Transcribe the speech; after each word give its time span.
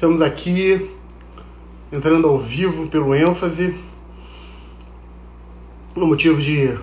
Estamos 0.00 0.22
aqui 0.22 0.90
entrando 1.92 2.26
ao 2.26 2.38
vivo 2.38 2.86
pelo 2.86 3.14
ênfase. 3.14 3.74
Um 5.94 6.06
motivo 6.06 6.40
de 6.40 6.74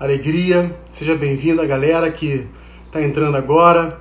alegria. 0.00 0.74
Seja 0.90 1.14
bem-vinda, 1.14 1.66
galera 1.66 2.10
que 2.10 2.46
está 2.86 3.02
entrando 3.02 3.36
agora. 3.36 4.00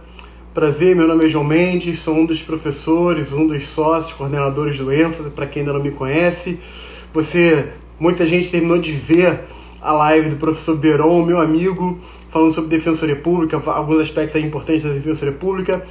Prazer, 0.54 0.96
meu 0.96 1.06
nome 1.06 1.26
é 1.26 1.28
João 1.28 1.44
Mendes, 1.44 2.00
sou 2.00 2.16
um 2.16 2.26
dos 2.26 2.42
professores, 2.42 3.34
um 3.34 3.46
dos 3.46 3.68
sócios, 3.68 4.14
coordenadores 4.14 4.78
do 4.78 4.90
ênfase, 4.90 5.32
para 5.32 5.48
quem 5.48 5.64
ainda 5.64 5.74
não 5.74 5.84
me 5.84 5.92
conhece. 5.92 6.58
Você, 7.14 7.74
muita 8.00 8.26
gente 8.26 8.50
terminou 8.50 8.80
de 8.80 8.94
ver 8.94 9.50
a 9.82 9.92
live 9.92 10.30
do 10.30 10.38
professor 10.38 10.78
Beron, 10.78 11.26
meu 11.26 11.42
amigo, 11.42 12.00
falando 12.30 12.54
sobre 12.54 12.70
defensoria 12.70 13.18
pública, 13.18 13.62
alguns 13.66 14.00
aspectos 14.00 14.42
importantes 14.42 14.84
da 14.84 14.94
defensoria 14.94 15.34
pública. 15.34 15.86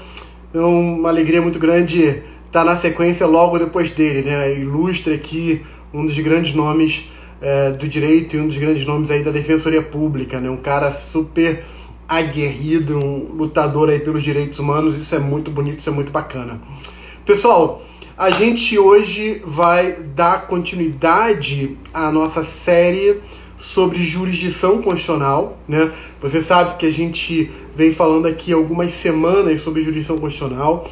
É 0.55 0.59
uma 0.59 1.11
alegria 1.11 1.43
muito 1.43 1.59
grande 1.59 2.23
tá 2.51 2.65
na 2.65 2.77
sequência 2.77 3.27
logo 3.27 3.59
depois 3.59 3.93
dele, 3.93 4.23
né? 4.23 4.55
Ilustra 4.59 5.15
aqui 5.15 5.63
um 5.93 6.07
dos 6.07 6.19
grandes 6.19 6.55
nomes 6.55 7.09
é, 7.41 7.71
do 7.71 7.89
direito 7.89 8.37
e 8.37 8.41
um 8.41 8.47
dos 8.47 8.59
grandes 8.59 8.87
nomes 8.87 9.11
aí 9.11 9.23
da 9.23 9.31
defensoria 9.31 9.83
pública, 9.83 10.41
né? 10.41 10.51
Um 10.51 10.57
cara 10.57 10.93
super 10.93 11.65
aguerrido, 12.09 12.99
um 12.99 13.33
lutador 13.37 13.89
aí 13.89 14.01
pelos 14.01 14.23
direitos 14.23 14.59
humanos. 14.59 14.97
Isso 14.99 15.15
é 15.15 15.19
muito 15.19 15.51
bonito, 15.51 15.79
isso 15.79 15.89
é 15.89 15.93
muito 15.93 16.11
bacana. 16.11 16.61
Pessoal, 17.25 17.83
a 18.19 18.31
gente 18.31 18.79
hoje 18.79 19.41
vai 19.45 19.93
dar 19.93 20.47
continuidade 20.47 21.77
à 21.95 22.11
nossa 22.11 22.43
série 22.45 23.21
sobre 23.59 24.03
jurisdição 24.03 24.83
constitucional, 24.83 25.59
né? 25.69 25.93
Você 26.21 26.43
sabe 26.43 26.77
que 26.77 26.87
a 26.87 26.91
gente 26.91 27.51
vem 27.75 27.93
falando 27.93 28.27
aqui 28.27 28.53
algumas 28.53 28.93
semanas 28.95 29.61
sobre 29.61 29.83
jurisdição 29.83 30.19
constitucional. 30.19 30.91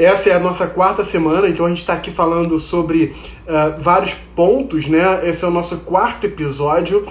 Essa 0.00 0.30
é 0.30 0.32
a 0.32 0.40
nossa 0.40 0.66
quarta 0.66 1.04
semana, 1.04 1.46
então 1.46 1.66
a 1.66 1.68
gente 1.68 1.80
está 1.80 1.92
aqui 1.92 2.10
falando 2.10 2.58
sobre 2.58 3.14
uh, 3.46 3.78
vários 3.78 4.14
pontos, 4.34 4.88
né? 4.88 5.28
Esse 5.28 5.44
é 5.44 5.48
o 5.48 5.50
nosso 5.50 5.76
quarto 5.76 6.24
episódio. 6.24 7.06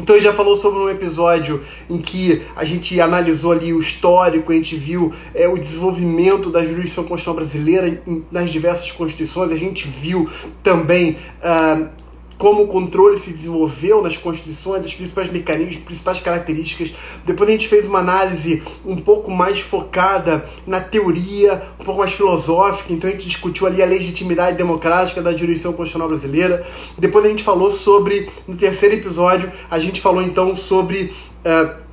Então 0.00 0.20
já 0.20 0.32
falou 0.32 0.56
sobre 0.56 0.78
um 0.78 0.88
episódio 0.88 1.64
em 1.90 1.98
que 1.98 2.46
a 2.54 2.64
gente 2.64 3.00
analisou 3.00 3.50
ali 3.50 3.72
o 3.72 3.80
histórico, 3.80 4.52
a 4.52 4.54
gente 4.54 4.76
viu 4.76 5.12
é, 5.34 5.48
o 5.48 5.58
desenvolvimento 5.58 6.50
da 6.50 6.64
jurisdição 6.64 7.02
constitucional 7.02 7.44
brasileira 7.44 8.00
nas 8.30 8.48
diversas 8.48 8.92
constituições, 8.92 9.50
a 9.50 9.56
gente 9.56 9.88
viu 9.88 10.30
também 10.62 11.18
uh, 11.42 11.88
como 12.38 12.62
o 12.62 12.68
controle 12.68 13.18
se 13.18 13.32
desenvolveu 13.32 14.00
nas 14.00 14.16
constituições, 14.16 14.82
dos 14.82 14.94
principais 14.94 15.30
mecanismos, 15.30 15.82
principais 15.84 16.20
características. 16.20 16.94
Depois 17.26 17.48
a 17.48 17.52
gente 17.52 17.68
fez 17.68 17.84
uma 17.84 17.98
análise 17.98 18.62
um 18.86 18.96
pouco 18.96 19.30
mais 19.30 19.60
focada 19.60 20.48
na 20.66 20.80
teoria, 20.80 21.62
um 21.80 21.84
pouco 21.84 22.00
mais 22.00 22.12
filosófica, 22.12 22.92
então 22.92 23.10
a 23.10 23.12
gente 23.12 23.26
discutiu 23.26 23.66
ali 23.66 23.82
a 23.82 23.86
legitimidade 23.86 24.56
democrática 24.56 25.20
da 25.20 25.36
jurisdição 25.36 25.72
constitucional 25.72 26.08
brasileira. 26.08 26.66
Depois 26.96 27.24
a 27.24 27.28
gente 27.28 27.42
falou 27.42 27.72
sobre, 27.72 28.30
no 28.46 28.56
terceiro 28.56 28.94
episódio, 28.94 29.50
a 29.70 29.78
gente 29.78 30.00
falou 30.00 30.22
então 30.22 30.56
sobre. 30.56 31.12
Uh, 31.44 31.87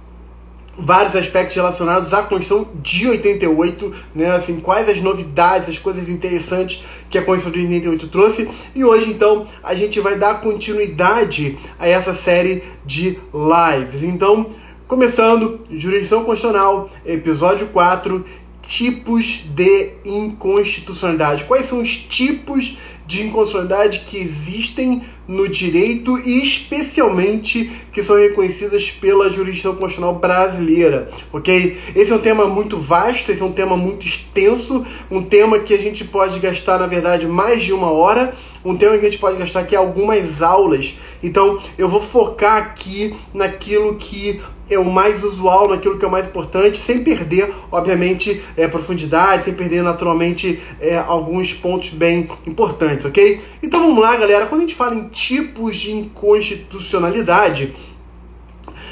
vários 0.78 1.16
aspectos 1.16 1.56
relacionados 1.56 2.14
à 2.14 2.22
Constituição 2.22 2.68
de 2.82 3.08
88, 3.08 3.94
né? 4.14 4.32
Assim, 4.32 4.60
quais 4.60 4.90
as 4.90 5.02
novidades, 5.02 5.70
as 5.70 5.78
coisas 5.78 6.10
interessantes 6.10 6.84
que 7.10 7.18
a 7.18 7.24
Constituição 7.24 7.68
de 7.68 7.74
88 7.76 8.08
trouxe. 8.08 8.50
E 8.74 8.84
hoje, 8.84 9.10
então, 9.10 9.48
a 9.64 9.74
gente 9.74 10.00
vai 10.00 10.18
dar 10.18 10.42
continuidade 10.42 11.58
a 11.80 11.88
essa 11.88 12.14
série 12.14 12.64
de 12.86 13.20
lives. 13.34 14.04
Então, 14.04 14.52
começando, 14.88 15.60
Jurisdição 15.72 16.24
Constitucional, 16.24 16.90
episódio 17.06 17.68
4, 17.68 18.26
tipos 18.68 19.44
de 19.46 19.92
inconstitucionalidade. 20.04 21.46
Quais 21.46 21.68
são 21.68 21.82
os 21.82 21.96
tipos 21.96 22.66
de 22.66 22.78
inconstitucionalidade 23.08 24.00
que 24.00 24.18
existem 24.18 25.04
no 25.28 25.48
direito 25.48 26.18
e 26.20 26.44
especialmente 26.44 27.72
que 27.92 28.04
são 28.04 28.16
reconhecidas 28.16 28.92
pela 28.92 29.32
jurisdição 29.32 29.74
constitucional 29.74 30.16
brasileira, 30.16 31.10
ok? 31.32 31.78
Esse 31.96 32.12
é 32.12 32.16
um 32.16 32.20
tema 32.20 32.46
muito 32.46 32.78
vasto, 32.78 33.32
esse 33.32 33.42
é 33.42 33.46
um 33.46 33.52
tema 33.52 33.76
muito 33.76 34.06
extenso, 34.06 34.86
um 35.10 35.24
tema 35.24 35.60
que 35.60 35.74
a 35.74 35.78
gente 35.78 36.04
pode 36.04 36.40
gastar, 36.40 36.80
na 36.80 36.88
verdade, 36.88 37.26
mais 37.26 37.64
de 37.64 37.74
uma 37.74 37.92
hora, 37.92 38.36
um 38.64 38.76
tema 38.76 38.98
que 38.98 39.06
a 39.06 39.10
gente 39.10 39.20
pode 39.20 39.38
gastar 39.38 39.62
aqui 39.62 39.76
algumas 39.76 40.42
aulas. 40.42 40.96
Então, 41.24 41.60
eu 41.78 41.88
vou 41.88 42.02
focar 42.02 42.58
aqui 42.58 43.16
naquilo 43.34 43.96
que 43.96 44.42
é 44.70 44.80
o 44.80 44.86
mais 44.86 45.24
usual, 45.24 45.70
naquilo 45.70 45.98
que 45.98 46.06
é 46.06 46.08
o 46.08 46.12
mais 46.12 46.26
importante, 46.26 46.78
sem 46.78 47.04
perder, 47.04 47.54
obviamente, 47.72 48.44
é, 48.58 48.68
profundidade, 48.68 49.46
sem 49.46 49.54
perder 49.54 49.84
naturalmente 49.84 50.62
é, 50.80 50.98
alguns 50.98 51.54
pontos 51.54 51.90
bem 51.90 52.30
importantes, 52.48 53.06
ok? 53.06 53.42
Então 53.62 53.80
vamos 53.82 54.00
lá, 54.00 54.16
galera. 54.16 54.48
Quando 54.48 54.62
a 54.62 54.64
gente 54.64 54.76
fala 54.76 54.96
em 54.96 55.08
tipos 55.10 55.78
de 55.78 55.92
inconstitucionalidade, 55.92 57.76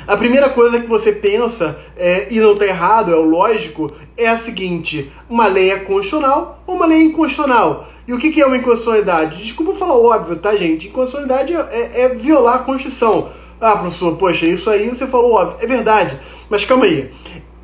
a 0.05 0.17
primeira 0.17 0.49
coisa 0.49 0.79
que 0.79 0.87
você 0.87 1.13
pensa, 1.13 1.79
é, 1.95 2.27
e 2.29 2.39
não 2.39 2.53
está 2.53 2.65
errado, 2.65 3.11
é 3.11 3.15
o 3.15 3.23
lógico, 3.23 3.89
é 4.17 4.27
a 4.27 4.37
seguinte: 4.37 5.11
uma 5.29 5.47
lei 5.47 5.71
é 5.71 5.77
constitucional 5.77 6.61
ou 6.67 6.75
uma 6.75 6.85
lei 6.85 6.99
é 6.99 7.03
inconstitucional? 7.03 7.89
E 8.05 8.13
o 8.13 8.17
que, 8.17 8.41
é 8.41 8.45
uma 8.45 8.57
inconstitucionalidade? 8.57 9.41
Desculpa 9.41 9.75
falar 9.75 9.95
óbvio, 9.95 10.35
tá, 10.35 10.53
gente? 10.55 10.87
Inconstitucionalidade 10.87 11.53
é, 11.71 12.01
é 12.01 12.09
violar 12.09 12.55
a 12.55 12.59
Constituição. 12.59 13.29
Ah, 13.65 13.77
professor, 13.77 14.17
poxa, 14.17 14.45
isso 14.45 14.69
aí 14.69 14.89
você 14.89 15.07
falou 15.07 15.35
óbvio. 15.35 15.55
É 15.61 15.65
verdade. 15.65 16.19
Mas 16.49 16.65
calma 16.65 16.83
aí. 16.83 17.09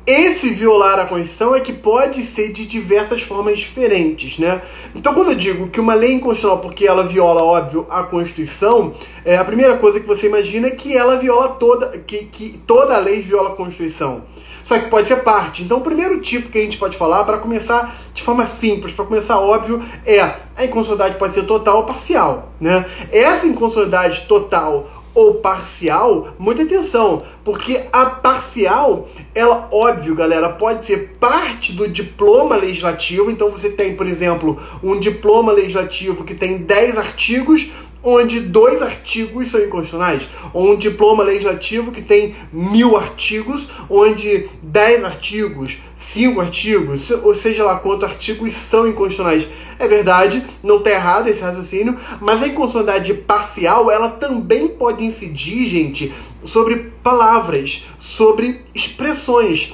Esse 0.06 0.48
violar 0.48 0.98
a 0.98 1.04
Constituição 1.04 1.54
é 1.54 1.60
que 1.60 1.74
pode 1.74 2.24
ser 2.24 2.52
de 2.52 2.64
diversas 2.64 3.20
formas 3.20 3.58
diferentes, 3.58 4.38
né? 4.38 4.62
Então, 4.94 5.12
quando 5.12 5.32
eu 5.32 5.34
digo 5.34 5.68
que 5.68 5.78
uma 5.78 5.92
lei 5.92 6.12
é 6.12 6.14
inconstitucional 6.14 6.58
porque 6.60 6.86
ela 6.86 7.04
viola, 7.04 7.44
óbvio, 7.44 7.86
a 7.90 8.02
Constituição, 8.02 8.94
é, 9.26 9.36
a 9.36 9.44
primeira 9.44 9.76
coisa 9.76 10.00
que 10.00 10.06
você 10.06 10.26
imagina 10.26 10.68
é 10.68 10.70
que 10.70 10.96
ela 10.96 11.18
viola 11.18 11.48
toda, 11.48 11.98
que, 11.98 12.24
que 12.24 12.58
toda 12.66 12.96
lei 12.96 13.20
viola 13.20 13.50
a 13.50 13.54
Constituição. 13.54 14.22
Só 14.64 14.78
que 14.78 14.88
pode 14.88 15.06
ser 15.06 15.16
parte. 15.16 15.62
Então, 15.62 15.78
o 15.78 15.82
primeiro 15.82 16.18
tipo 16.22 16.48
que 16.48 16.56
a 16.56 16.62
gente 16.62 16.78
pode 16.78 16.96
falar, 16.96 17.24
para 17.24 17.36
começar 17.36 17.94
de 18.14 18.22
forma 18.22 18.46
simples, 18.46 18.94
para 18.94 19.04
começar 19.04 19.38
óbvio, 19.38 19.84
é 20.06 20.20
a 20.22 20.64
inconstitucionalidade 20.64 21.18
pode 21.18 21.34
ser 21.34 21.42
total 21.42 21.76
ou 21.76 21.84
parcial, 21.84 22.52
né? 22.58 22.86
Essa 23.12 23.46
inconstitucionalidade 23.46 24.26
total 24.26 24.99
ou 25.20 25.34
parcial, 25.34 26.34
muita 26.38 26.62
atenção, 26.62 27.22
porque 27.44 27.82
a 27.92 28.06
parcial, 28.06 29.06
ela, 29.34 29.68
óbvio, 29.70 30.14
galera, 30.14 30.48
pode 30.48 30.86
ser 30.86 31.16
parte 31.20 31.72
do 31.72 31.86
diploma 31.86 32.56
legislativo. 32.56 33.30
Então 33.30 33.50
você 33.50 33.68
tem, 33.68 33.94
por 33.94 34.06
exemplo, 34.06 34.58
um 34.82 34.98
diploma 34.98 35.52
legislativo 35.52 36.24
que 36.24 36.34
tem 36.34 36.58
10 36.58 36.96
artigos, 36.96 37.70
onde 38.02 38.40
dois 38.40 38.80
artigos 38.80 39.50
são 39.50 39.60
inconstitucionais, 39.60 40.22
ou 40.52 40.72
um 40.72 40.76
diploma 40.76 41.22
legislativo 41.22 41.92
que 41.92 42.02
tem 42.02 42.34
mil 42.52 42.96
artigos, 42.96 43.68
onde 43.88 44.48
dez 44.62 45.04
artigos, 45.04 45.78
cinco 45.96 46.40
artigos, 46.40 47.10
ou 47.10 47.34
seja 47.34 47.64
lá 47.64 47.78
quantos 47.78 48.04
artigos 48.04 48.54
são 48.54 48.88
inconstitucionais. 48.88 49.46
É 49.78 49.88
verdade, 49.88 50.44
não 50.62 50.76
está 50.76 50.90
errado 50.90 51.28
esse 51.28 51.40
raciocínio, 51.40 51.98
mas 52.20 52.42
a 52.42 52.46
inconstitucionalidade 52.46 53.14
parcial, 53.14 53.90
ela 53.90 54.10
também 54.10 54.68
pode 54.68 55.04
incidir, 55.04 55.66
gente, 55.66 56.12
sobre 56.44 56.92
palavras, 57.02 57.86
sobre 57.98 58.62
expressões. 58.74 59.72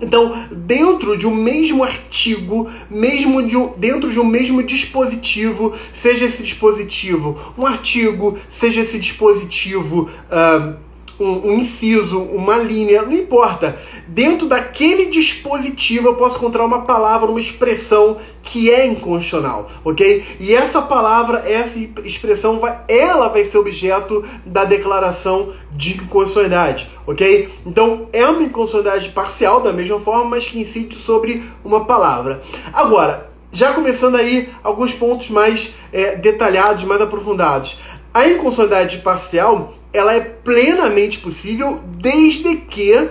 Então, 0.00 0.46
dentro 0.50 1.16
de 1.16 1.26
um 1.26 1.34
mesmo 1.34 1.84
artigo, 1.84 2.70
mesmo 2.88 3.46
de 3.46 3.56
um, 3.56 3.72
dentro 3.76 4.10
de 4.10 4.18
um 4.18 4.24
mesmo 4.24 4.62
dispositivo, 4.62 5.74
seja 5.92 6.24
esse 6.24 6.42
dispositivo 6.42 7.38
um 7.58 7.66
artigo, 7.66 8.38
seja 8.48 8.80
esse 8.80 8.98
dispositivo 8.98 10.08
uh, 10.30 10.89
um, 11.20 11.50
um 11.50 11.52
inciso, 11.52 12.22
uma 12.22 12.56
linha, 12.56 13.02
não 13.02 13.12
importa. 13.12 13.78
Dentro 14.08 14.48
daquele 14.48 15.06
dispositivo 15.06 16.08
eu 16.08 16.16
posso 16.16 16.36
encontrar 16.36 16.64
uma 16.64 16.82
palavra, 16.82 17.30
uma 17.30 17.40
expressão 17.40 18.16
que 18.42 18.70
é 18.70 18.86
inconstitucional, 18.86 19.70
ok? 19.84 20.24
E 20.40 20.54
essa 20.54 20.80
palavra, 20.80 21.44
essa 21.46 21.78
expressão, 22.04 22.58
vai, 22.58 22.80
ela 22.88 23.28
vai 23.28 23.44
ser 23.44 23.58
objeto 23.58 24.24
da 24.44 24.64
declaração 24.64 25.52
de 25.70 25.92
inconstitucionalidade, 25.94 26.90
ok? 27.06 27.48
Então 27.66 28.08
é 28.12 28.24
uma 28.26 28.42
inconstitucionalidade 28.42 29.10
parcial 29.10 29.60
da 29.60 29.72
mesma 29.72 30.00
forma, 30.00 30.24
mas 30.24 30.48
que 30.48 30.58
incide 30.58 30.96
sobre 30.96 31.44
uma 31.62 31.84
palavra. 31.84 32.42
Agora, 32.72 33.30
já 33.52 33.72
começando 33.72 34.16
aí 34.16 34.48
alguns 34.62 34.92
pontos 34.92 35.28
mais 35.28 35.74
é, 35.92 36.16
detalhados, 36.16 36.84
mais 36.84 37.00
aprofundados. 37.00 37.78
A 38.12 38.26
inconstitucionalidade 38.26 38.98
parcial 38.98 39.74
ela 39.92 40.14
é 40.14 40.20
plenamente 40.20 41.18
possível 41.18 41.80
desde 41.98 42.56
que 42.56 43.10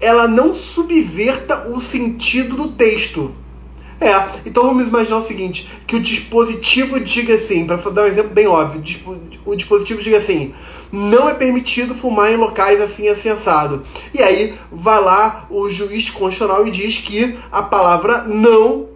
ela 0.00 0.26
não 0.26 0.54
subverta 0.54 1.68
o 1.68 1.80
sentido 1.80 2.56
do 2.56 2.68
texto. 2.68 3.34
É, 4.00 4.12
então 4.46 4.62
vamos 4.62 4.86
imaginar 4.86 5.18
o 5.18 5.22
seguinte, 5.22 5.68
que 5.86 5.96
o 5.96 6.00
dispositivo 6.00 7.00
diga 7.00 7.34
assim, 7.34 7.66
para 7.66 7.76
dar 7.90 8.02
um 8.02 8.06
exemplo 8.06 8.30
bem 8.30 8.46
óbvio, 8.46 8.80
o 9.44 9.56
dispositivo 9.56 10.00
diga 10.00 10.18
assim, 10.18 10.54
não 10.92 11.28
é 11.28 11.34
permitido 11.34 11.94
fumar 11.94 12.32
em 12.32 12.36
locais 12.36 12.80
assim 12.80 13.08
assensado. 13.08 13.82
E 14.14 14.22
aí 14.22 14.54
vai 14.70 15.02
lá 15.02 15.46
o 15.50 15.68
juiz 15.68 16.08
constitucional 16.10 16.66
e 16.66 16.70
diz 16.70 16.98
que 16.98 17.36
a 17.50 17.60
palavra 17.60 18.22
não 18.22 18.86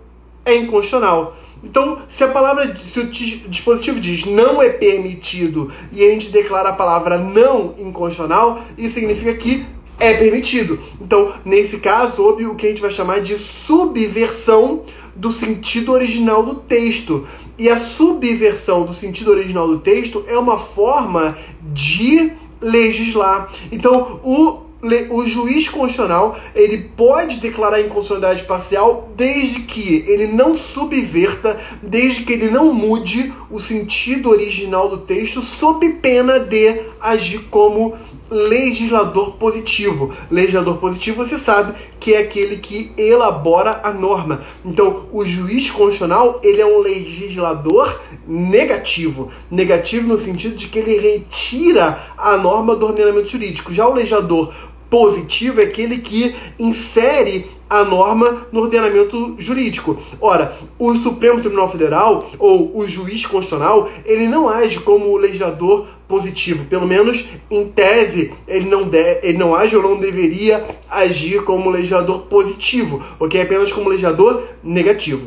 é 0.44 0.54
inconstitucional. 0.54 1.36
Então, 1.62 2.02
se 2.08 2.24
a 2.24 2.28
palavra, 2.28 2.76
se 2.84 2.98
o 2.98 3.06
dispositivo 3.06 4.00
diz 4.00 4.24
não 4.24 4.60
é 4.60 4.68
permitido 4.68 5.72
e 5.92 6.04
a 6.04 6.08
gente 6.08 6.30
declara 6.30 6.70
a 6.70 6.74
palavra 6.74 7.18
não 7.18 7.74
inconstitucional, 7.78 8.62
isso 8.76 8.94
significa 8.94 9.32
que 9.34 9.64
é 9.98 10.14
permitido. 10.14 10.80
Então, 11.00 11.32
nesse 11.44 11.78
caso, 11.78 12.22
houve 12.22 12.46
o 12.46 12.56
que 12.56 12.66
a 12.66 12.68
gente 12.68 12.82
vai 12.82 12.90
chamar 12.90 13.20
de 13.20 13.38
subversão 13.38 14.82
do 15.14 15.30
sentido 15.30 15.92
original 15.92 16.42
do 16.42 16.56
texto. 16.56 17.26
E 17.56 17.68
a 17.68 17.78
subversão 17.78 18.84
do 18.84 18.92
sentido 18.92 19.30
original 19.30 19.68
do 19.68 19.78
texto 19.78 20.24
é 20.26 20.36
uma 20.36 20.58
forma 20.58 21.38
de 21.60 22.32
legislar. 22.60 23.52
Então, 23.70 24.20
o 24.24 24.71
o 25.10 25.24
juiz 25.24 25.68
constitucional 25.68 26.36
ele 26.56 26.90
pode 26.96 27.38
declarar 27.38 27.80
inconstitucionalidade 27.80 28.44
parcial 28.44 29.12
desde 29.16 29.60
que 29.60 30.04
ele 30.08 30.26
não 30.26 30.56
subverta, 30.56 31.60
desde 31.80 32.24
que 32.24 32.32
ele 32.32 32.50
não 32.50 32.74
mude 32.74 33.32
o 33.48 33.60
sentido 33.60 34.30
original 34.30 34.88
do 34.88 34.98
texto, 34.98 35.40
sob 35.40 35.88
pena 35.94 36.40
de 36.40 36.82
agir 37.00 37.44
como 37.48 37.96
legislador 38.32 39.34
positivo. 39.34 40.12
Legislador 40.30 40.78
positivo, 40.78 41.24
você 41.24 41.38
sabe 41.38 41.74
que 42.00 42.14
é 42.14 42.18
aquele 42.18 42.56
que 42.56 42.90
elabora 42.96 43.80
a 43.84 43.92
norma. 43.92 44.42
Então, 44.64 45.06
o 45.12 45.24
juiz 45.24 45.70
constitucional, 45.70 46.40
ele 46.42 46.60
é 46.60 46.66
um 46.66 46.78
legislador 46.78 48.00
negativo. 48.26 49.30
Negativo 49.50 50.08
no 50.08 50.18
sentido 50.18 50.56
de 50.56 50.68
que 50.68 50.78
ele 50.78 50.98
retira 50.98 52.12
a 52.16 52.36
norma 52.36 52.74
do 52.74 52.86
ordenamento 52.86 53.28
jurídico. 53.28 53.72
Já 53.72 53.86
o 53.86 53.94
legislador 53.94 54.52
positivo 54.92 55.62
é 55.62 55.64
aquele 55.64 56.00
que 56.00 56.36
insere 56.58 57.46
a 57.70 57.82
norma 57.82 58.46
no 58.52 58.60
ordenamento 58.60 59.36
jurídico. 59.38 59.98
Ora, 60.20 60.54
o 60.78 60.94
Supremo 60.96 61.40
Tribunal 61.40 61.72
Federal 61.72 62.30
ou 62.38 62.76
o 62.76 62.86
juiz 62.86 63.24
constitucional, 63.24 63.88
ele 64.04 64.28
não 64.28 64.50
age 64.50 64.80
como 64.80 65.16
legislador 65.16 65.86
positivo, 66.06 66.66
pelo 66.66 66.86
menos 66.86 67.24
em 67.50 67.68
tese, 67.68 68.34
ele 68.46 68.68
não, 68.68 68.82
de, 68.82 69.20
ele 69.22 69.38
não 69.38 69.54
age 69.54 69.74
ou 69.74 69.82
não 69.82 69.96
deveria 69.96 70.62
agir 70.90 71.42
como 71.42 71.70
legislador 71.70 72.24
positivo, 72.24 73.02
ok? 73.18 73.40
Apenas 73.40 73.72
como 73.72 73.88
legislador 73.88 74.42
negativo. 74.62 75.26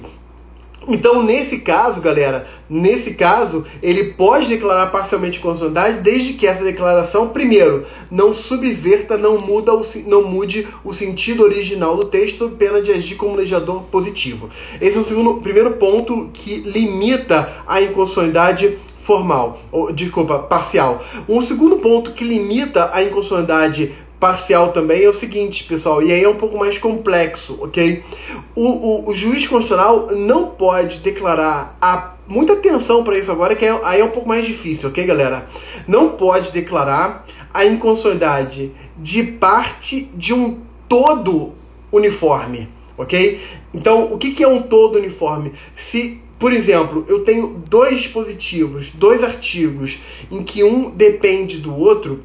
Então, 0.88 1.24
nesse 1.24 1.60
caso, 1.60 2.00
galera, 2.00 2.48
nesse 2.70 3.14
caso, 3.14 3.66
ele 3.82 4.14
pode 4.14 4.48
declarar 4.48 4.88
parcialmente 4.88 5.40
constitucionalidade 5.40 6.04
desde 6.04 6.34
que 6.34 6.46
essa 6.46 6.64
declaração, 6.64 7.30
primeiro, 7.30 7.86
não 8.12 8.34
subverta, 8.34 9.18
não, 9.18 9.38
muda 9.38 9.74
o, 9.74 9.82
não 10.06 10.24
mude 10.24 10.68
o 10.84 10.94
sentido 10.94 11.44
original 11.44 11.98
do 11.98 12.06
texto, 12.06 12.50
pena 12.58 12.82
de 12.82 12.92
agir 12.92 13.16
como 13.16 13.36
legislador 13.36 13.84
positivo. 13.92 14.50
Esse 14.80 14.98
é 14.98 15.00
o 15.00 15.04
segundo, 15.04 15.42
primeiro 15.42 15.72
ponto 15.72 16.30
que 16.34 16.58
limita 16.58 17.64
a 17.66 17.82
inconstitucionalidade 17.82 18.78
formal, 19.06 19.62
ou, 19.72 19.92
desculpa, 19.92 20.40
parcial. 20.40 21.04
Um 21.30 21.40
segundo 21.40 21.78
ponto 21.78 22.14
que 22.14 22.24
limita 22.24 22.90
a 22.92 23.04
inconstitucionalidade 23.04 23.94
parcial 24.20 24.72
também 24.72 25.04
é 25.04 25.10
o 25.10 25.14
seguinte, 25.14 25.64
pessoal, 25.64 26.02
e 26.02 26.12
aí 26.12 26.24
é 26.24 26.30
um 26.30 26.36
pouco 26.36 26.58
mais 26.58 26.78
complexo, 26.78 27.58
ok? 27.62 28.04
O, 28.56 28.66
o, 28.68 29.10
o 29.10 29.14
juiz 29.14 29.48
constitucional 29.48 30.10
não 30.12 30.48
pode 30.48 31.00
declarar 31.00 31.78
a 31.82 32.16
muita 32.28 32.54
atenção 32.54 33.04
para 33.04 33.18
isso 33.18 33.32
agora, 33.32 33.56
que 33.56 33.66
é, 33.66 33.80
aí 33.84 34.02
é 34.02 34.04
um 34.04 34.10
pouco 34.10 34.28
mais 34.28 34.46
difícil, 34.46 34.90
ok, 34.90 35.06
galera? 35.06 35.48
Não 35.88 36.10
pode 36.10 36.52
declarar 36.52 37.26
a 37.54 37.66
inconstitucionalidade 37.66 38.72
de 38.98 39.24
parte 39.24 40.10
de 40.16 40.34
um 40.34 40.62
todo 40.88 41.54
uniforme, 41.92 42.70
ok? 42.98 43.42
Então, 43.74 44.12
o 44.12 44.18
que, 44.18 44.32
que 44.32 44.44
é 44.44 44.48
um 44.48 44.62
todo 44.62 44.98
uniforme? 44.98 45.54
Se 45.76 46.22
por 46.38 46.52
exemplo, 46.52 47.06
eu 47.08 47.24
tenho 47.24 47.64
dois 47.70 48.02
dispositivos, 48.02 48.92
dois 48.94 49.24
artigos, 49.24 50.00
em 50.30 50.44
que 50.44 50.64
um 50.64 50.90
depende 50.90 51.60
do 51.60 51.74
outro, 51.74 52.24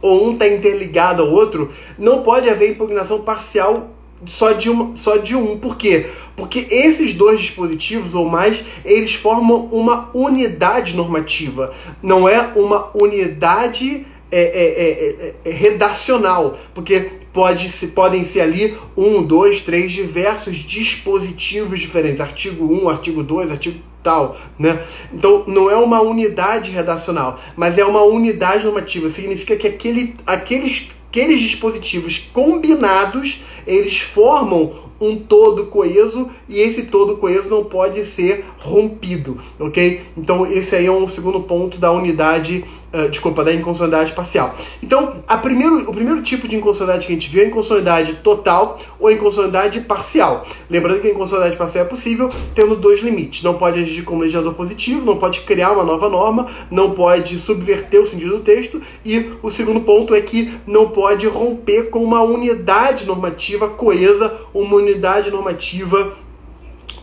ou 0.00 0.28
um 0.28 0.32
está 0.32 0.48
interligado 0.48 1.22
ao 1.22 1.30
outro, 1.30 1.72
não 1.98 2.22
pode 2.22 2.48
haver 2.48 2.70
impugnação 2.70 3.20
parcial 3.22 3.90
só 4.26 4.52
de, 4.52 4.68
uma, 4.68 4.96
só 4.96 5.16
de 5.16 5.34
um. 5.34 5.58
Por 5.58 5.76
quê? 5.76 6.06
Porque 6.36 6.66
esses 6.70 7.14
dois 7.14 7.40
dispositivos 7.40 8.14
ou 8.14 8.28
mais, 8.28 8.64
eles 8.84 9.14
formam 9.14 9.68
uma 9.72 10.10
unidade 10.14 10.96
normativa. 10.96 11.74
Não 12.02 12.28
é 12.28 12.52
uma 12.56 12.90
unidade 12.94 14.06
é, 14.30 14.40
é, 14.40 14.44
é, 14.44 15.26
é, 15.44 15.50
é 15.50 15.52
redacional. 15.52 16.58
Porque 16.74 17.10
pode, 17.32 17.70
se, 17.70 17.88
podem 17.88 18.24
ser 18.24 18.42
ali 18.42 18.76
um, 18.96 19.22
dois, 19.22 19.60
três 19.60 19.92
diversos 19.92 20.56
dispositivos 20.56 21.80
diferentes. 21.80 22.20
Artigo 22.20 22.64
1, 22.64 22.88
artigo 22.88 23.22
2, 23.22 23.50
artigo 23.50 23.89
tal, 24.02 24.38
né? 24.58 24.82
Então 25.12 25.44
não 25.46 25.70
é 25.70 25.76
uma 25.76 26.00
unidade 26.00 26.70
redacional, 26.70 27.40
mas 27.56 27.78
é 27.78 27.84
uma 27.84 28.02
unidade 28.02 28.64
normativa. 28.64 29.10
Significa 29.10 29.56
que 29.56 29.66
aquele, 29.66 30.16
aqueles, 30.26 30.90
aqueles 31.08 31.40
dispositivos 31.40 32.18
combinados 32.32 33.42
eles 33.66 34.00
formam 34.00 34.90
um 35.00 35.16
todo 35.16 35.66
coeso 35.66 36.28
e 36.48 36.60
esse 36.60 36.82
todo 36.82 37.16
coeso 37.16 37.48
não 37.48 37.64
pode 37.64 38.04
ser 38.04 38.44
rompido, 38.58 39.38
ok? 39.58 40.02
Então 40.16 40.46
esse 40.46 40.76
aí 40.76 40.86
é 40.86 40.92
um 40.92 41.08
segundo 41.08 41.40
ponto 41.40 41.78
da 41.78 41.90
unidade, 41.90 42.64
uh, 42.92 43.08
desculpa, 43.08 43.42
da 43.42 43.50
inconstitucionalidade 43.50 44.14
parcial. 44.14 44.54
Então 44.82 45.22
a 45.26 45.38
primeiro, 45.38 45.88
o 45.88 45.94
primeiro 45.94 46.22
tipo 46.22 46.46
de 46.46 46.56
inconstitucionalidade 46.56 47.06
que 47.06 47.12
a 47.12 47.16
gente 47.16 47.30
viu 47.30 47.40
é 47.40 47.44
a 47.46 47.48
inconstitucionalidade 47.48 48.16
total 48.18 48.78
ou 48.98 49.08
a 49.08 49.80
parcial. 49.86 50.46
Lembrando 50.68 51.00
que 51.00 51.06
a 51.06 51.10
inconstitucionalidade 51.10 51.56
parcial 51.56 51.86
é 51.86 51.88
possível 51.88 52.30
tendo 52.54 52.76
dois 52.76 53.00
limites. 53.00 53.42
Não 53.42 53.54
pode 53.54 53.80
agir 53.80 54.02
como 54.02 54.20
legislador 54.20 54.52
positivo, 54.52 55.06
não 55.06 55.16
pode 55.16 55.40
criar 55.40 55.72
uma 55.72 55.84
nova 55.84 56.10
norma, 56.10 56.48
não 56.70 56.90
pode 56.90 57.38
subverter 57.38 58.02
o 58.02 58.06
sentido 58.06 58.36
do 58.36 58.40
texto 58.40 58.82
e 59.02 59.30
o 59.42 59.50
segundo 59.50 59.80
ponto 59.80 60.14
é 60.14 60.20
que 60.20 60.52
não 60.66 60.90
pode 60.90 61.26
romper 61.26 61.84
com 61.84 62.04
uma 62.04 62.20
unidade 62.20 63.06
normativa 63.06 63.49
coesa, 63.58 64.40
uma 64.54 64.76
unidade 64.76 65.30
normativa 65.30 66.16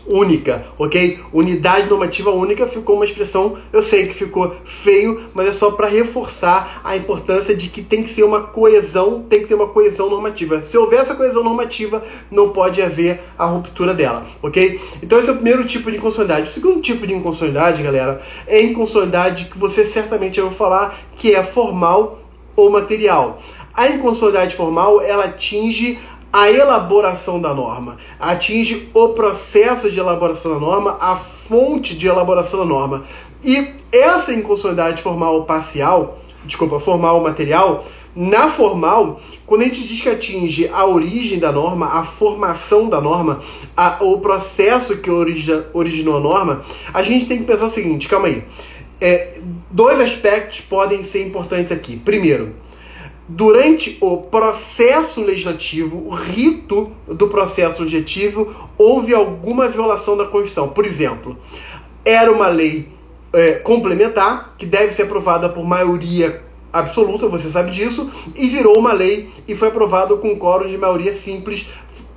única, 0.08 0.66
ok? 0.78 1.20
Unidade 1.32 1.88
normativa 1.88 2.30
única 2.30 2.66
ficou 2.66 2.96
uma 2.96 3.04
expressão, 3.04 3.58
eu 3.72 3.82
sei 3.82 4.06
que 4.06 4.14
ficou 4.14 4.56
feio, 4.64 5.24
mas 5.34 5.48
é 5.48 5.52
só 5.52 5.70
para 5.70 5.86
reforçar 5.86 6.80
a 6.82 6.96
importância 6.96 7.54
de 7.54 7.68
que 7.68 7.82
tem 7.82 8.02
que 8.02 8.12
ser 8.12 8.24
uma 8.24 8.40
coesão, 8.40 9.24
tem 9.28 9.40
que 9.40 9.46
ter 9.46 9.54
uma 9.54 9.68
coesão 9.68 10.08
normativa. 10.08 10.62
Se 10.62 10.76
houver 10.76 11.00
essa 11.00 11.14
coesão 11.14 11.44
normativa, 11.44 12.02
não 12.30 12.50
pode 12.50 12.80
haver 12.82 13.20
a 13.38 13.44
ruptura 13.44 13.92
dela, 13.92 14.26
ok? 14.42 14.80
Então 15.02 15.18
esse 15.18 15.28
é 15.28 15.32
o 15.32 15.36
primeiro 15.36 15.64
tipo 15.66 15.90
de 15.90 15.98
inconstitucionalidade. 15.98 16.50
O 16.50 16.54
segundo 16.54 16.80
tipo 16.80 17.06
de 17.06 17.12
inconstitucionalidade, 17.12 17.82
galera, 17.82 18.22
é 18.46 18.56
a 18.56 18.62
inconstitucionalidade 18.62 19.44
que 19.46 19.58
você 19.58 19.84
certamente 19.84 20.40
vai 20.40 20.50
falar, 20.50 20.98
que 21.16 21.34
é 21.34 21.42
formal 21.42 22.22
ou 22.56 22.70
material. 22.70 23.42
A 23.74 23.88
inconstitucionalidade 23.88 24.56
formal, 24.56 25.00
ela 25.02 25.26
atinge 25.26 25.98
a 26.32 26.50
elaboração 26.50 27.40
da 27.40 27.54
norma, 27.54 27.96
atinge 28.20 28.88
o 28.92 29.08
processo 29.10 29.90
de 29.90 29.98
elaboração 29.98 30.54
da 30.54 30.60
norma, 30.60 30.96
a 31.00 31.16
fonte 31.16 31.96
de 31.96 32.06
elaboração 32.06 32.60
da 32.60 32.66
norma. 32.66 33.04
E 33.42 33.68
essa 33.90 34.32
inconstitucionalidade 34.32 35.02
formal 35.02 35.36
ou 35.36 35.44
parcial, 35.44 36.18
desculpa, 36.44 36.78
formal 36.80 37.20
material, 37.20 37.86
na 38.14 38.50
formal, 38.50 39.20
quando 39.46 39.62
a 39.62 39.64
gente 39.66 39.86
diz 39.86 40.00
que 40.00 40.08
atinge 40.08 40.68
a 40.72 40.84
origem 40.84 41.38
da 41.38 41.52
norma, 41.52 41.86
a 41.86 42.02
formação 42.02 42.88
da 42.88 43.00
norma, 43.00 43.40
a, 43.76 43.98
o 44.00 44.18
processo 44.18 44.96
que 44.96 45.10
origi, 45.10 45.52
originou 45.72 46.16
a 46.16 46.20
norma, 46.20 46.64
a 46.92 47.02
gente 47.02 47.26
tem 47.26 47.38
que 47.38 47.44
pensar 47.44 47.66
o 47.66 47.70
seguinte, 47.70 48.08
calma 48.08 48.26
aí. 48.26 48.42
É, 49.00 49.38
dois 49.70 50.00
aspectos 50.00 50.60
podem 50.60 51.04
ser 51.04 51.24
importantes 51.24 51.70
aqui. 51.70 51.96
Primeiro, 51.96 52.54
durante 53.28 53.98
o 54.00 54.16
processo 54.16 55.20
legislativo, 55.20 55.98
o 56.06 56.14
rito 56.14 56.90
do 57.06 57.28
processo 57.28 57.82
legislativo, 57.82 58.54
houve 58.78 59.12
alguma 59.14 59.68
violação 59.68 60.16
da 60.16 60.24
Constituição. 60.24 60.70
Por 60.70 60.86
exemplo, 60.86 61.36
era 62.04 62.32
uma 62.32 62.48
lei 62.48 62.88
é, 63.32 63.52
complementar 63.52 64.54
que 64.56 64.64
deve 64.64 64.94
ser 64.94 65.02
aprovada 65.02 65.48
por 65.48 65.64
maioria 65.64 66.42
absoluta, 66.72 67.28
você 67.28 67.50
sabe 67.50 67.70
disso, 67.70 68.10
e 68.34 68.48
virou 68.48 68.78
uma 68.78 68.92
lei 68.92 69.30
e 69.46 69.54
foi 69.54 69.68
aprovado 69.68 70.18
com 70.18 70.36
quórum 70.36 70.68
de 70.68 70.78
maioria 70.78 71.12
simples 71.12 71.66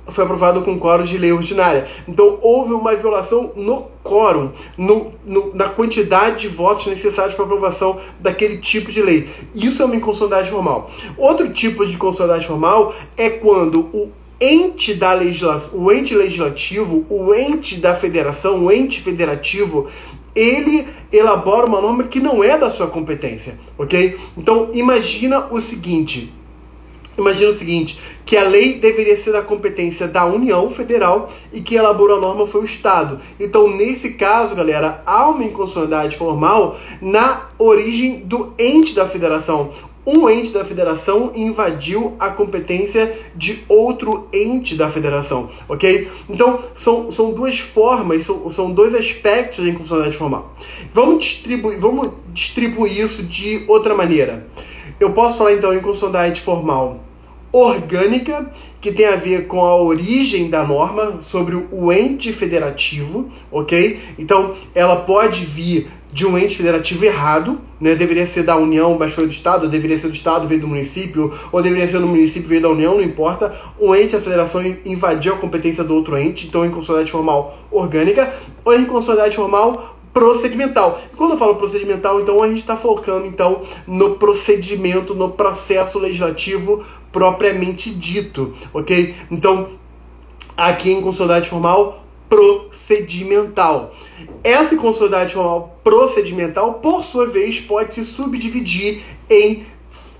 foi 0.08 0.24
aprovado 0.24 0.62
com 0.62 0.78
quórum 0.78 1.04
de 1.04 1.16
lei 1.16 1.32
ordinária. 1.32 1.88
Então 2.08 2.38
houve 2.42 2.72
uma 2.72 2.94
violação 2.94 3.52
no 3.54 3.86
quórum, 4.02 4.50
no, 4.76 5.12
no, 5.24 5.54
na 5.54 5.68
quantidade 5.68 6.40
de 6.40 6.48
votos 6.48 6.86
necessários 6.86 7.34
para 7.34 7.44
aprovação 7.44 8.00
daquele 8.18 8.58
tipo 8.58 8.90
de 8.90 9.00
lei. 9.00 9.28
Isso 9.54 9.82
é 9.82 9.84
uma 9.84 9.96
inconstitucionalidade 9.96 10.50
formal. 10.50 10.90
Outro 11.16 11.52
tipo 11.52 11.86
de 11.86 11.94
inconstitucionalidade 11.94 12.46
formal 12.46 12.94
é 13.16 13.30
quando 13.30 13.80
o 13.92 14.10
ente 14.40 14.92
da 14.94 15.12
legislação, 15.12 15.78
o 15.78 15.92
ente 15.92 16.14
legislativo, 16.16 17.06
o 17.08 17.32
ente 17.32 17.76
da 17.76 17.94
federação, 17.94 18.64
o 18.64 18.72
ente 18.72 19.00
federativo, 19.00 19.88
ele 20.34 20.88
elabora 21.12 21.66
uma 21.66 21.80
norma 21.80 22.04
que 22.04 22.18
não 22.18 22.42
é 22.42 22.58
da 22.58 22.70
sua 22.70 22.88
competência, 22.88 23.58
ok? 23.78 24.18
Então 24.36 24.70
imagina 24.72 25.46
o 25.50 25.60
seguinte: 25.60 26.32
Imagina 27.16 27.50
o 27.50 27.54
seguinte, 27.54 28.00
que 28.24 28.36
a 28.36 28.48
lei 28.48 28.74
deveria 28.74 29.16
ser 29.16 29.32
da 29.32 29.42
competência 29.42 30.08
da 30.08 30.24
União 30.24 30.70
Federal 30.70 31.30
e 31.52 31.60
que 31.60 31.74
elaborou 31.74 32.16
a 32.16 32.20
norma 32.20 32.46
foi 32.46 32.62
o 32.62 32.64
Estado. 32.64 33.20
Então, 33.38 33.68
nesse 33.68 34.14
caso, 34.14 34.54
galera, 34.54 35.02
há 35.04 35.28
uma 35.28 35.44
inconstitucionalidade 35.44 36.16
formal 36.16 36.78
na 37.00 37.48
origem 37.58 38.20
do 38.20 38.54
ente 38.58 38.94
da 38.94 39.06
federação. 39.06 39.72
Um 40.04 40.28
ente 40.28 40.50
da 40.50 40.64
federação 40.64 41.30
invadiu 41.32 42.16
a 42.18 42.28
competência 42.28 43.16
de 43.36 43.62
outro 43.68 44.26
ente 44.32 44.74
da 44.74 44.90
federação, 44.90 45.50
ok? 45.68 46.08
Então, 46.28 46.60
são, 46.74 47.12
são 47.12 47.32
duas 47.32 47.60
formas, 47.60 48.26
são, 48.26 48.50
são 48.50 48.72
dois 48.72 48.96
aspectos 48.96 49.58
da 49.58 49.70
inconstitucionalidade 49.70 50.16
formal. 50.16 50.56
Vamos 50.92 51.24
distribuir, 51.24 51.78
vamos 51.78 52.08
distribuir 52.32 53.04
isso 53.04 53.22
de 53.22 53.64
outra 53.68 53.94
maneira. 53.94 54.48
Eu 55.02 55.12
posso 55.12 55.36
falar 55.36 55.52
então 55.52 55.72
em 55.72 55.78
inconstitucionalidade 55.78 56.40
formal 56.42 57.00
orgânica, 57.50 58.50
que 58.80 58.92
tem 58.92 59.04
a 59.04 59.16
ver 59.16 59.46
com 59.48 59.60
a 59.60 59.76
origem 59.76 60.48
da 60.48 60.64
norma, 60.64 61.18
sobre 61.22 61.54
o 61.70 61.92
ente 61.92 62.32
federativo, 62.32 63.28
ok? 63.50 64.00
Então, 64.16 64.54
ela 64.74 64.96
pode 64.96 65.44
vir 65.44 65.90
de 66.10 66.26
um 66.26 66.38
ente 66.38 66.56
federativo 66.56 67.04
errado, 67.04 67.58
né? 67.80 67.94
Deveria 67.94 68.26
ser 68.26 68.44
da 68.44 68.56
União, 68.56 68.96
mas 68.98 69.12
foi 69.12 69.26
do 69.26 69.32
Estado, 69.32 69.68
deveria 69.68 69.98
ser 69.98 70.08
do 70.08 70.14
Estado, 70.14 70.46
veio 70.46 70.60
do 70.60 70.68
município, 70.68 71.32
ou 71.50 71.60
deveria 71.60 71.88
ser 71.88 71.98
do 71.98 72.06
município, 72.06 72.48
veio 72.48 72.62
da 72.62 72.68
União, 72.68 72.94
não 72.94 73.02
importa. 73.02 73.54
O 73.78 73.94
ente 73.94 74.12
da 74.12 74.20
federação 74.20 74.62
invadiu 74.84 75.34
a 75.34 75.38
competência 75.38 75.82
do 75.82 75.94
outro 75.94 76.16
ente, 76.16 76.46
então, 76.46 76.64
inconstitucionalidade 76.64 77.10
formal 77.10 77.58
orgânica, 77.70 78.32
ou 78.64 78.72
inconstitucionalidade 78.74 79.36
formal 79.36 79.91
procedimental. 80.12 81.00
E 81.12 81.16
quando 81.16 81.32
eu 81.32 81.38
falo 81.38 81.56
procedimental, 81.56 82.20
então 82.20 82.42
a 82.42 82.48
gente 82.48 82.60
está 82.60 82.76
focando 82.76 83.26
então 83.26 83.62
no 83.86 84.16
procedimento, 84.16 85.14
no 85.14 85.30
processo 85.30 85.98
legislativo 85.98 86.84
propriamente 87.10 87.90
dito, 87.90 88.54
ok? 88.72 89.14
Então, 89.30 89.70
aqui 90.56 90.90
em 90.90 91.00
consolidade 91.00 91.48
formal 91.48 92.02
procedimental. 92.28 93.94
Essa 94.42 94.74
consolidade 94.76 95.34
formal 95.34 95.78
procedimental, 95.84 96.74
por 96.74 97.04
sua 97.04 97.26
vez, 97.26 97.60
pode 97.60 97.94
se 97.94 98.04
subdividir 98.04 99.02
em, 99.28 99.66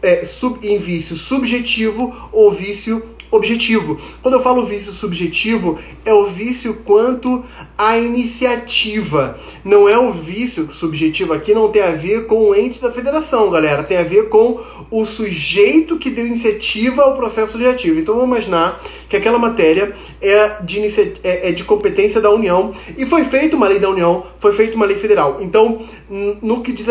é, 0.03 0.25
sub, 0.27 0.59
em 0.67 0.77
vício 0.77 1.17
subjetivo 1.17 2.15
ou 2.31 2.51
vício 2.51 3.03
objetivo. 3.33 3.99
Quando 4.23 4.35
eu 4.35 4.43
falo 4.43 4.67
vício 4.67 4.93
subjetivo, 4.93 5.79
é 6.05 6.13
o 6.13 6.27
vício 6.27 6.75
quanto 6.85 7.43
à 7.77 7.99
iniciativa. 7.99 9.39
Não 9.65 9.89
é 9.89 9.99
o 9.99 10.13
vício 10.13 10.71
subjetivo 10.71 11.33
aqui, 11.33 11.55
não 11.55 11.71
tem 11.71 11.83
a 11.83 11.93
ver 11.93 12.27
com 12.27 12.51
o 12.51 12.55
ente 12.55 12.81
da 12.81 12.93
federação, 12.93 13.51
galera. 13.51 13.83
Tem 13.83 13.97
a 13.97 14.03
ver 14.03 14.29
com 14.29 14.61
o 14.91 15.07
sujeito 15.07 15.99
que 15.99 16.11
deu 16.11 16.27
iniciativa 16.27 17.03
ao 17.03 17.17
processo 17.17 17.57
legislativo. 17.57 17.99
Então 17.99 18.15
vamos 18.15 18.31
imaginar 18.31 18.83
que 19.09 19.17
aquela 19.17 19.39
matéria 19.39 19.95
é 20.21 20.57
de, 20.63 20.81
é, 21.23 21.49
é 21.49 21.53
de 21.53 21.65
competência 21.65 22.21
da 22.21 22.31
União 22.31 22.73
e 22.97 23.05
foi 23.07 23.25
feita 23.25 23.55
uma 23.55 23.69
lei 23.69 23.79
da 23.79 23.89
União, 23.89 24.25
foi 24.41 24.53
feita 24.53 24.75
uma 24.75 24.87
lei 24.87 24.97
federal. 24.97 25.39
Então, 25.41 25.83
no 26.09 26.63
que 26.63 26.73
diz, 26.73 26.87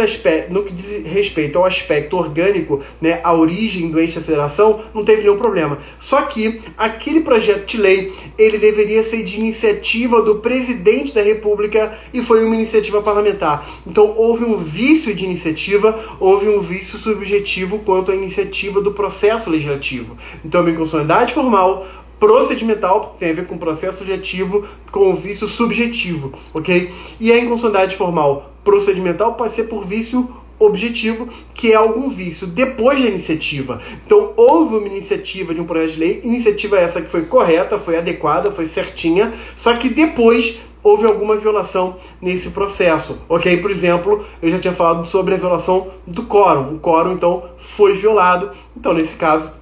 no 0.49 0.63
que 0.63 0.73
diz 0.73 1.05
respeito 1.05 1.57
ao 1.57 1.65
aspecto 1.65 2.15
orgânico, 2.15 2.81
né, 3.01 3.19
a 3.23 3.33
origem 3.33 3.89
do 3.89 3.99
ente 3.99 4.15
da 4.15 4.21
federação, 4.21 4.81
não 4.93 5.03
teve 5.03 5.21
nenhum 5.21 5.37
problema. 5.37 5.79
Só 5.99 6.21
que 6.21 6.30
aquele 6.77 7.21
projeto 7.21 7.65
de 7.65 7.77
lei, 7.77 8.13
ele 8.37 8.57
deveria 8.57 9.03
ser 9.03 9.23
de 9.23 9.39
iniciativa 9.39 10.21
do 10.21 10.35
presidente 10.35 11.13
da 11.13 11.21
República 11.21 11.97
e 12.13 12.21
foi 12.21 12.43
uma 12.43 12.55
iniciativa 12.55 13.01
parlamentar. 13.01 13.69
Então, 13.85 14.13
houve 14.15 14.43
um 14.43 14.57
vício 14.57 15.13
de 15.13 15.25
iniciativa, 15.25 16.17
houve 16.19 16.47
um 16.47 16.61
vício 16.61 16.97
subjetivo 16.97 17.79
quanto 17.79 18.11
à 18.11 18.15
iniciativa 18.15 18.81
do 18.81 18.91
processo 18.91 19.49
legislativo. 19.49 20.17
Então, 20.43 20.61
a 20.61 20.69
inconstitucionalidade 20.69 21.33
formal 21.33 21.87
procedimental, 22.19 23.15
tem 23.17 23.31
a 23.31 23.33
ver 23.33 23.47
com 23.47 23.57
processo 23.57 24.03
objetivo, 24.03 24.67
com 24.91 25.15
vício 25.15 25.47
subjetivo, 25.47 26.33
ok? 26.53 26.93
E 27.19 27.31
a 27.31 27.37
inconstitucionalidade 27.37 27.95
formal 27.95 28.51
procedimental 28.63 29.33
pode 29.33 29.53
ser 29.53 29.63
por 29.63 29.87
vício 29.87 30.29
objetivo, 30.65 31.27
que 31.53 31.71
é 31.71 31.75
algum 31.75 32.09
vício 32.09 32.47
depois 32.47 33.01
da 33.01 33.09
iniciativa. 33.09 33.81
Então, 34.05 34.33
houve 34.35 34.77
uma 34.77 34.87
iniciativa 34.87 35.53
de 35.53 35.61
um 35.61 35.65
projeto 35.65 35.93
de 35.93 35.99
lei, 35.99 36.21
iniciativa 36.23 36.77
essa 36.77 37.01
que 37.01 37.09
foi 37.09 37.23
correta, 37.23 37.79
foi 37.79 37.97
adequada, 37.97 38.51
foi 38.51 38.67
certinha, 38.67 39.33
só 39.55 39.75
que 39.75 39.89
depois 39.89 40.59
houve 40.83 41.05
alguma 41.05 41.35
violação 41.37 41.97
nesse 42.21 42.49
processo, 42.49 43.19
ok? 43.29 43.57
Por 43.57 43.69
exemplo, 43.71 44.25
eu 44.41 44.49
já 44.49 44.59
tinha 44.59 44.73
falado 44.73 45.07
sobre 45.07 45.35
a 45.35 45.37
violação 45.37 45.91
do 46.07 46.23
quórum. 46.23 46.75
O 46.75 46.79
quórum, 46.79 47.13
então, 47.13 47.43
foi 47.57 47.93
violado. 47.93 48.51
Então, 48.75 48.93
nesse 48.93 49.15
caso, 49.15 49.60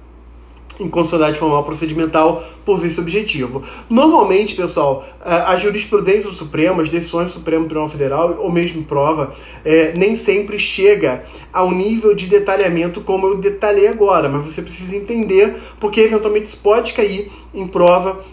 inconstitucionalidade 0.80 1.38
formal 1.38 1.64
procedimental 1.64 2.42
por 2.64 2.80
vício 2.80 3.02
objetivo. 3.02 3.62
Normalmente, 3.88 4.54
pessoal, 4.54 5.04
a 5.24 5.56
jurisprudência 5.56 6.30
do 6.30 6.34
Supremo, 6.34 6.80
as 6.80 6.88
decisões 6.88 7.26
do 7.26 7.34
Supremo 7.34 7.66
Tribunal 7.66 7.88
Federal, 7.88 8.36
ou 8.38 8.50
mesmo 8.50 8.82
prova, 8.84 9.34
é, 9.64 9.92
nem 9.96 10.16
sempre 10.16 10.58
chega 10.58 11.24
ao 11.52 11.70
nível 11.70 12.14
de 12.14 12.26
detalhamento 12.26 13.00
como 13.00 13.26
eu 13.26 13.36
detalhei 13.38 13.88
agora, 13.88 14.28
mas 14.28 14.44
você 14.44 14.62
precisa 14.62 14.96
entender, 14.96 15.56
porque 15.78 16.00
eventualmente 16.00 16.46
isso 16.46 16.58
pode 16.62 16.92
cair 16.92 17.30
em 17.52 17.66
prova 17.66 18.24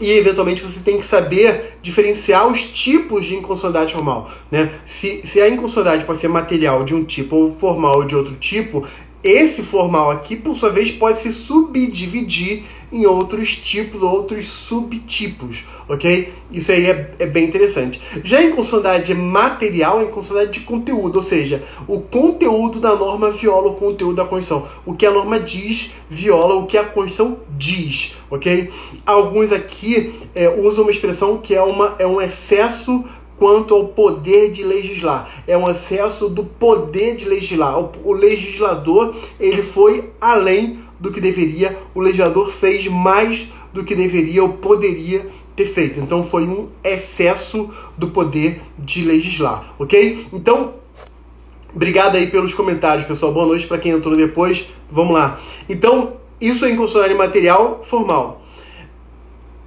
e 0.00 0.10
eventualmente 0.10 0.62
você 0.62 0.80
tem 0.80 0.98
que 0.98 1.06
saber 1.06 1.78
diferenciar 1.82 2.48
os 2.48 2.62
tipos 2.62 3.26
de 3.26 3.34
inconstitucionalidade 3.34 3.92
formal. 3.92 4.30
Né? 4.50 4.72
Se, 4.86 5.22
se 5.26 5.40
a 5.40 5.48
inconstitucionalidade 5.48 6.06
pode 6.06 6.20
ser 6.20 6.28
material 6.28 6.84
de 6.84 6.94
um 6.94 7.04
tipo 7.04 7.36
ou 7.36 7.56
formal 7.56 8.04
de 8.04 8.16
outro 8.16 8.34
tipo, 8.36 8.86
esse 9.22 9.62
formal 9.62 10.10
aqui, 10.10 10.36
por 10.36 10.56
sua 10.56 10.70
vez, 10.70 10.90
pode 10.90 11.20
se 11.20 11.32
subdividir 11.32 12.64
em 12.92 13.06
outros 13.06 13.56
tipos, 13.56 14.02
outros 14.02 14.48
subtipos, 14.48 15.64
ok? 15.88 16.30
Isso 16.50 16.70
aí 16.70 16.84
é, 16.84 17.14
é 17.18 17.26
bem 17.26 17.46
interessante. 17.46 18.00
Já 18.22 18.38
a 18.38 18.42
inconstitucionalidade 18.42 19.14
material 19.14 20.00
é 20.00 20.02
inconstitucionalidade 20.02 20.60
de 20.60 20.66
conteúdo, 20.66 21.16
ou 21.16 21.22
seja, 21.22 21.62
o 21.88 22.00
conteúdo 22.00 22.78
da 22.78 22.94
norma 22.94 23.30
viola 23.30 23.70
o 23.70 23.74
conteúdo 23.74 24.16
da 24.16 24.26
Constituição. 24.26 24.68
O 24.84 24.92
que 24.92 25.06
a 25.06 25.10
norma 25.10 25.40
diz 25.40 25.90
viola 26.10 26.54
o 26.56 26.66
que 26.66 26.76
a 26.76 26.84
Constituição 26.84 27.38
diz, 27.56 28.14
ok? 28.30 28.70
Alguns 29.06 29.52
aqui 29.52 30.12
é, 30.34 30.48
usam 30.50 30.84
uma 30.84 30.90
expressão 30.90 31.38
que 31.38 31.54
é, 31.54 31.62
uma, 31.62 31.96
é 31.98 32.06
um 32.06 32.20
excesso 32.20 33.02
quanto 33.42 33.74
ao 33.74 33.88
poder 33.88 34.52
de 34.52 34.62
legislar. 34.62 35.42
É 35.48 35.58
um 35.58 35.68
excesso 35.68 36.28
do 36.28 36.44
poder 36.44 37.16
de 37.16 37.24
legislar. 37.24 37.76
O, 38.04 38.12
legislador 38.12 39.16
ele 39.40 39.62
foi 39.62 40.12
além 40.20 40.78
do 41.00 41.10
que 41.10 41.20
deveria, 41.20 41.76
o 41.92 42.00
legislador 42.00 42.52
fez 42.52 42.86
mais 42.86 43.48
do 43.72 43.82
que 43.82 43.96
deveria 43.96 44.44
ou 44.44 44.50
poderia 44.50 45.26
ter 45.56 45.66
feito. 45.66 45.98
Então 45.98 46.22
foi 46.22 46.44
um 46.44 46.68
excesso 46.84 47.68
do 47.98 48.10
poder 48.10 48.60
de 48.78 49.04
legislar, 49.04 49.74
ok? 49.76 50.28
Então, 50.32 50.74
obrigado 51.74 52.14
aí 52.14 52.28
pelos 52.28 52.54
comentários, 52.54 53.08
pessoal. 53.08 53.32
Boa 53.32 53.46
noite 53.46 53.66
para 53.66 53.78
quem 53.78 53.90
entrou 53.90 54.14
depois. 54.14 54.68
Vamos 54.88 55.14
lá. 55.14 55.40
Então, 55.68 56.12
isso 56.40 56.64
é 56.64 56.70
inconstitucional 56.70 57.18
material 57.18 57.82
formal. 57.82 58.40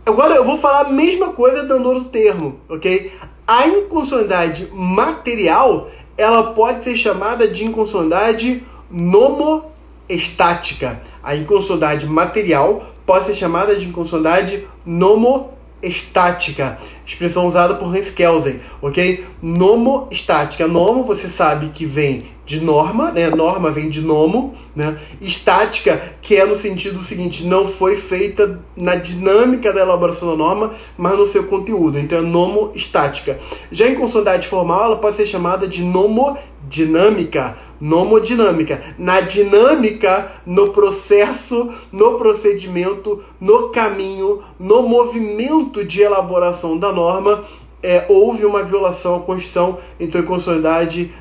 Agora 0.05 0.35
eu 0.35 0.45
vou 0.45 0.59
falar 0.59 0.85
a 0.85 0.89
mesma 0.89 1.33
coisa 1.33 1.63
dando 1.63 1.89
outro 1.89 2.05
termo, 2.05 2.61
ok? 2.69 3.11
A 3.47 3.67
inconstitucionalidade 3.67 4.69
material, 4.73 5.91
ela 6.17 6.53
pode 6.53 6.83
ser 6.83 6.97
chamada 6.97 7.47
de 7.47 7.63
inconstitucionalidade 7.63 8.63
nomoestática. 8.89 10.99
A 11.21 11.35
inconstitucionalidade 11.35 12.07
material 12.07 12.87
pode 13.05 13.25
ser 13.25 13.35
chamada 13.35 13.75
de 13.75 13.85
inconstitucionalidade 13.85 14.67
nomoestática, 14.83 16.79
expressão 17.05 17.45
usada 17.45 17.75
por 17.75 17.95
Hans 17.95 18.09
Kelsen, 18.09 18.61
ok? 18.81 19.23
Nomoestática. 19.41 20.67
Nomo, 20.67 21.03
você 21.03 21.29
sabe 21.29 21.69
que 21.69 21.85
vem 21.85 22.34
de 22.45 22.61
norma, 22.61 23.11
né? 23.11 23.29
Norma 23.29 23.71
vem 23.71 23.89
de 23.89 24.01
nomo, 24.01 24.53
né? 24.75 24.99
Estática, 25.19 26.13
que 26.21 26.35
é 26.35 26.45
no 26.45 26.55
sentido 26.55 27.01
seguinte, 27.01 27.45
não 27.45 27.67
foi 27.67 27.95
feita 27.95 28.61
na 28.77 28.95
dinâmica 28.95 29.73
da 29.73 29.81
elaboração 29.81 30.29
da 30.29 30.35
norma, 30.35 30.73
mas 30.97 31.17
no 31.17 31.25
seu 31.25 31.45
conteúdo. 31.45 31.97
Então 31.97 32.19
é 32.19 32.21
nomo 32.21 32.71
estática. 32.75 33.39
Já 33.71 33.87
em 33.87 33.95
consonante 33.95 34.47
formal, 34.47 34.83
ela 34.83 34.97
pode 34.97 35.17
ser 35.17 35.25
chamada 35.25 35.67
de 35.67 35.81
nomodinâmica, 35.81 37.57
nomodinâmica. 37.81 38.95
Na 38.97 39.21
dinâmica, 39.21 40.31
no 40.45 40.69
processo, 40.69 41.73
no 41.91 42.13
procedimento, 42.13 43.23
no 43.41 43.69
caminho, 43.69 44.43
no 44.59 44.83
movimento 44.83 45.83
de 45.83 46.01
elaboração 46.01 46.77
da 46.77 46.91
norma, 46.91 47.43
é, 47.85 48.03
houve 48.09 48.45
uma 48.45 48.63
violação 48.63 49.15
à 49.15 49.19
Constituição, 49.19 49.77
então 49.99 50.19
é 50.19 50.23
constitucionalidade 50.23 51.13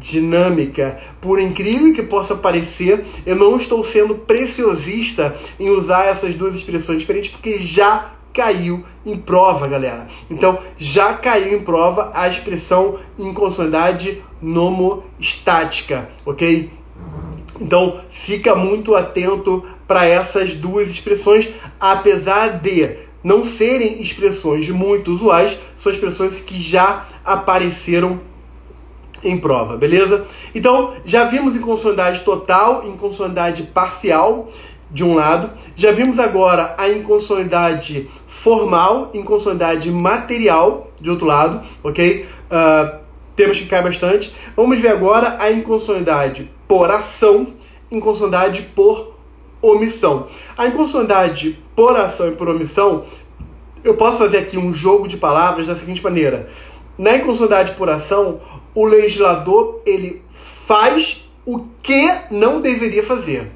nomodinâmica. 0.00 0.98
Por 1.20 1.38
incrível 1.38 1.94
que 1.94 2.02
possa 2.02 2.34
parecer, 2.34 3.04
eu 3.26 3.36
não 3.36 3.56
estou 3.56 3.84
sendo 3.84 4.14
preciosista 4.14 5.36
em 5.58 5.70
usar 5.70 6.06
essas 6.06 6.34
duas 6.34 6.54
expressões 6.54 6.98
diferentes, 6.98 7.30
porque 7.30 7.58
já 7.58 8.12
caiu 8.32 8.84
em 9.04 9.16
prova, 9.16 9.68
galera. 9.68 10.06
Então, 10.30 10.58
já 10.78 11.14
caiu 11.14 11.56
em 11.56 11.62
prova 11.62 12.10
a 12.14 12.28
expressão 12.28 12.98
inconstitucionalidade 13.18 14.22
nomostática, 14.40 16.08
ok? 16.24 16.70
Então, 17.60 18.00
fica 18.08 18.54
muito 18.54 18.94
atento 18.94 19.64
para 19.86 20.06
essas 20.06 20.54
duas 20.54 20.88
expressões, 20.88 21.48
apesar 21.78 22.60
de 22.60 23.10
não 23.22 23.44
serem 23.44 24.00
expressões 24.00 24.70
muito 24.70 25.12
usuais, 25.12 25.58
são 25.76 25.92
expressões 25.92 26.40
que 26.40 26.62
já 26.62 27.06
apareceram 27.24 28.20
em 29.22 29.38
prova, 29.38 29.76
beleza? 29.76 30.26
Então, 30.54 30.94
já 31.04 31.24
vimos 31.24 31.54
em 31.54 31.60
consonidade 31.60 32.20
total, 32.20 32.84
em 32.86 32.96
consonidade 32.96 33.62
parcial, 33.64 34.48
de 34.90 35.04
um 35.04 35.14
lado, 35.14 35.50
já 35.76 35.92
vimos 35.92 36.18
agora 36.18 36.74
a 36.76 36.88
inconsonidade 36.88 38.10
formal, 38.26 39.10
inconsonidade 39.14 39.90
material, 39.90 40.90
de 41.00 41.10
outro 41.10 41.26
lado, 41.26 41.64
ok? 41.82 42.26
Uh, 42.50 42.98
temos 43.36 43.58
que 43.58 43.66
cair 43.66 43.84
bastante. 43.84 44.34
Vamos 44.56 44.80
ver 44.80 44.88
agora 44.88 45.36
a 45.38 45.50
inconsonidade 45.50 46.50
por 46.66 46.90
ação, 46.90 47.54
inconsonidade 47.90 48.62
por 48.74 49.14
omissão. 49.62 50.26
A 50.56 50.66
inconsonidade 50.66 51.58
por 51.76 51.96
ação 51.96 52.28
e 52.28 52.32
por 52.32 52.48
omissão, 52.48 53.04
eu 53.84 53.94
posso 53.94 54.18
fazer 54.18 54.38
aqui 54.38 54.58
um 54.58 54.74
jogo 54.74 55.06
de 55.06 55.16
palavras 55.16 55.66
da 55.66 55.76
seguinte 55.76 56.02
maneira. 56.02 56.50
Na 56.98 57.16
inconsonidade 57.16 57.72
por 57.72 57.88
ação, 57.88 58.40
o 58.74 58.84
legislador 58.84 59.80
ele 59.84 60.22
faz 60.66 61.28
o 61.44 61.66
que 61.82 62.08
não 62.30 62.60
deveria 62.60 63.02
fazer. 63.02 63.50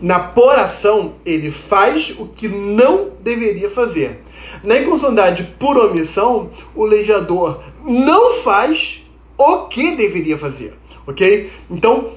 Na 0.00 0.20
por 0.20 0.58
ação, 0.58 1.14
ele 1.24 1.50
faz 1.50 2.14
o 2.18 2.26
que 2.26 2.48
não 2.48 3.12
deveria 3.20 3.70
fazer. 3.70 4.20
Na 4.62 4.78
inconsonidade 4.78 5.54
por 5.58 5.76
omissão, 5.78 6.50
o 6.74 6.84
legislador 6.84 7.62
não 7.84 8.34
faz 8.42 9.06
o 9.38 9.66
que 9.68 9.96
deveria 9.96 10.36
fazer. 10.36 10.74
Ok? 11.06 11.50
Então, 11.70 12.12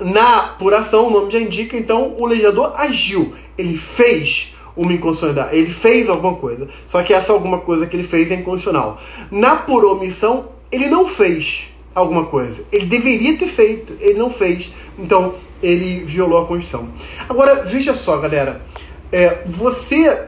na 0.00 0.38
apuração, 0.38 1.08
o 1.08 1.10
nome 1.10 1.32
já 1.32 1.40
indica, 1.40 1.76
então 1.76 2.14
o 2.18 2.26
legislador 2.26 2.72
agiu, 2.76 3.34
ele 3.56 3.76
fez 3.76 4.54
uma 4.76 4.92
inconstitucionalidade, 4.92 5.56
ele 5.56 5.70
fez 5.70 6.08
alguma 6.08 6.36
coisa, 6.36 6.68
só 6.86 7.02
que 7.02 7.12
essa 7.12 7.32
alguma 7.32 7.58
coisa 7.58 7.86
que 7.86 7.96
ele 7.96 8.04
fez 8.04 8.30
é 8.30 8.34
inconstitucional. 8.34 9.00
Na 9.30 9.56
por 9.56 9.84
omissão, 9.84 10.50
ele 10.70 10.88
não 10.88 11.06
fez 11.06 11.68
alguma 11.94 12.26
coisa, 12.26 12.64
ele 12.70 12.86
deveria 12.86 13.36
ter 13.36 13.48
feito, 13.48 13.94
ele 14.00 14.18
não 14.18 14.30
fez, 14.30 14.70
então 14.98 15.34
ele 15.62 16.04
violou 16.04 16.42
a 16.42 16.46
Constituição. 16.46 16.88
Agora, 17.28 17.64
veja 17.64 17.94
só, 17.94 18.18
galera, 18.18 18.62
é, 19.10 19.42
você, 19.46 20.26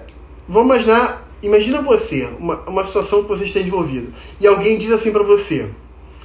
vamos 0.48 0.74
imaginar, 0.74 1.28
imagina 1.42 1.80
você, 1.80 2.28
uma, 2.38 2.56
uma 2.66 2.84
situação 2.84 3.22
que 3.22 3.28
você 3.28 3.44
está 3.44 3.60
envolvido, 3.60 4.12
e 4.40 4.46
alguém 4.46 4.78
diz 4.78 4.90
assim 4.90 5.12
para 5.12 5.22
você, 5.22 5.68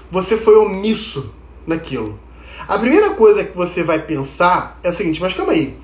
você 0.09 0.37
foi 0.37 0.55
omisso 0.55 1.31
naquilo. 1.67 2.19
A 2.67 2.79
primeira 2.79 3.11
coisa 3.11 3.43
que 3.43 3.55
você 3.55 3.83
vai 3.83 3.99
pensar 3.99 4.79
é 4.81 4.89
o 4.89 4.93
seguinte, 4.93 5.21
mas 5.21 5.33
calma 5.33 5.51
aí. 5.51 5.75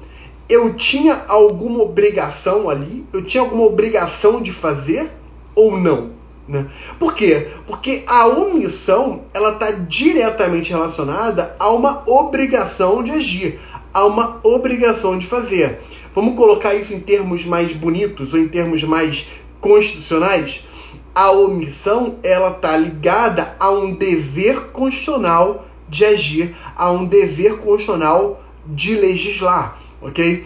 Eu 0.50 0.74
tinha 0.74 1.24
alguma 1.28 1.82
obrigação 1.84 2.70
ali? 2.70 3.06
Eu 3.14 3.24
tinha 3.24 3.42
alguma 3.42 3.64
obrigação 3.64 4.42
de 4.42 4.52
fazer 4.52 5.12
ou 5.56 5.78
não? 5.78 6.21
Né? 6.48 6.66
Por 7.00 7.16
quê? 7.16 7.50
Porque 7.68 8.04
a 8.08 8.26
omissão 8.26 9.24
ela 9.34 9.54
está 9.54 9.72
diretamente 9.72 10.72
relacionada 10.72 11.56
a 11.60 11.70
uma 11.70 12.04
obrigação 12.08 13.04
de 13.04 13.12
agir, 13.12 13.60
a 13.94 14.06
uma 14.06 14.40
obrigação 14.44 15.18
de 15.18 15.28
fazer. 15.28 15.82
Vamos 16.14 16.36
colocar 16.36 16.74
isso 16.74 16.94
em 16.94 17.00
termos 17.00 17.46
mais 17.46 17.72
bonitos 17.74 18.34
ou 18.34 18.40
em 18.40 18.48
termos 18.48 18.84
mais 18.84 19.28
constitucionais? 19.62 20.66
A 21.14 21.32
omissão 21.32 22.16
ela 22.24 22.52
está 22.52 22.76
ligada 22.76 23.56
a 23.60 23.70
um 23.70 23.94
dever 23.94 24.72
constitucional 24.72 25.66
de 25.88 26.06
agir, 26.06 26.56
a 26.76 26.90
um 26.92 27.06
dever 27.06 27.58
constitucional 27.58 28.42
de 28.66 28.96
legislar, 28.96 29.78
ok? 30.02 30.46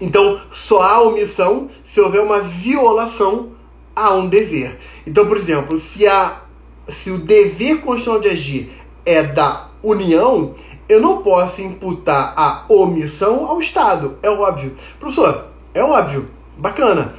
Então, 0.00 0.40
só 0.52 0.82
há 0.82 1.00
omissão 1.02 1.68
se 1.84 2.00
houver 2.00 2.20
uma 2.22 2.40
violação 2.40 3.57
a 4.06 4.14
um 4.14 4.28
dever. 4.28 4.78
Então, 5.06 5.26
por 5.26 5.36
exemplo, 5.36 5.80
se, 5.80 6.06
a, 6.06 6.42
se 6.88 7.10
o 7.10 7.18
dever 7.18 7.80
constitucional 7.80 8.20
de 8.20 8.28
agir 8.28 8.72
é 9.04 9.22
da 9.22 9.68
União, 9.82 10.54
eu 10.88 11.00
não 11.00 11.22
posso 11.22 11.60
imputar 11.60 12.32
a 12.36 12.64
omissão 12.68 13.46
ao 13.46 13.60
Estado. 13.60 14.18
É 14.22 14.30
óbvio. 14.30 14.74
Professor, 14.98 15.46
é 15.74 15.82
óbvio. 15.82 16.26
Bacana. 16.56 17.14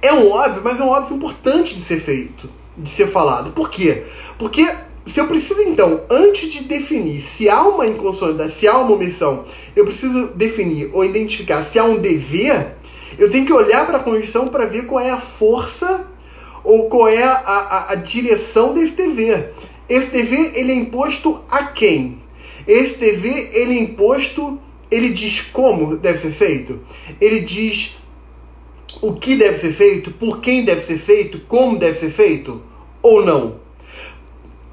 É 0.00 0.12
um 0.12 0.30
óbvio, 0.30 0.60
mas 0.62 0.78
é 0.78 0.84
um 0.84 0.88
óbvio 0.88 1.16
importante 1.16 1.74
de 1.74 1.82
ser 1.82 2.00
feito, 2.00 2.50
de 2.76 2.90
ser 2.90 3.06
falado. 3.06 3.52
Por 3.52 3.70
quê? 3.70 4.04
Porque 4.38 4.68
se 5.06 5.20
eu 5.20 5.26
preciso, 5.26 5.62
então, 5.62 6.02
antes 6.10 6.52
de 6.52 6.64
definir 6.64 7.22
se 7.22 7.48
há 7.48 7.62
uma 7.62 7.86
inconsonância, 7.86 8.48
se 8.48 8.68
há 8.68 8.76
uma 8.78 8.92
omissão, 8.92 9.44
eu 9.74 9.84
preciso 9.84 10.28
definir 10.34 10.90
ou 10.92 11.04
identificar 11.04 11.62
se 11.64 11.78
há 11.78 11.84
um 11.84 11.96
dever, 11.96 12.76
eu 13.18 13.30
tenho 13.30 13.46
que 13.46 13.52
olhar 13.52 13.86
para 13.86 13.98
a 13.98 14.02
Constituição 14.02 14.48
para 14.48 14.66
ver 14.66 14.86
qual 14.86 15.02
é 15.02 15.10
a 15.10 15.18
força 15.18 16.06
ou 16.64 16.88
qual 16.88 17.08
é 17.08 17.22
a, 17.22 17.34
a, 17.34 17.92
a, 17.92 17.94
direção 17.94 18.72
desse 18.72 18.96
dever. 18.96 19.52
Esse 19.88 20.10
dever 20.10 20.52
ele 20.54 20.72
é 20.72 20.74
imposto 20.74 21.42
a 21.50 21.66
quem? 21.66 22.22
Esse 22.66 22.96
dever 22.96 23.50
ele 23.52 23.78
é 23.78 23.82
imposto, 23.82 24.58
ele 24.90 25.10
diz 25.10 25.42
como 25.42 25.96
deve 25.96 26.18
ser 26.18 26.32
feito, 26.32 26.80
ele 27.20 27.40
diz 27.40 27.96
o 29.02 29.12
que 29.14 29.36
deve 29.36 29.58
ser 29.58 29.72
feito, 29.72 30.10
por 30.12 30.40
quem 30.40 30.64
deve 30.64 30.80
ser 30.80 30.96
feito, 30.96 31.40
como 31.46 31.78
deve 31.78 31.98
ser 31.98 32.10
feito 32.10 32.62
ou 33.02 33.24
não. 33.24 33.62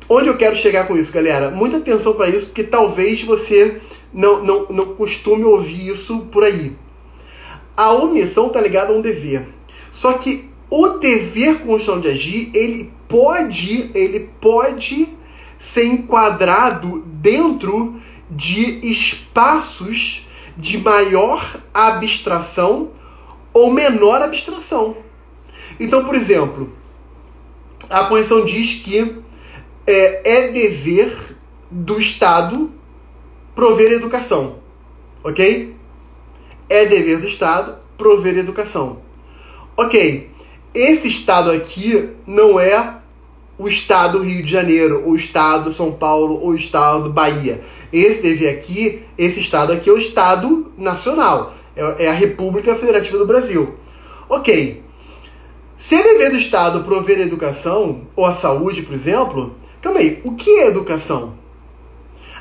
Onde 0.08 0.28
eu 0.28 0.38
quero 0.38 0.56
chegar 0.56 0.88
com 0.88 0.98
isso, 0.98 1.12
galera? 1.12 1.50
Muita 1.50 1.78
atenção 1.78 2.14
para 2.14 2.30
isso, 2.30 2.48
porque 2.48 2.64
talvez 2.64 3.22
você 3.24 3.82
não, 4.14 4.44
não, 4.44 4.68
não 4.70 4.96
costume 4.96 5.44
ouvir 5.44 5.88
isso 5.88 6.20
por 6.32 6.44
aí. 6.44 6.76
A 7.76 7.92
omissão 7.94 8.48
está 8.48 8.60
ligada 8.60 8.92
a 8.92 8.96
um 8.96 9.02
dever. 9.02 9.48
Só 9.92 10.14
que 10.14 10.51
o 10.72 10.88
dever 11.00 11.60
constitucional 11.60 12.02
de 12.02 12.08
agir, 12.08 12.50
ele 12.54 12.94
pode, 13.10 13.92
ele 13.94 14.30
pode 14.40 15.10
ser 15.60 15.84
enquadrado 15.84 17.02
dentro 17.06 18.02
de 18.30 18.80
espaços 18.90 20.26
de 20.56 20.78
maior 20.78 21.62
abstração 21.74 22.92
ou 23.54 23.74
menor 23.74 24.22
abstração. 24.22 24.96
Então, 25.78 26.06
por 26.06 26.16
exemplo, 26.16 26.72
a 27.90 28.06
Constituição 28.06 28.46
diz 28.46 28.82
que 28.82 29.18
é, 29.86 30.46
é 30.46 30.48
dever 30.52 31.38
do 31.70 32.00
Estado 32.00 32.72
prover 33.54 33.92
educação. 33.92 34.60
Ok? 35.22 35.76
É 36.70 36.86
dever 36.86 37.20
do 37.20 37.28
Estado 37.28 37.78
prover 37.98 38.38
educação. 38.38 39.02
Ok, 39.76 40.31
esse 40.74 41.08
Estado 41.08 41.52
aqui 41.52 42.10
não 42.26 42.60
é 42.60 42.98
o 43.58 43.68
Estado 43.68 44.24
Rio 44.24 44.44
de 44.44 44.52
Janeiro, 44.52 45.08
o 45.08 45.16
Estado 45.16 45.72
São 45.72 45.92
Paulo, 45.92 46.44
o 46.44 46.56
Estado 46.56 47.10
Bahia. 47.10 47.64
Esse 47.92 48.22
dever 48.22 48.58
aqui, 48.58 49.04
esse 49.18 49.40
Estado 49.40 49.74
aqui 49.74 49.90
é 49.90 49.94
o 49.94 49.98
Estado 49.98 50.72
Nacional, 50.78 51.54
é, 51.76 52.06
é 52.06 52.10
a 52.10 52.14
República 52.14 52.76
Federativa 52.76 53.18
do 53.18 53.28
Brasil. 53.28 53.76
Ok, 54.28 54.82
se 55.78 55.96
é 55.96 56.04
dever 56.04 56.32
do 56.32 56.38
Estado 56.38 56.84
prover 56.84 57.20
a 57.20 57.24
educação, 57.24 58.02
ou 58.16 58.26
a 58.26 58.34
saúde, 58.34 58.82
por 58.82 58.94
exemplo, 58.94 59.56
Calma 59.82 60.00
aí, 60.00 60.22
o 60.24 60.36
que 60.36 60.60
é 60.60 60.68
educação? 60.68 61.34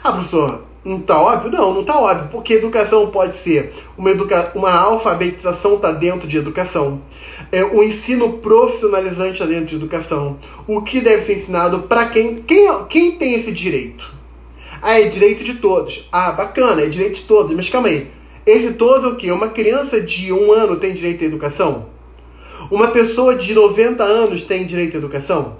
Ah, 0.05 0.12
professor, 0.12 0.64
não 0.85 1.01
tá 1.01 1.21
óbvio? 1.21 1.51
Não, 1.51 1.75
não 1.75 1.85
tá 1.85 1.99
óbvio, 1.99 2.29
porque 2.31 2.55
educação 2.55 3.07
pode 3.09 3.37
ser 3.37 3.75
uma, 3.99 4.11
educa 4.11 4.53
uma 4.55 4.73
alfabetização 4.73 5.75
está 5.75 5.93
dentro 5.93 6.27
de 6.27 6.38
educação, 6.38 7.03
é, 7.53 7.62
o 7.64 7.83
ensino 7.83 8.35
profissionalizante 8.35 9.33
está 9.33 9.47
dentro 9.47 9.66
de 9.66 9.77
educação, 9.77 10.38
o 10.66 10.81
que 10.83 11.01
deve 11.01 11.23
ser 11.23 11.38
ensinado 11.38 11.81
para 11.81 12.07
quem, 12.07 12.37
quem, 12.37 12.66
quem 12.88 13.12
tem 13.12 13.35
esse 13.35 13.53
direito? 13.53 14.21
Ah, 14.83 14.99
é 14.99 15.09
direito 15.09 15.45
de 15.45 15.55
todos. 15.55 16.09
Ah, 16.11 16.33
bacana, 16.33 16.81
é 16.81 16.87
direito 16.87 17.16
de 17.16 17.23
todos, 17.25 17.55
mas 17.55 17.69
calma 17.69 17.88
aí. 17.88 18.07
Esse 18.47 18.73
todos 18.73 19.05
é 19.05 19.09
o 19.09 19.16
quê? 19.16 19.31
Uma 19.31 19.49
criança 19.49 20.01
de 20.01 20.33
um 20.33 20.53
ano 20.53 20.77
tem 20.77 20.95
direito 20.95 21.23
à 21.23 21.27
educação? 21.27 21.87
Uma 22.71 22.88
pessoa 22.88 23.35
de 23.35 23.53
90 23.53 24.03
anos 24.03 24.43
tem 24.43 24.64
direito 24.64 24.95
à 24.95 24.99
educação? 24.99 25.59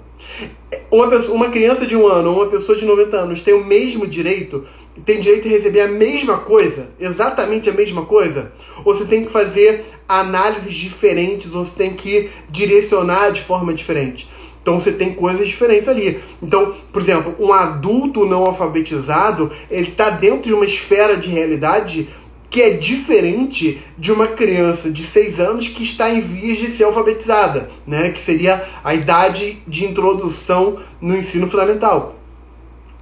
Uma, 0.89 1.07
pessoa, 1.07 1.35
uma 1.35 1.49
criança 1.49 1.85
de 1.85 1.95
um 1.95 2.07
ano 2.07 2.33
uma 2.33 2.47
pessoa 2.47 2.77
de 2.77 2.85
90 2.85 3.17
anos 3.17 3.41
tem 3.41 3.53
o 3.53 3.63
mesmo 3.63 4.07
direito? 4.07 4.65
Tem 5.05 5.19
direito 5.19 5.47
a 5.47 5.51
receber 5.51 5.81
a 5.81 5.87
mesma 5.87 6.39
coisa? 6.39 6.89
Exatamente 6.99 7.69
a 7.69 7.73
mesma 7.73 8.05
coisa? 8.05 8.51
Ou 8.83 8.93
você 8.93 9.05
tem 9.05 9.23
que 9.25 9.31
fazer 9.31 9.85
análises 10.07 10.75
diferentes, 10.75 11.53
ou 11.53 11.63
você 11.63 11.75
tem 11.77 11.93
que 11.93 12.29
direcionar 12.49 13.31
de 13.31 13.41
forma 13.41 13.73
diferente? 13.73 14.29
Então 14.61 14.79
você 14.79 14.91
tem 14.91 15.13
coisas 15.13 15.47
diferentes 15.47 15.87
ali. 15.87 16.21
Então, 16.41 16.75
por 16.91 17.01
exemplo, 17.01 17.35
um 17.39 17.51
adulto 17.51 18.25
não 18.25 18.43
alfabetizado, 18.43 19.51
ele 19.69 19.89
está 19.89 20.09
dentro 20.09 20.43
de 20.43 20.53
uma 20.53 20.65
esfera 20.65 21.17
de 21.17 21.29
realidade 21.29 22.09
que 22.49 22.61
é 22.61 22.71
diferente 22.71 23.81
de 23.97 24.11
uma 24.11 24.27
criança 24.27 24.91
de 24.91 25.03
6 25.03 25.39
anos 25.39 25.69
que 25.69 25.83
está 25.83 26.11
em 26.11 26.19
vias 26.19 26.59
de 26.59 26.67
ser 26.67 26.83
alfabetizada, 26.83 27.71
né? 27.87 28.09
que 28.09 28.21
seria 28.21 28.67
a 28.83 28.93
idade 28.93 29.63
de 29.65 29.85
introdução 29.85 30.79
no 30.99 31.15
ensino 31.15 31.49
fundamental. 31.49 32.20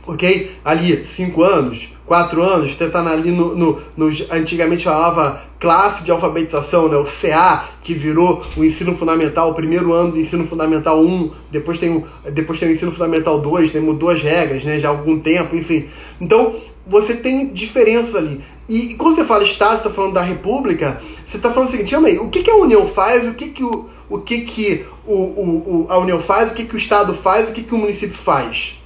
Ok? 0.09 0.53
Ali, 0.65 1.05
5 1.05 1.43
anos, 1.43 1.93
quatro 2.03 2.41
anos, 2.41 2.71
está 2.71 3.11
ali 3.11 3.31
no, 3.31 3.55
no, 3.55 3.79
no, 3.95 4.07
Antigamente 4.31 4.85
falava 4.85 5.43
classe 5.59 6.03
de 6.03 6.09
alfabetização, 6.09 6.89
né? 6.89 6.97
o 6.97 7.03
CA, 7.03 7.69
que 7.83 7.93
virou 7.93 8.43
o 8.57 8.63
ensino 8.63 8.97
fundamental, 8.97 9.51
o 9.51 9.53
primeiro 9.53 9.93
ano 9.93 10.13
do 10.13 10.19
ensino 10.19 10.47
fundamental 10.47 10.99
1, 10.99 11.31
depois 11.51 11.77
tem 11.77 11.91
o, 11.91 12.07
depois 12.31 12.59
tem 12.59 12.69
o 12.69 12.71
ensino 12.71 12.91
fundamental 12.91 13.39
2, 13.39 13.71
né? 13.73 13.79
mudou 13.79 14.09
as 14.09 14.19
regras 14.19 14.63
né? 14.63 14.79
já 14.79 14.87
há 14.87 14.91
algum 14.91 15.19
tempo, 15.19 15.55
enfim. 15.55 15.87
Então, 16.19 16.55
você 16.87 17.13
tem 17.13 17.49
diferenças 17.53 18.15
ali. 18.15 18.41
E, 18.67 18.95
quando 18.95 19.15
você 19.15 19.23
fala 19.23 19.43
Estado, 19.43 19.73
você 19.73 19.77
está 19.77 19.89
falando 19.91 20.13
da 20.13 20.23
República, 20.23 20.99
você 21.23 21.37
está 21.37 21.51
falando 21.51 21.69
o 21.69 21.71
seguinte, 21.71 21.95
aí, 21.95 22.17
o 22.17 22.29
que, 22.29 22.41
que 22.41 22.49
a 22.49 22.55
União 22.55 22.87
faz, 22.87 23.27
o 23.27 23.35
que, 23.35 23.49
que, 23.49 23.63
o, 23.63 23.89
o, 24.09 24.17
que, 24.17 24.41
que 24.41 24.87
o, 25.05 25.13
o, 25.13 25.85
a 25.87 25.99
União 25.99 26.19
faz, 26.19 26.51
o 26.51 26.55
que, 26.55 26.65
que 26.65 26.73
o 26.73 26.77
Estado 26.77 27.13
faz, 27.13 27.47
o 27.47 27.51
que, 27.51 27.61
que 27.61 27.75
o 27.75 27.77
município 27.77 28.17
faz. 28.17 28.78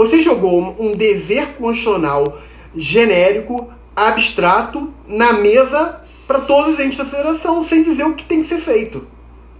Você 0.00 0.22
jogou 0.22 0.74
um 0.80 0.92
dever 0.92 1.56
constitucional 1.58 2.40
genérico, 2.74 3.70
abstrato, 3.94 4.94
na 5.06 5.34
mesa 5.34 6.00
para 6.26 6.40
todos 6.40 6.72
os 6.72 6.80
entes 6.80 6.96
da 6.96 7.04
federação, 7.04 7.62
sem 7.62 7.82
dizer 7.82 8.04
o 8.04 8.14
que 8.14 8.24
tem 8.24 8.42
que 8.42 8.48
ser 8.48 8.60
feito. 8.60 9.06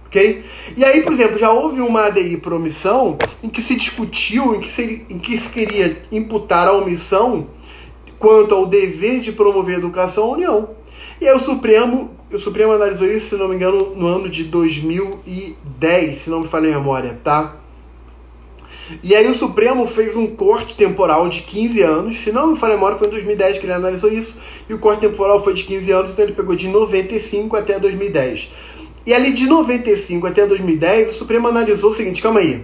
ok? 0.07 0.43
E 0.75 0.83
aí, 0.83 1.03
por 1.03 1.13
exemplo, 1.13 1.37
já 1.37 1.51
houve 1.51 1.79
uma 1.79 2.07
ADI 2.07 2.37
por 2.37 2.53
omissão 2.53 3.19
em 3.43 3.49
que 3.49 3.61
se 3.61 3.75
discutiu, 3.75 4.55
em 4.55 4.61
que 4.61 4.71
se, 4.71 5.05
em 5.07 5.19
que 5.19 5.37
se 5.37 5.47
queria 5.47 6.01
imputar 6.11 6.67
a 6.67 6.73
omissão 6.73 7.49
quanto 8.17 8.55
ao 8.55 8.65
dever 8.65 9.19
de 9.19 9.31
promover 9.31 9.75
a 9.75 9.77
educação 9.77 10.23
à 10.23 10.31
União. 10.31 10.69
E 11.21 11.27
aí 11.27 11.37
o 11.37 11.39
Supremo, 11.39 12.17
o 12.33 12.39
Supremo 12.39 12.71
analisou 12.71 13.05
isso, 13.05 13.29
se 13.29 13.35
não 13.35 13.47
me 13.47 13.57
engano, 13.57 13.93
no 13.95 14.07
ano 14.07 14.27
de 14.27 14.45
2010, 14.45 16.17
se 16.17 16.31
não 16.31 16.39
me 16.39 16.47
falha 16.47 16.67
a 16.75 16.79
memória, 16.79 17.19
tá? 17.23 17.60
E 19.03 19.15
aí 19.15 19.27
o 19.27 19.35
Supremo 19.35 19.87
fez 19.87 20.15
um 20.15 20.27
corte 20.27 20.75
temporal 20.75 21.27
de 21.29 21.41
15 21.41 21.81
anos, 21.81 22.19
se 22.23 22.31
não 22.31 22.47
me 22.47 22.57
falha 22.57 22.75
memória, 22.75 22.97
foi 22.97 23.07
em 23.07 23.11
2010 23.11 23.57
que 23.59 23.65
ele 23.65 23.73
analisou 23.73 24.11
isso, 24.11 24.37
e 24.69 24.73
o 24.73 24.79
corte 24.79 25.01
temporal 25.01 25.43
foi 25.43 25.53
de 25.53 25.63
15 25.63 25.91
anos, 25.91 26.11
então 26.11 26.25
ele 26.25 26.33
pegou 26.33 26.55
de 26.55 26.67
95 26.67 27.55
até 27.55 27.79
2010. 27.79 28.51
E 29.05 29.13
ali 29.13 29.33
de 29.33 29.47
95 29.47 30.27
até 30.27 30.45
2010, 30.45 31.09
o 31.09 31.13
Supremo 31.13 31.47
analisou 31.47 31.91
o 31.91 31.95
seguinte, 31.95 32.21
calma 32.21 32.39
aí, 32.39 32.63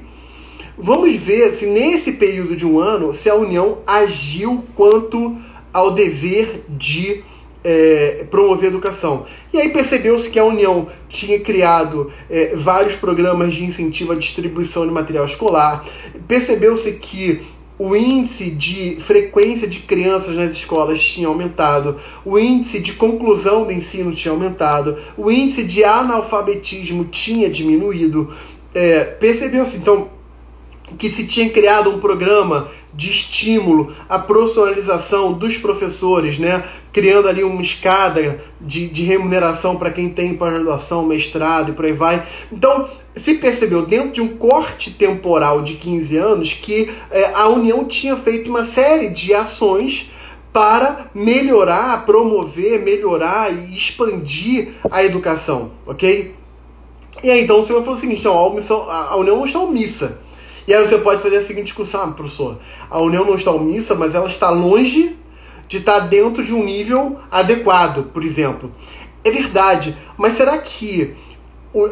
vamos 0.77 1.15
ver 1.19 1.53
se 1.53 1.65
nesse 1.65 2.11
período 2.11 2.55
de 2.55 2.65
um 2.65 2.79
ano, 2.79 3.13
se 3.13 3.29
a 3.29 3.35
União 3.35 3.79
agiu 3.87 4.63
quanto 4.75 5.35
ao 5.73 5.91
dever 5.91 6.63
de 6.69 7.23
é, 7.63 8.25
promover 8.29 8.69
educação. 8.69 9.25
E 9.53 9.59
aí 9.59 9.69
percebeu-se 9.69 10.29
que 10.29 10.39
a 10.39 10.45
União 10.45 10.87
tinha 11.09 11.39
criado 11.39 12.11
é, 12.29 12.55
vários 12.55 12.95
programas 12.95 13.53
de 13.53 13.63
incentivo 13.63 14.13
à 14.13 14.15
distribuição 14.15 14.85
de 14.85 14.93
material 14.93 15.25
escolar, 15.25 15.85
percebeu-se 16.27 16.91
que 16.93 17.41
o 17.79 17.95
índice 17.95 18.49
de 18.49 18.97
frequência 18.99 19.67
de 19.67 19.79
crianças 19.79 20.35
nas 20.35 20.51
escolas 20.51 21.03
tinha 21.03 21.27
aumentado, 21.27 21.97
o 22.25 22.39
índice 22.39 22.79
de 22.79 22.93
conclusão 22.93 23.65
do 23.65 23.71
ensino 23.71 24.15
tinha 24.15 24.31
aumentado, 24.31 24.97
o 25.15 25.29
índice 25.29 25.63
de 25.63 25.83
analfabetismo 25.83 27.05
tinha 27.05 27.49
diminuído. 27.49 28.33
É, 28.73 29.03
percebeu-se 29.03 29.77
então 29.77 30.09
que 30.97 31.09
se 31.09 31.27
tinha 31.27 31.49
criado 31.49 31.89
um 31.89 31.99
programa 31.99 32.69
de 32.97 33.11
estímulo 33.11 33.93
à 34.09 34.17
profissionalização 34.17 35.31
dos 35.31 35.55
professores, 35.55 36.39
né? 36.39 36.63
criando 36.91 37.27
ali 37.27 37.43
uma 37.43 37.61
escada 37.61 38.43
de, 38.59 38.87
de 38.87 39.03
remuneração 39.03 39.77
para 39.77 39.91
quem 39.91 40.09
tem 40.09 40.35
pós-graduação, 40.35 41.05
mestrado 41.05 41.69
e 41.69 41.73
por 41.75 41.85
aí 41.85 41.93
vai. 41.93 42.25
Então, 42.51 42.89
se 43.15 43.35
percebeu 43.35 43.85
dentro 43.85 44.13
de 44.13 44.21
um 44.21 44.35
corte 44.35 44.89
temporal 44.89 45.61
de 45.61 45.75
15 45.75 46.17
anos 46.17 46.53
que 46.53 46.89
é, 47.11 47.31
a 47.35 47.47
União 47.47 47.85
tinha 47.85 48.15
feito 48.15 48.49
uma 48.49 48.65
série 48.65 49.09
de 49.09 49.31
ações 49.31 50.11
para 50.51 51.11
melhorar, 51.13 52.03
promover, 52.03 52.81
melhorar 52.81 53.53
e 53.53 53.77
expandir 53.77 54.69
a 54.89 55.03
educação, 55.03 55.73
ok? 55.85 56.33
E 57.23 57.29
aí 57.29 57.43
então 57.43 57.59
o 57.59 57.65
senhor 57.67 57.81
falou 57.81 57.95
o 57.95 58.01
seguinte, 58.01 58.21
então, 58.21 58.35
a, 58.35 58.47
omissão, 58.47 58.89
a 58.89 59.15
União 59.17 59.45
está 59.45 59.59
omissa. 59.59 60.19
E 60.67 60.73
aí 60.73 60.85
você 60.85 60.97
pode 60.97 61.21
fazer 61.21 61.37
a 61.37 61.45
seguinte 61.45 61.67
discussão, 61.67 62.03
ah, 62.03 62.07
professor, 62.07 62.59
a 62.89 63.01
União 63.01 63.23
não 63.23 63.35
está 63.35 63.51
omissa, 63.51 63.95
mas 63.95 64.13
ela 64.13 64.27
está 64.27 64.49
longe 64.49 65.15
de 65.67 65.77
estar 65.77 65.99
dentro 65.99 66.43
de 66.43 66.53
um 66.53 66.63
nível 66.63 67.17
adequado, 67.31 68.11
por 68.11 68.23
exemplo. 68.23 68.71
É 69.23 69.31
verdade, 69.31 69.97
mas 70.17 70.35
será 70.35 70.57
que 70.57 71.15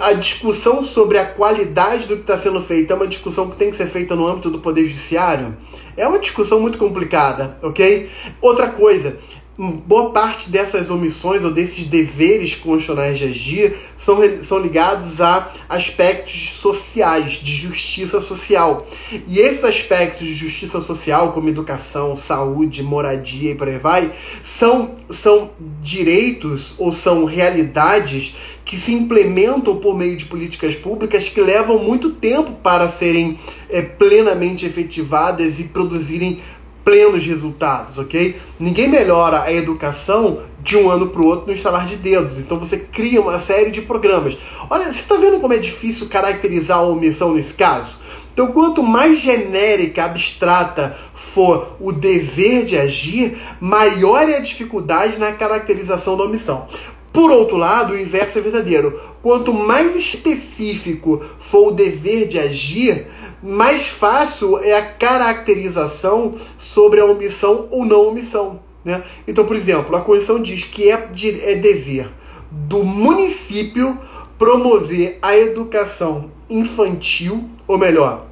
a 0.02 0.14
discussão 0.14 0.84
sobre 0.84 1.18
a 1.18 1.26
qualidade 1.26 2.08
do 2.08 2.16
que 2.16 2.22
está 2.22 2.38
sendo 2.38 2.62
feito 2.62 2.92
é 2.92 2.96
uma 2.96 3.08
discussão 3.08 3.50
que 3.50 3.56
tem 3.56 3.72
que 3.72 3.78
ser 3.78 3.88
feita 3.88 4.16
no 4.16 4.28
âmbito 4.28 4.50
do 4.50 4.60
Poder 4.60 4.88
Judiciário? 4.88 5.56
É 5.96 6.08
uma 6.08 6.20
discussão 6.20 6.60
muito 6.60 6.78
complicada, 6.78 7.58
ok? 7.62 8.10
Outra 8.42 8.70
coisa, 8.70 9.20
boa 9.58 10.12
parte 10.12 10.50
dessas 10.50 10.90
omissões 10.90 11.44
ou 11.44 11.52
desses 11.52 11.86
deveres 11.86 12.56
constitucionais 12.56 13.18
de 13.18 13.26
agir 13.26 13.78
são, 13.98 14.18
são 14.44 14.60
ligados 14.60 15.22
a 15.22 15.52
aspectos 15.70 16.58
sociais, 16.62 17.34
de 17.34 17.56
justiça 17.56 18.20
social. 18.20 18.86
E 19.28 19.40
esses 19.40 19.64
aspectos 19.64 20.28
de 20.28 20.34
justiça 20.34 20.82
social, 20.82 21.32
como 21.32 21.48
educação, 21.48 22.18
saúde, 22.18 22.84
moradia 22.84 23.52
e 23.52 23.56
por 23.56 23.70
aí 23.70 23.78
vai, 23.78 24.12
são, 24.44 24.96
são 25.10 25.52
direitos 25.82 26.76
ou 26.78 26.92
são 26.92 27.24
realidades 27.24 28.36
que 28.66 28.76
se 28.76 28.92
implementam 28.92 29.78
por 29.78 29.96
meio 29.96 30.18
de 30.18 30.26
políticas 30.26 30.76
públicas 30.76 31.30
que 31.30 31.40
levam 31.40 31.78
muito 31.78 32.10
tempo 32.10 32.52
para 32.64 32.90
serem 32.90 33.40
é, 33.70 33.82
plenamente 33.82 34.66
efetivadas 34.66 35.60
e 35.60 35.64
produzirem 35.66 36.42
plenos 36.86 37.26
resultados, 37.26 37.98
ok? 37.98 38.40
Ninguém 38.60 38.88
melhora 38.88 39.42
a 39.42 39.52
educação 39.52 40.44
de 40.62 40.78
um 40.78 40.90
ano 40.90 41.08
para 41.08 41.22
o 41.22 41.28
outro 41.28 41.48
no 41.48 41.54
instalar 41.54 41.88
de 41.88 41.96
dedos. 41.96 42.38
Então 42.40 42.60
você 42.60 42.78
cria 42.78 43.20
uma 43.20 43.40
série 43.40 43.72
de 43.72 43.82
programas. 43.82 44.38
Olha, 44.70 44.86
você 44.86 45.00
está 45.00 45.16
vendo 45.16 45.40
como 45.40 45.54
é 45.54 45.58
difícil 45.58 46.08
caracterizar 46.08 46.78
a 46.78 46.84
omissão 46.84 47.34
nesse 47.34 47.54
caso? 47.54 47.98
Então, 48.34 48.48
quanto 48.48 48.84
mais 48.84 49.20
genérica, 49.20 50.04
abstrata 50.04 50.98
for 51.14 51.78
o 51.80 51.94
dever 51.94 52.66
de 52.66 52.78
agir, 52.78 53.38
maior 53.62 54.28
é 54.30 54.36
a 54.36 54.42
dificuldade 54.42 55.18
na 55.18 55.32
caracterização 55.32 56.18
da 56.18 56.26
omissão. 56.26 56.68
Por 57.14 57.32
outro 57.32 57.56
lado, 57.56 57.94
o 57.94 57.98
inverso 57.98 58.38
é 58.38 58.42
verdadeiro. 58.42 59.00
Quanto 59.22 59.54
mais 59.54 59.96
específico 59.96 61.24
for 61.40 61.70
o 61.70 61.72
dever 61.72 62.28
de 62.28 62.38
agir, 62.38 63.08
mais 63.46 63.88
fácil 63.88 64.58
é 64.58 64.76
a 64.76 64.86
caracterização 64.86 66.34
sobre 66.58 67.00
a 67.00 67.06
omissão 67.06 67.68
ou 67.70 67.86
não 67.86 68.08
omissão. 68.08 68.60
Né? 68.84 69.04
Então, 69.28 69.46
por 69.46 69.56
exemplo, 69.56 69.96
a 69.96 70.02
Constituição 70.02 70.42
diz 70.42 70.64
que 70.64 70.90
é, 70.90 70.98
de, 71.08 71.42
é 71.42 71.56
dever 71.56 72.10
do 72.52 72.84
município 72.84 74.00
promover 74.38 75.18
a 75.22 75.38
educação 75.38 76.32
infantil, 76.50 77.50
ou 77.68 77.78
melhor, 77.78 78.26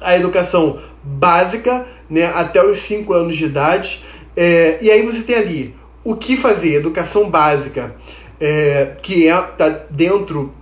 a 0.00 0.16
educação 0.16 0.80
básica, 1.02 1.86
né, 2.08 2.26
até 2.26 2.64
os 2.64 2.78
5 2.80 3.12
anos 3.12 3.36
de 3.36 3.44
idade. 3.44 4.04
É, 4.36 4.78
e 4.80 4.90
aí 4.90 5.04
você 5.04 5.22
tem 5.22 5.36
ali 5.36 5.74
o 6.04 6.16
que 6.16 6.36
fazer, 6.36 6.74
educação 6.74 7.30
básica, 7.30 7.94
é, 8.40 8.96
que 9.02 9.28
é 9.28 9.40
tá 9.40 9.68
dentro. 9.90 10.52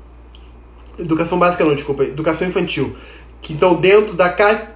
Educação 0.98 1.38
básica 1.38 1.64
não, 1.64 1.74
desculpa, 1.74 2.04
educação 2.04 2.46
infantil, 2.46 2.94
que 3.40 3.52
então 3.52 3.74
dentro 3.74 4.14
da 4.14 4.28
cate 4.28 4.70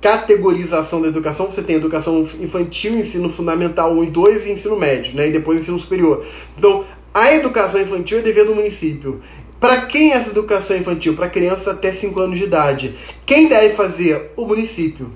categorização 0.00 1.02
da 1.02 1.08
educação, 1.08 1.46
você 1.46 1.62
tem 1.62 1.76
educação 1.76 2.22
infantil, 2.40 2.94
ensino 2.94 3.28
fundamental 3.28 3.92
1 3.92 4.04
e 4.04 4.06
2 4.06 4.46
e 4.46 4.52
ensino 4.52 4.76
médio, 4.76 5.14
né? 5.14 5.28
E 5.28 5.32
depois 5.32 5.60
ensino 5.60 5.78
superior. 5.78 6.24
Então, 6.56 6.84
a 7.12 7.34
educação 7.34 7.80
infantil 7.80 8.18
é 8.18 8.22
dever 8.22 8.46
do 8.46 8.54
município. 8.54 9.20
Para 9.58 9.86
quem 9.86 10.12
é 10.12 10.14
essa 10.14 10.30
educação 10.30 10.76
infantil? 10.76 11.16
Para 11.16 11.28
crianças 11.28 11.66
até 11.66 11.92
5 11.92 12.20
anos 12.20 12.38
de 12.38 12.44
idade. 12.44 12.94
Quem 13.26 13.48
deve 13.48 13.74
fazer? 13.74 14.30
O 14.36 14.46
município. 14.46 15.10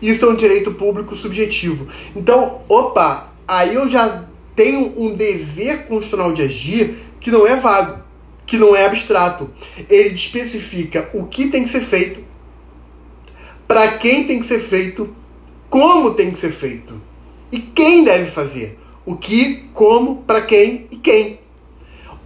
Isso 0.00 0.24
é 0.24 0.28
um 0.28 0.36
direito 0.36 0.72
público 0.72 1.16
subjetivo. 1.16 1.88
Então, 2.14 2.62
opa, 2.68 3.32
aí 3.48 3.74
eu 3.74 3.88
já 3.88 4.24
tenho 4.54 4.94
um 4.96 5.14
dever 5.14 5.86
constitucional 5.86 6.32
de 6.32 6.42
agir 6.42 6.98
que 7.20 7.30
não 7.30 7.46
é 7.46 7.56
vago, 7.56 8.00
que 8.46 8.56
não 8.56 8.76
é 8.76 8.86
abstrato. 8.86 9.50
Ele 9.88 10.14
especifica 10.14 11.10
o 11.12 11.24
que 11.24 11.48
tem 11.48 11.64
que 11.64 11.70
ser 11.70 11.80
feito, 11.80 12.29
para 13.70 13.86
quem 13.98 14.24
tem 14.24 14.40
que 14.40 14.48
ser 14.48 14.58
feito, 14.58 15.14
como 15.68 16.14
tem 16.14 16.32
que 16.32 16.40
ser 16.40 16.50
feito 16.50 17.00
e 17.52 17.60
quem 17.60 18.02
deve 18.02 18.28
fazer. 18.28 18.76
O 19.06 19.14
que, 19.14 19.62
como, 19.72 20.24
para 20.24 20.42
quem 20.42 20.88
e 20.90 20.96
quem. 20.96 21.38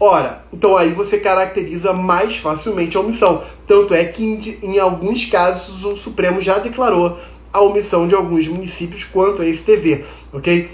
Ora, 0.01 0.47
então 0.51 0.75
aí 0.75 0.95
você 0.95 1.19
caracteriza 1.19 1.93
mais 1.93 2.39
facilmente 2.39 2.97
a 2.97 3.01
omissão. 3.01 3.45
Tanto 3.67 3.93
é 3.93 4.07
que 4.07 4.59
em, 4.63 4.79
alguns 4.79 5.27
casos 5.27 5.85
o 5.85 5.95
Supremo 5.97 6.41
já 6.41 6.59
declarou 6.59 7.19
a 7.53 7.61
omissão 7.61 8.09
de 8.09 8.15
alguns 8.15 8.49
municípios 8.49 9.05
quanto 9.05 9.43
a 9.43 9.47
esse 9.47 9.65
dever, 9.65 10.07
ok? 10.33 10.71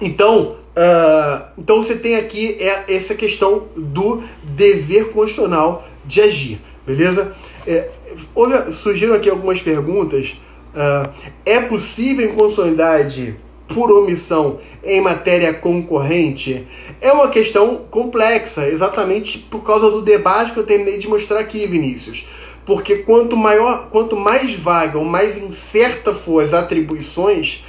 Então, 0.00 0.56
uh, 0.74 1.44
então 1.58 1.82
você 1.82 1.96
tem 1.96 2.16
aqui 2.16 2.56
é, 2.58 2.84
essa 2.88 3.14
questão 3.14 3.68
do 3.76 4.22
dever 4.42 5.10
constitucional 5.10 5.86
de 6.02 6.22
agir, 6.22 6.62
beleza? 6.86 7.36
É, 7.66 7.90
houve, 8.34 8.72
surgiram 8.72 9.14
aqui 9.14 9.30
algumas 9.30 9.60
perguntas 9.60 10.36
Uh, 10.74 11.08
é 11.46 11.60
possível 11.60 12.26
inconstitucionalidade 12.26 13.36
por 13.68 13.92
omissão 13.92 14.58
em 14.82 15.00
matéria 15.00 15.54
concorrente? 15.54 16.66
É 17.00 17.12
uma 17.12 17.28
questão 17.28 17.82
complexa, 17.88 18.66
exatamente 18.66 19.38
por 19.38 19.62
causa 19.62 19.88
do 19.88 20.02
debate 20.02 20.50
que 20.50 20.58
eu 20.58 20.66
terminei 20.66 20.98
de 20.98 21.06
mostrar 21.06 21.38
aqui, 21.38 21.64
Vinícius. 21.64 22.26
Porque 22.66 22.96
quanto 22.96 23.36
maior, 23.36 23.88
quanto 23.88 24.16
mais 24.16 24.52
vaga 24.54 24.98
ou 24.98 25.04
mais 25.04 25.40
incerta 25.40 26.12
for 26.12 26.42
as 26.42 26.52
atribuições, 26.52 27.64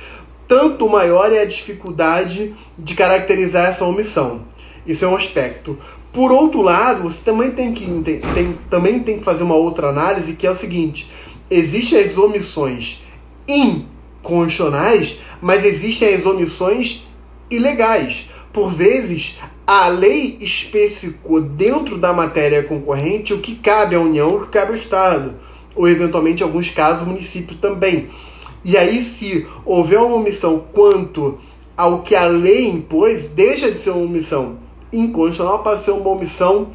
tanto 0.47 0.89
maior 0.89 1.31
é 1.31 1.41
a 1.41 1.45
dificuldade 1.45 2.55
de 2.75 2.95
caracterizar 2.95 3.69
essa 3.69 3.85
omissão. 3.85 4.41
Isso 4.87 5.05
é 5.05 5.07
um 5.07 5.15
aspecto. 5.15 5.77
Por 6.15 6.31
outro 6.31 6.61
lado, 6.61 7.03
você 7.03 7.21
também 7.25 7.51
tem 7.51 7.73
que, 7.73 7.85
tem, 8.33 8.57
também 8.69 8.99
tem 9.01 9.19
que 9.19 9.25
fazer 9.25 9.43
uma 9.43 9.55
outra 9.55 9.89
análise, 9.89 10.31
que 10.31 10.47
é 10.47 10.51
o 10.51 10.55
seguinte: 10.55 11.11
existem 11.51 11.99
as 11.99 12.17
omissões 12.17 13.03
inconstitucionais, 13.45 15.19
mas 15.41 15.65
existem 15.65 16.15
as 16.15 16.25
omissões 16.25 17.05
ilegais. 17.51 18.29
Por 18.53 18.71
vezes, 18.71 19.37
a 19.67 19.89
lei 19.89 20.37
especificou 20.39 21.41
dentro 21.41 21.97
da 21.97 22.13
matéria 22.13 22.63
concorrente 22.63 23.33
o 23.33 23.41
que 23.41 23.55
cabe 23.55 23.95
à 23.95 23.99
União 23.99 24.29
o 24.29 24.45
que 24.45 24.51
cabe 24.51 24.71
ao 24.71 24.77
Estado, 24.77 25.33
ou 25.75 25.85
eventualmente, 25.85 26.41
em 26.41 26.45
alguns 26.45 26.69
casos, 26.69 27.05
o 27.05 27.09
município 27.09 27.57
também. 27.57 28.07
E 28.63 28.77
aí, 28.77 29.03
se 29.03 29.45
houver 29.65 29.99
uma 29.99 30.15
omissão 30.15 30.63
quanto 30.71 31.39
ao 31.75 32.03
que 32.03 32.15
a 32.15 32.25
lei 32.25 32.69
impôs, 32.69 33.25
deixa 33.25 33.69
de 33.69 33.79
ser 33.79 33.89
uma 33.89 34.05
omissão 34.05 34.63
inconstitucional 34.91 35.59
para 35.59 35.77
ser 35.77 35.91
uma 35.91 36.09
omissão 36.09 36.69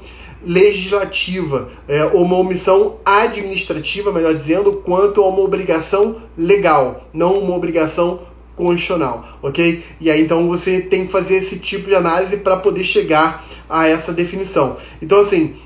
legislativa, 0.45 1.69
é, 1.87 2.05
uma 2.05 2.37
omissão 2.37 2.97
administrativa, 3.05 4.13
melhor 4.13 4.35
dizendo, 4.35 4.73
quanto 4.73 5.23
a 5.23 5.29
uma 5.29 5.41
obrigação 5.41 6.23
legal, 6.37 7.09
não 7.13 7.35
uma 7.35 7.55
obrigação 7.55 8.21
constitucional, 8.57 9.39
ok? 9.43 9.83
E 10.01 10.11
aí 10.11 10.23
então 10.23 10.49
você 10.49 10.81
tem 10.81 11.07
que 11.07 11.13
fazer 11.13 11.37
esse 11.37 11.59
tipo 11.59 11.89
de 11.89 11.95
análise 11.95 12.37
para 12.39 12.57
poder 12.57 12.85
chegar 12.85 13.45
a 13.69 13.87
essa 13.87 14.13
definição. 14.13 14.77
Então, 15.01 15.21
assim, 15.21 15.57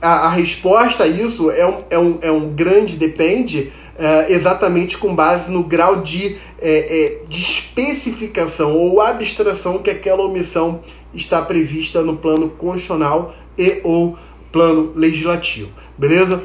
a, 0.00 0.26
a 0.26 0.28
resposta 0.30 1.04
a 1.04 1.06
isso 1.06 1.50
é 1.50 1.66
um, 1.66 1.76
é 1.90 1.98
um, 1.98 2.18
é 2.22 2.30
um 2.30 2.50
grande 2.50 2.96
depende, 2.96 3.72
é, 3.98 4.32
exatamente 4.32 4.96
com 4.96 5.14
base 5.14 5.50
no 5.50 5.64
grau 5.64 6.02
de, 6.02 6.36
é, 6.60 6.70
é, 6.70 7.18
de 7.28 7.42
especificação 7.42 8.76
ou 8.76 9.00
abstração 9.00 9.78
que 9.78 9.90
aquela 9.90 10.24
omissão 10.24 10.80
está 11.14 11.42
prevista 11.42 12.02
no 12.02 12.16
plano 12.16 12.50
constitucional 12.50 13.34
e 13.56 13.80
ou 13.82 14.16
plano 14.52 14.92
legislativo. 14.94 15.70
Beleza? 15.96 16.42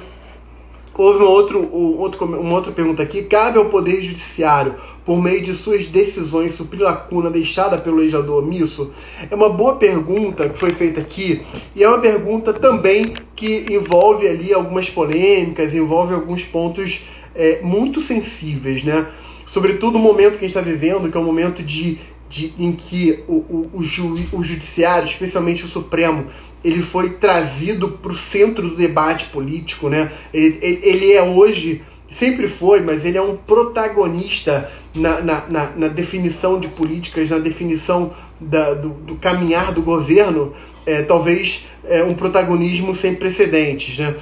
Houve 0.95 1.23
um 1.23 1.27
outro, 1.27 1.59
um 1.59 1.97
outro, 1.97 2.23
uma 2.23 2.53
outra 2.53 2.71
pergunta 2.71 3.01
aqui. 3.01 3.23
Cabe 3.23 3.57
ao 3.57 3.65
Poder 3.65 4.03
Judiciário, 4.03 4.75
por 5.03 5.19
meio 5.19 5.41
de 5.43 5.55
suas 5.55 5.87
decisões, 5.87 6.53
suprir 6.53 6.83
lacuna 6.83 7.31
deixada 7.31 7.79
pelo 7.79 7.97
legislador 7.97 8.43
omisso? 8.43 8.91
É 9.29 9.33
uma 9.33 9.49
boa 9.49 9.75
pergunta 9.75 10.47
que 10.47 10.57
foi 10.57 10.71
feita 10.71 11.01
aqui 11.01 11.41
e 11.75 11.83
é 11.83 11.89
uma 11.89 11.97
pergunta 11.97 12.53
também 12.53 13.13
que 13.35 13.65
envolve 13.71 14.27
ali 14.27 14.53
algumas 14.53 14.87
polêmicas, 14.87 15.73
envolve 15.73 16.13
alguns 16.13 16.43
pontos 16.43 17.07
é, 17.33 17.59
muito 17.63 17.99
sensíveis, 17.99 18.83
né? 18.83 19.07
Sobretudo 19.47 19.97
o 19.97 19.99
momento 19.99 20.37
que 20.37 20.45
a 20.45 20.47
gente 20.47 20.57
está 20.57 20.61
vivendo, 20.61 21.11
que 21.11 21.17
é 21.17 21.19
um 21.19 21.25
momento 21.25 21.63
de 21.63 21.99
de, 22.33 22.51
em 22.57 22.71
que 22.71 23.23
o, 23.27 23.33
o, 23.33 23.69
o, 23.73 23.83
ju, 23.83 24.15
o 24.31 24.41
judiciário, 24.43 25.07
especialmente 25.07 25.63
o 25.63 25.67
Supremo, 25.67 26.25
ele 26.63 26.81
foi 26.81 27.11
trazido 27.11 27.89
para 27.89 28.11
o 28.11 28.15
centro 28.15 28.69
do 28.69 28.75
debate 28.75 29.25
político, 29.25 29.87
né? 29.87 30.11
Ele, 30.33 30.57
ele 30.81 31.11
é 31.11 31.21
hoje, 31.21 31.83
sempre 32.17 32.47
foi, 32.47 32.81
mas 32.81 33.05
ele 33.05 33.19
é 33.19 33.21
um 33.21 33.35
protagonista 33.35 34.71
na, 34.95 35.21
na, 35.21 35.45
na, 35.47 35.71
na 35.75 35.87
definição 35.87 36.59
de 36.59 36.69
políticas, 36.69 37.29
na 37.29 37.37
definição 37.37 38.13
da, 38.39 38.73
do, 38.73 38.89
do, 38.89 39.15
caminhar 39.15 39.71
do 39.71 39.83
governo, 39.83 40.53
é, 40.87 41.03
talvez 41.03 41.67
é, 41.85 42.03
um 42.03 42.15
protagonismo 42.15 42.95
sem 42.95 43.13
precedentes, 43.13 43.99
né? 43.99 44.15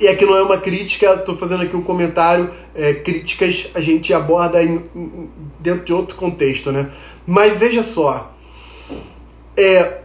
E 0.00 0.08
aqui 0.08 0.24
não 0.24 0.36
é 0.36 0.42
uma 0.42 0.58
crítica, 0.58 1.14
estou 1.14 1.36
fazendo 1.36 1.62
aqui 1.62 1.76
um 1.76 1.82
comentário. 1.82 2.50
É, 2.74 2.94
críticas 2.94 3.70
a 3.74 3.80
gente 3.80 4.12
aborda 4.12 4.62
em, 4.62 4.84
em, 4.94 5.30
dentro 5.60 5.84
de 5.84 5.92
outro 5.92 6.16
contexto, 6.16 6.72
né? 6.72 6.90
Mas 7.26 7.58
veja 7.58 7.82
só, 7.82 8.34
é, 9.56 10.00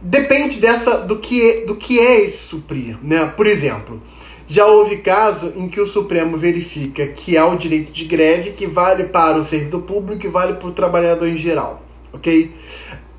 depende 0.00 0.60
dessa 0.60 0.98
do 0.98 1.18
que 1.18 1.42
é, 1.42 1.64
do 1.64 1.76
que 1.76 1.98
é 2.00 2.24
esse 2.24 2.38
suprir, 2.38 2.98
né? 3.02 3.32
Por 3.36 3.46
exemplo, 3.46 4.02
já 4.46 4.66
houve 4.66 4.98
caso 4.98 5.52
em 5.56 5.68
que 5.68 5.80
o 5.80 5.86
Supremo 5.86 6.36
verifica 6.36 7.06
que 7.06 7.36
há 7.36 7.46
o 7.46 7.56
direito 7.56 7.92
de 7.92 8.04
greve 8.04 8.50
que 8.50 8.66
vale 8.66 9.04
para 9.04 9.38
o 9.38 9.44
servidor 9.44 9.82
público 9.82 10.26
e 10.26 10.28
vale 10.28 10.54
para 10.54 10.68
o 10.68 10.72
trabalhador 10.72 11.26
em 11.26 11.36
geral, 11.36 11.82
ok? 12.12 12.54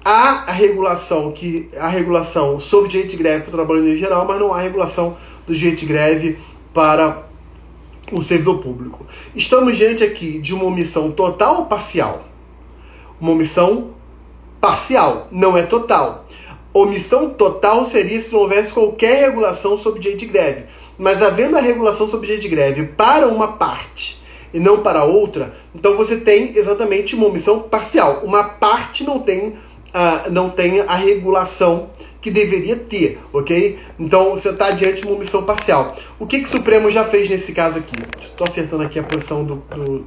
Há 0.03 0.43
a 0.47 0.51
regulação 0.51 1.31
que 1.31 1.67
a 1.75 1.87
regulação 1.87 2.59
sobre 2.59 2.89
direito 2.89 3.11
de 3.11 3.17
greve 3.17 3.43
para 3.43 3.49
o 3.49 3.53
trabalhador 3.53 3.89
em 3.89 3.97
geral, 3.97 4.23
mas 4.27 4.39
não 4.39 4.53
há 4.53 4.61
regulação 4.61 5.17
do 5.47 5.53
direito 5.53 5.79
de 5.79 5.85
greve 5.85 6.39
para 6.73 7.23
o 8.11 8.21
servidor 8.23 8.59
público. 8.59 9.05
Estamos 9.35 9.77
diante 9.77 10.03
aqui 10.03 10.39
de 10.39 10.53
uma 10.53 10.65
omissão 10.65 11.11
total 11.11 11.59
ou 11.59 11.65
parcial? 11.65 12.25
Uma 13.19 13.31
omissão 13.31 13.91
parcial, 14.59 15.27
não 15.31 15.57
é 15.57 15.63
total. 15.63 16.25
Omissão 16.73 17.29
total 17.29 17.85
seria 17.85 18.19
se 18.19 18.33
não 18.33 18.41
houvesse 18.41 18.73
qualquer 18.73 19.21
regulação 19.21 19.77
sobre 19.77 20.01
direito 20.01 20.19
de 20.19 20.25
greve. 20.25 20.65
Mas 20.97 21.21
havendo 21.21 21.57
a 21.57 21.61
regulação 21.61 22.07
sobre 22.07 22.27
direito 22.27 22.43
de 22.43 22.49
greve 22.49 22.83
para 22.83 23.27
uma 23.27 23.53
parte 23.53 24.21
e 24.53 24.59
não 24.59 24.81
para 24.81 25.03
outra, 25.03 25.55
então 25.73 25.95
você 25.95 26.17
tem 26.17 26.57
exatamente 26.57 27.15
uma 27.15 27.27
omissão 27.27 27.61
parcial. 27.61 28.21
Uma 28.23 28.43
parte 28.43 29.03
não 29.03 29.19
tem, 29.19 29.49
uh, 29.49 30.29
não 30.31 30.49
tem 30.49 30.81
a 30.81 30.95
regulação 30.95 31.89
que 32.25 32.31
deveria 32.31 32.75
ter, 32.75 33.19
ok? 33.31 33.77
Então 33.99 34.31
você 34.31 34.49
está 34.49 34.71
diante 34.71 35.01
de 35.01 35.07
uma 35.07 35.15
omissão 35.15 35.43
parcial. 35.43 35.95
O 36.17 36.25
que, 36.25 36.39
que 36.39 36.45
o 36.45 36.51
Supremo 36.51 36.89
já 36.89 37.03
fez 37.03 37.29
nesse 37.29 37.51
caso 37.51 37.77
aqui? 37.77 37.93
Estou 38.19 38.47
acertando 38.47 38.81
aqui 38.81 38.97
a 38.97 39.03
posição 39.03 39.43
do, 39.43 39.57
do... 39.69 40.03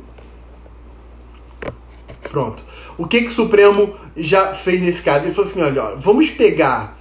Pronto. 2.28 2.64
O 2.98 3.06
que, 3.06 3.20
que 3.20 3.28
o 3.28 3.32
Supremo 3.32 3.94
já 4.16 4.52
fez 4.52 4.80
nesse 4.80 5.00
caso? 5.00 5.26
Ele 5.26 5.32
falou 5.32 5.48
assim: 5.48 5.62
olha, 5.62 5.94
vamos 5.94 6.28
pegar 6.30 6.98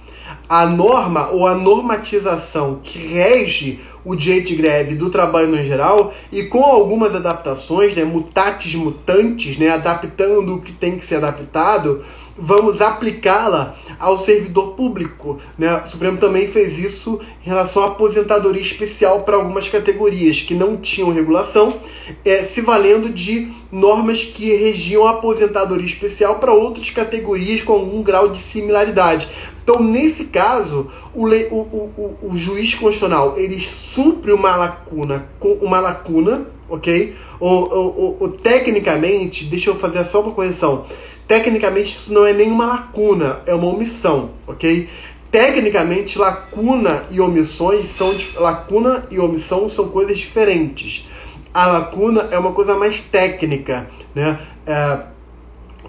a 0.48 0.66
norma 0.66 1.30
ou 1.30 1.48
a 1.48 1.54
normatização 1.54 2.78
que 2.82 3.00
rege 3.00 3.80
o 4.04 4.14
direito 4.14 4.46
de 4.46 4.54
greve 4.54 4.94
do 4.94 5.10
trabalho 5.10 5.48
no 5.48 5.62
geral 5.64 6.14
e 6.30 6.44
com 6.44 6.62
algumas 6.62 7.12
adaptações, 7.12 7.94
né, 7.96 8.04
mutatis 8.04 8.74
mutantes, 8.76 9.58
né, 9.58 9.70
adaptando 9.70 10.54
o 10.54 10.60
que 10.60 10.72
tem 10.72 10.96
que 10.96 11.04
ser 11.04 11.16
adaptado, 11.16 12.04
vamos 12.38 12.80
aplicá-la 12.80 13.76
ao 13.98 14.18
servidor 14.18 14.74
público. 14.74 15.38
Né? 15.58 15.82
O 15.84 15.88
Supremo 15.88 16.18
também 16.18 16.46
fez 16.46 16.78
isso 16.78 17.20
em 17.44 17.48
relação 17.48 17.82
à 17.82 17.86
aposentadoria 17.86 18.62
especial 18.62 19.22
para 19.22 19.36
algumas 19.36 19.68
categorias 19.68 20.40
que 20.42 20.54
não 20.54 20.76
tinham 20.76 21.12
regulação, 21.12 21.80
é, 22.24 22.44
se 22.44 22.60
valendo 22.60 23.08
de 23.10 23.50
normas 23.70 24.24
que 24.24 24.54
regiam 24.54 25.06
a 25.06 25.10
aposentadoria 25.10 25.86
especial 25.86 26.36
para 26.36 26.52
outras 26.52 26.90
categorias 26.90 27.62
com 27.62 27.72
algum 27.72 28.02
grau 28.02 28.28
de 28.28 28.38
similaridade. 28.38 29.28
Então, 29.62 29.82
nesse 29.82 30.24
caso, 30.24 30.90
o, 31.14 31.26
o, 31.26 31.60
o, 31.60 32.18
o, 32.22 32.36
juiz 32.38 32.74
constitucional 32.74 33.34
ele 33.36 33.60
supre 33.60 34.32
uma 34.32 34.56
lacuna 34.56 35.28
uma 35.60 35.78
lacuna, 35.78 36.46
ok? 36.70 37.14
Ou, 37.38 37.70
ou, 37.70 38.16
ou, 38.18 38.28
tecnicamente, 38.30 39.44
deixa 39.44 39.68
eu 39.68 39.74
fazer 39.74 40.06
só 40.06 40.22
uma 40.22 40.32
correção. 40.32 40.86
Tecnicamente, 41.28 41.90
isso 41.90 42.12
não 42.12 42.24
é 42.26 42.32
nenhuma 42.32 42.64
lacuna, 42.64 43.42
é 43.44 43.54
uma 43.54 43.68
omissão, 43.68 44.30
ok? 44.46 44.88
Tecnicamente, 45.30 46.18
lacuna 46.18 47.04
e 47.10 47.20
omissões 47.20 47.90
são 47.90 48.16
lacuna 48.36 49.06
e 49.10 49.18
omissão 49.18 49.68
são 49.68 49.88
coisas 49.90 50.16
diferentes. 50.16 51.06
A 51.52 51.66
lacuna 51.66 52.28
é 52.30 52.38
uma 52.38 52.52
coisa 52.52 52.74
mais 52.78 53.02
técnica, 53.02 53.90
né? 54.14 54.38
É, 54.66 55.00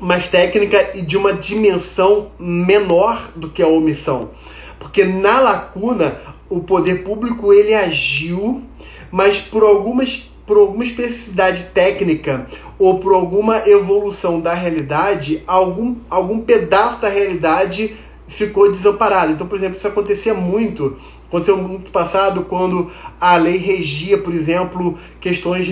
mais 0.02 0.28
técnica 0.28 0.92
e 0.94 1.02
de 1.02 1.16
uma 1.16 1.32
dimensão 1.32 2.32
menor 2.38 3.32
do 3.34 3.50
que 3.50 3.64
a 3.64 3.68
omissão. 3.68 4.32
Porque 4.78 5.06
na 5.06 5.40
lacuna, 5.40 6.20
o 6.50 6.60
poder 6.60 7.04
público 7.04 7.54
ele 7.54 7.74
agiu, 7.74 8.62
mas 9.10 9.40
por 9.40 9.64
algumas 9.64 10.30
por 10.50 10.58
alguma 10.58 10.84
especificidade 10.84 11.66
técnica 11.66 12.48
ou 12.80 12.98
por 12.98 13.14
alguma 13.14 13.70
evolução 13.70 14.42
da 14.42 14.52
realidade, 14.52 15.44
algum, 15.46 15.98
algum 16.10 16.40
pedaço 16.40 17.00
da 17.00 17.08
realidade 17.08 17.96
ficou 18.28 18.72
desamparado. 18.72 19.32
Então, 19.32 19.46
por 19.46 19.60
exemplo, 19.60 19.78
isso 19.78 19.88
acontecia 19.88 20.34
muito, 20.34 20.98
aconteceu 21.28 21.56
muito 21.56 21.92
passado 21.92 22.46
quando 22.46 22.90
a 23.22 23.36
lei 23.36 23.58
regia, 23.58 24.18
por 24.18 24.34
exemplo, 24.34 24.98
questões 25.22 25.68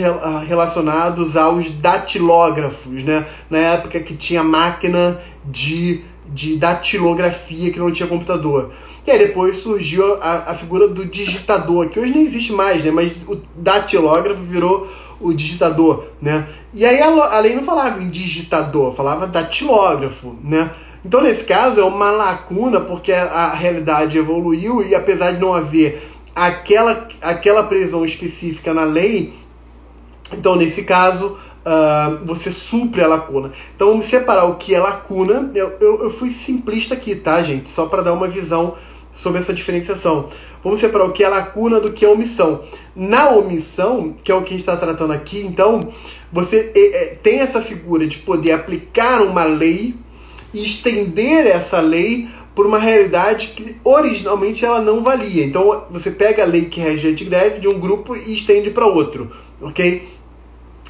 relacionadas 0.48 1.36
aos 1.36 1.72
datilógrafos, 1.72 3.04
né? 3.04 3.26
Na 3.50 3.58
época 3.58 4.00
que 4.00 4.16
tinha 4.16 4.44
máquina 4.44 5.20
de, 5.44 6.04
de 6.28 6.56
datilografia, 6.56 7.72
que 7.72 7.80
não 7.80 7.92
tinha 7.92 8.08
computador. 8.08 8.72
E 9.08 9.12
aí 9.12 9.20
depois 9.20 9.60
surgiu 9.60 10.22
a, 10.22 10.52
a 10.52 10.54
figura 10.54 10.86
do 10.86 11.06
digitador, 11.06 11.88
que 11.88 11.98
hoje 11.98 12.12
nem 12.12 12.26
existe 12.26 12.52
mais, 12.52 12.84
né? 12.84 12.92
Mas 12.92 13.14
o 13.26 13.38
datilógrafo 13.56 14.42
virou 14.42 14.86
o 15.18 15.34
digitador, 15.34 16.08
né? 16.22 16.50
E 16.74 16.86
aí 16.86 17.02
a, 17.02 17.08
a 17.08 17.40
lei 17.40 17.56
não 17.56 17.64
falava 17.64 18.04
em 18.04 18.10
digitador, 18.10 18.92
falava 18.92 19.26
datilógrafo, 19.26 20.36
né? 20.44 20.72
Então, 21.06 21.22
nesse 21.22 21.46
caso, 21.46 21.80
é 21.80 21.86
uma 21.86 22.12
lacuna 22.12 22.82
porque 22.82 23.14
a, 23.14 23.24
a 23.24 23.54
realidade 23.54 24.18
evoluiu 24.18 24.86
e 24.86 24.94
apesar 24.94 25.32
de 25.32 25.40
não 25.40 25.54
haver 25.54 26.12
aquela, 26.36 27.08
aquela 27.22 27.64
previsão 27.64 28.04
específica 28.04 28.74
na 28.74 28.84
lei, 28.84 29.34
então, 30.34 30.58
nesse 30.58 30.84
caso, 30.84 31.38
uh, 31.66 32.26
você 32.26 32.52
supre 32.52 33.02
a 33.02 33.08
lacuna. 33.08 33.54
Então, 33.74 33.88
vamos 33.88 34.08
separar 34.08 34.44
o 34.44 34.56
que 34.56 34.76
é 34.76 34.80
lacuna. 34.82 35.50
Eu, 35.56 35.78
eu, 35.80 36.04
eu 36.04 36.10
fui 36.10 36.32
simplista 36.32 36.94
aqui, 36.94 37.16
tá, 37.16 37.42
gente? 37.42 37.70
Só 37.70 37.86
para 37.86 38.02
dar 38.02 38.12
uma 38.12 38.28
visão 38.28 38.76
sobre 39.18 39.42
essa 39.42 39.54
diferenciação. 39.54 40.30
Vamos 40.64 40.80
separar 40.80 41.06
o 41.06 41.12
que 41.12 41.24
é 41.24 41.28
lacuna 41.28 41.80
do 41.80 41.92
que 41.92 42.06
é 42.06 42.10
omissão. 42.10 42.64
Na 42.96 43.32
omissão, 43.32 44.16
que 44.24 44.32
é 44.32 44.36
o 44.36 44.42
que 44.42 44.50
a 44.50 44.52
gente 44.52 44.60
está 44.60 44.78
tratando 44.78 45.12
aqui, 45.12 45.40
então, 45.40 45.80
você 46.32 46.72
é, 46.76 46.80
é, 46.80 47.06
tem 47.16 47.40
essa 47.40 47.62
figura 47.62 48.08
de 48.08 48.18
poder 48.20 48.52
aplicar 48.52 49.22
uma 49.22 49.44
lei 49.44 49.96
e 50.54 50.64
estender 50.64 51.48
essa 51.48 51.80
lei 51.80 52.30
por 52.56 52.66
uma 52.66 52.80
realidade 52.80 53.54
que 53.56 53.76
originalmente 53.84 54.66
ela 54.66 54.82
não 54.82 55.04
valia. 55.04 55.46
Então, 55.46 55.86
você 55.90 56.12
pega 56.12 56.44
a 56.44 56.46
lei 56.46 56.66
que 56.66 56.80
rege 56.80 57.10
a 57.10 57.30
greve 57.30 57.60
de 57.60 57.68
um 57.68 57.80
grupo 57.80 58.16
e 58.16 58.34
estende 58.34 58.70
para 58.70 58.86
outro, 58.86 59.32
ok? 59.62 60.08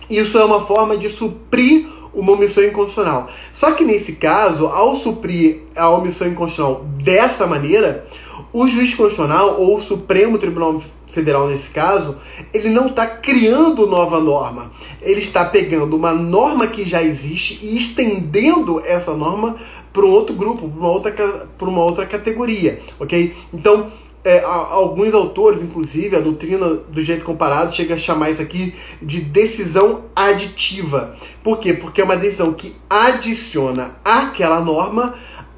Isso 0.10 0.38
é 0.38 0.46
uma 0.46 0.66
forma 0.66 0.98
de 0.98 1.10
suprir 1.10 1.88
uma 2.18 2.32
omissão 2.34 2.64
inconstitucional. 2.64 3.30
Só 3.54 3.72
que 3.72 3.86
nesse 3.86 4.14
caso, 4.14 4.66
ao 4.66 4.96
suprir 4.96 5.62
a 5.76 5.90
omissão 5.92 6.28
inconstitucional 6.28 6.84
dessa 7.02 7.46
maneira, 7.46 8.08
o 8.52 8.68
juiz 8.68 8.94
constitucional 8.96 9.62
ou 9.62 9.78
o 9.78 9.82
Supremo 9.82 10.40
Tribunal 10.40 10.82
Federal 11.08 11.48
nesse 11.48 11.70
caso, 11.70 12.18
ele 12.54 12.70
não 12.70 12.88
está 12.88 13.06
criando 13.06 13.88
nova 13.88 14.20
norma. 14.20 14.72
Ele 15.02 15.22
está 15.22 15.46
pegando 15.46 15.96
uma 15.96 16.12
norma 16.12 16.68
que 16.68 16.84
já 16.84 17.02
existe 17.02 17.60
e 17.64 17.78
estendendo 17.78 18.82
essa 18.86 19.16
norma 19.16 19.56
para 19.94 20.06
um 20.06 20.12
outro 20.12 20.36
grupo, 20.36 20.68
para 20.68 20.80
uma 20.80 20.90
outra, 20.90 21.12
para 21.58 21.68
uma 21.68 21.84
outra 21.84 22.06
categoria, 22.06 22.82
ok? 23.00 23.36
Então, 23.54 23.92
é, 24.28 24.44
alguns 24.44 25.14
autores, 25.14 25.62
inclusive, 25.62 26.16
a 26.18 26.20
doutrina 26.20 26.68
do 26.68 27.02
jeito 27.02 27.24
comparado 27.24 27.74
chega 27.74 27.96
a 27.96 27.98
chamar 27.98 28.30
isso 28.30 28.42
aqui 28.42 28.76
de 29.02 29.22
decisão 29.22 30.02
aditiva. 30.14 31.16
Por 31.42 31.60
quê? 31.60 31.74
Porque 31.74 32.02
é 32.02 32.04
uma 32.04 32.18
decisão 32.18 32.52
que 32.52 32.76
adiciona 32.90 33.96
àquela 34.04 34.60
norma 34.60 35.16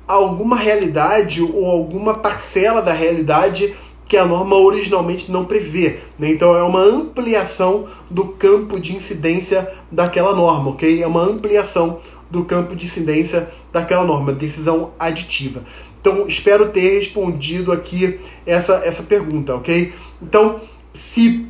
alguma 0.07 0.55
realidade 0.55 1.41
ou 1.41 1.65
alguma 1.65 2.13
parcela 2.13 2.79
da 2.79 2.93
realidade 2.93 3.75
que 4.07 4.15
a 4.15 4.25
norma 4.25 4.55
originalmente 4.55 5.31
não 5.31 5.45
prevê. 5.45 5.99
Né? 6.17 6.31
Então 6.31 6.55
é 6.55 6.61
uma 6.61 6.81
ampliação 6.81 7.87
do 8.07 8.25
campo 8.25 8.79
de 8.79 8.95
incidência 8.95 9.71
daquela 9.91 10.35
norma, 10.35 10.69
ok? 10.69 11.01
É 11.01 11.07
uma 11.07 11.23
ampliação 11.23 11.99
do 12.29 12.45
campo 12.45 12.75
de 12.75 12.85
incidência 12.85 13.49
daquela 13.71 14.03
norma, 14.03 14.31
decisão 14.31 14.91
aditiva. 14.99 15.63
Então, 16.01 16.27
espero 16.27 16.69
ter 16.69 16.97
respondido 16.97 17.71
aqui 17.71 18.19
essa, 18.45 18.81
essa 18.85 19.03
pergunta, 19.03 19.55
ok? 19.55 19.93
Então, 20.21 20.61
se 20.93 21.45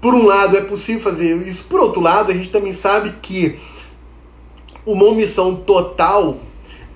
por 0.00 0.14
um 0.14 0.26
lado 0.26 0.56
é 0.56 0.62
possível 0.62 1.02
fazer 1.02 1.46
isso, 1.46 1.64
por 1.68 1.80
outro 1.80 2.00
lado, 2.00 2.32
a 2.32 2.34
gente 2.34 2.50
também 2.50 2.72
sabe 2.72 3.14
que 3.20 3.58
uma 4.86 5.04
omissão 5.04 5.54
total, 5.54 6.38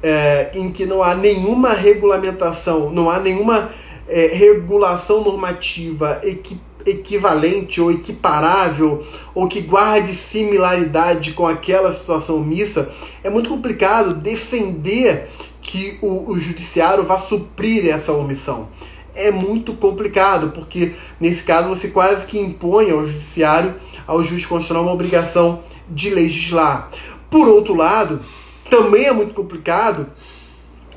é, 0.02 0.50
em 0.54 0.72
que 0.72 0.86
não 0.86 1.02
há 1.02 1.14
nenhuma 1.14 1.74
regulamentação, 1.74 2.90
não 2.90 3.10
há 3.10 3.18
nenhuma 3.18 3.70
é, 4.08 4.26
regulação 4.26 5.22
normativa 5.22 6.20
equi 6.22 6.58
equivalente 6.86 7.80
ou 7.80 7.90
equiparável 7.90 9.06
ou 9.34 9.48
que 9.48 9.60
guarde 9.62 10.14
similaridade 10.14 11.32
com 11.32 11.46
aquela 11.46 11.92
situação 11.94 12.36
omissa, 12.36 12.92
é 13.22 13.30
muito 13.30 13.48
complicado 13.48 14.14
defender 14.14 15.30
que 15.64 15.98
o, 16.02 16.30
o 16.30 16.38
judiciário 16.38 17.02
vá 17.02 17.18
suprir 17.18 17.88
essa 17.88 18.12
omissão. 18.12 18.68
É 19.14 19.30
muito 19.30 19.72
complicado, 19.72 20.50
porque 20.50 20.92
nesse 21.18 21.42
caso 21.42 21.68
você 21.68 21.88
quase 21.88 22.26
que 22.26 22.38
impõe 22.38 22.90
ao 22.90 23.06
judiciário, 23.06 23.74
ao 24.06 24.22
juiz 24.22 24.44
constitucional, 24.44 24.84
uma 24.84 24.92
obrigação 24.92 25.64
de 25.88 26.10
legislar. 26.10 26.90
Por 27.30 27.48
outro 27.48 27.74
lado, 27.74 28.20
também 28.68 29.06
é 29.06 29.12
muito 29.12 29.32
complicado 29.34 30.06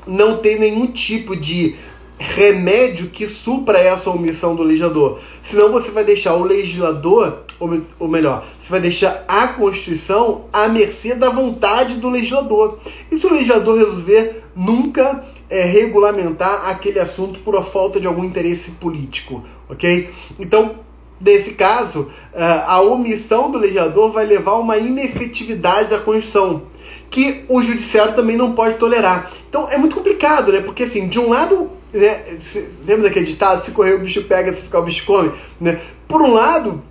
não 0.06 0.38
ter 0.38 0.58
nenhum 0.58 0.86
tipo 0.86 1.34
de 1.34 1.76
remédio 2.18 3.08
que 3.08 3.26
supra 3.26 3.78
essa 3.78 4.10
omissão 4.10 4.54
do 4.54 4.62
legislador. 4.62 5.20
Senão 5.42 5.70
você 5.70 5.90
vai 5.90 6.04
deixar 6.04 6.34
o 6.34 6.42
legislador, 6.42 7.44
ou, 7.60 8.08
melhor, 8.08 8.44
você 8.60 8.70
vai 8.70 8.80
deixar 8.80 9.24
a 9.28 9.48
Constituição 9.48 10.44
à 10.52 10.68
mercê 10.68 11.14
da 11.14 11.30
vontade 11.30 11.94
do 11.94 12.08
legislador. 12.08 12.78
E 13.10 13.18
se 13.18 13.26
o 13.26 13.32
legislador 13.32 13.78
resolver 13.78 14.42
nunca 14.54 15.24
é, 15.48 15.62
regulamentar 15.62 16.68
aquele 16.68 16.98
assunto 16.98 17.40
por 17.40 17.62
falta 17.64 18.00
de 18.00 18.06
algum 18.06 18.24
interesse 18.24 18.72
político, 18.72 19.44
ok? 19.68 20.10
Então, 20.38 20.76
nesse 21.20 21.52
caso, 21.52 22.10
é, 22.34 22.44
a 22.66 22.80
omissão 22.80 23.50
do 23.50 23.58
legislador 23.58 24.12
vai 24.12 24.26
levar 24.26 24.52
a 24.52 24.58
uma 24.58 24.76
inefetividade 24.76 25.88
da 25.88 25.98
Constituição 25.98 26.62
que 27.10 27.44
o 27.48 27.62
judiciário 27.62 28.14
também 28.14 28.36
não 28.36 28.52
pode 28.52 28.74
tolerar. 28.74 29.32
Então 29.48 29.68
é 29.70 29.78
muito 29.78 29.96
complicado, 29.96 30.52
né? 30.52 30.60
Porque 30.60 30.82
assim, 30.82 31.08
de 31.08 31.18
um 31.18 31.30
lado, 31.30 31.70
né, 31.92 32.38
lembra 32.86 33.08
daquele 33.08 33.26
ditado, 33.26 33.64
se 33.64 33.70
correr 33.70 33.94
o 33.94 34.00
bicho 34.00 34.22
pega, 34.24 34.52
se 34.52 34.62
ficar 34.62 34.80
o 34.80 34.84
bicho 34.84 35.04
come, 35.06 35.32
né? 35.60 35.80
Por 36.06 36.22
um 36.22 36.32
lado, 36.34 36.82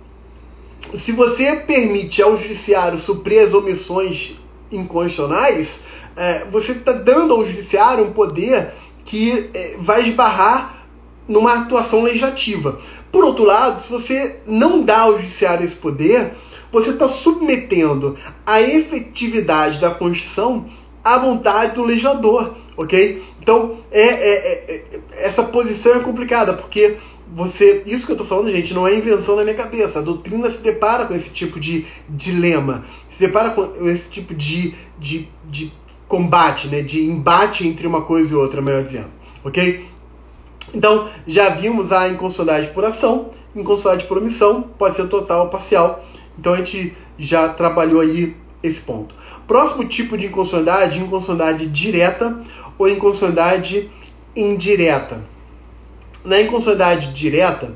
se 0.94 1.12
você 1.12 1.56
permite 1.56 2.22
ao 2.22 2.36
judiciário 2.36 2.98
suprir 2.98 3.42
as 3.42 3.54
omissões 3.54 4.36
inconstitucionais, 4.70 5.80
é, 6.16 6.44
você 6.50 6.72
está 6.72 6.92
dando 6.92 7.34
ao 7.34 7.44
judiciário 7.44 8.04
um 8.04 8.12
poder 8.12 8.72
que 9.04 9.50
é, 9.54 9.76
vai 9.78 10.08
esbarrar 10.08 10.86
numa 11.26 11.54
atuação 11.54 12.02
legislativa. 12.02 12.80
Por 13.12 13.24
outro 13.24 13.44
lado, 13.44 13.82
se 13.82 13.90
você 13.90 14.40
não 14.46 14.82
dá 14.82 15.00
ao 15.00 15.18
judiciário 15.18 15.64
esse 15.64 15.76
poder, 15.76 16.32
você 16.72 16.90
está 16.90 17.08
submetendo 17.08 18.18
a 18.44 18.60
efetividade 18.60 19.80
da 19.80 19.90
Constituição 19.90 20.66
à 21.02 21.16
vontade 21.18 21.74
do 21.74 21.84
legislador, 21.84 22.56
ok? 22.76 23.22
Então, 23.48 23.78
é, 23.90 24.02
é, 24.02 24.32
é, 24.34 24.84
é 24.92 25.00
essa 25.24 25.42
posição 25.42 25.96
é 25.96 26.00
complicada, 26.00 26.52
porque 26.52 26.98
você. 27.34 27.82
Isso 27.86 28.04
que 28.04 28.12
eu 28.12 28.14
estou 28.14 28.26
falando, 28.26 28.52
gente, 28.52 28.74
não 28.74 28.86
é 28.86 28.94
invenção 28.94 29.36
da 29.36 29.42
minha 29.42 29.54
cabeça. 29.54 30.00
A 30.00 30.02
doutrina 30.02 30.50
se 30.50 30.58
depara 30.58 31.06
com 31.06 31.14
esse 31.14 31.30
tipo 31.30 31.58
de 31.58 31.86
dilema, 32.06 32.84
se 33.10 33.18
depara 33.18 33.48
com 33.52 33.88
esse 33.88 34.10
tipo 34.10 34.34
de, 34.34 34.74
de, 34.98 35.30
de 35.46 35.72
combate, 36.06 36.68
né? 36.68 36.82
De 36.82 37.02
embate 37.02 37.66
entre 37.66 37.86
uma 37.86 38.02
coisa 38.02 38.34
e 38.34 38.36
outra, 38.36 38.60
melhor 38.60 38.84
dizendo, 38.84 39.08
ok? 39.42 39.86
Então, 40.74 41.08
já 41.26 41.48
vimos 41.48 41.90
a 41.90 42.06
inconstitucionalidade 42.06 42.74
por 42.74 42.84
ação, 42.84 43.30
inconstitucionalidade 43.56 44.06
por 44.06 44.18
omissão, 44.18 44.60
pode 44.78 44.94
ser 44.96 45.08
total 45.08 45.44
ou 45.44 45.48
parcial. 45.48 46.04
Então, 46.38 46.52
a 46.52 46.58
gente 46.58 46.94
já 47.18 47.48
trabalhou 47.48 48.02
aí 48.02 48.36
esse 48.62 48.80
ponto. 48.80 49.14
Próximo 49.46 49.86
tipo 49.86 50.18
de 50.18 50.26
inconstitucionalidade, 50.26 50.98
inconstitucionalidade 50.98 51.66
direta 51.70 52.42
ou 52.78 52.88
inconstitucionalidade 52.88 53.90
indireta. 54.34 55.24
Na 56.24 56.40
inconstitucionalidade 56.40 57.12
direta, 57.12 57.72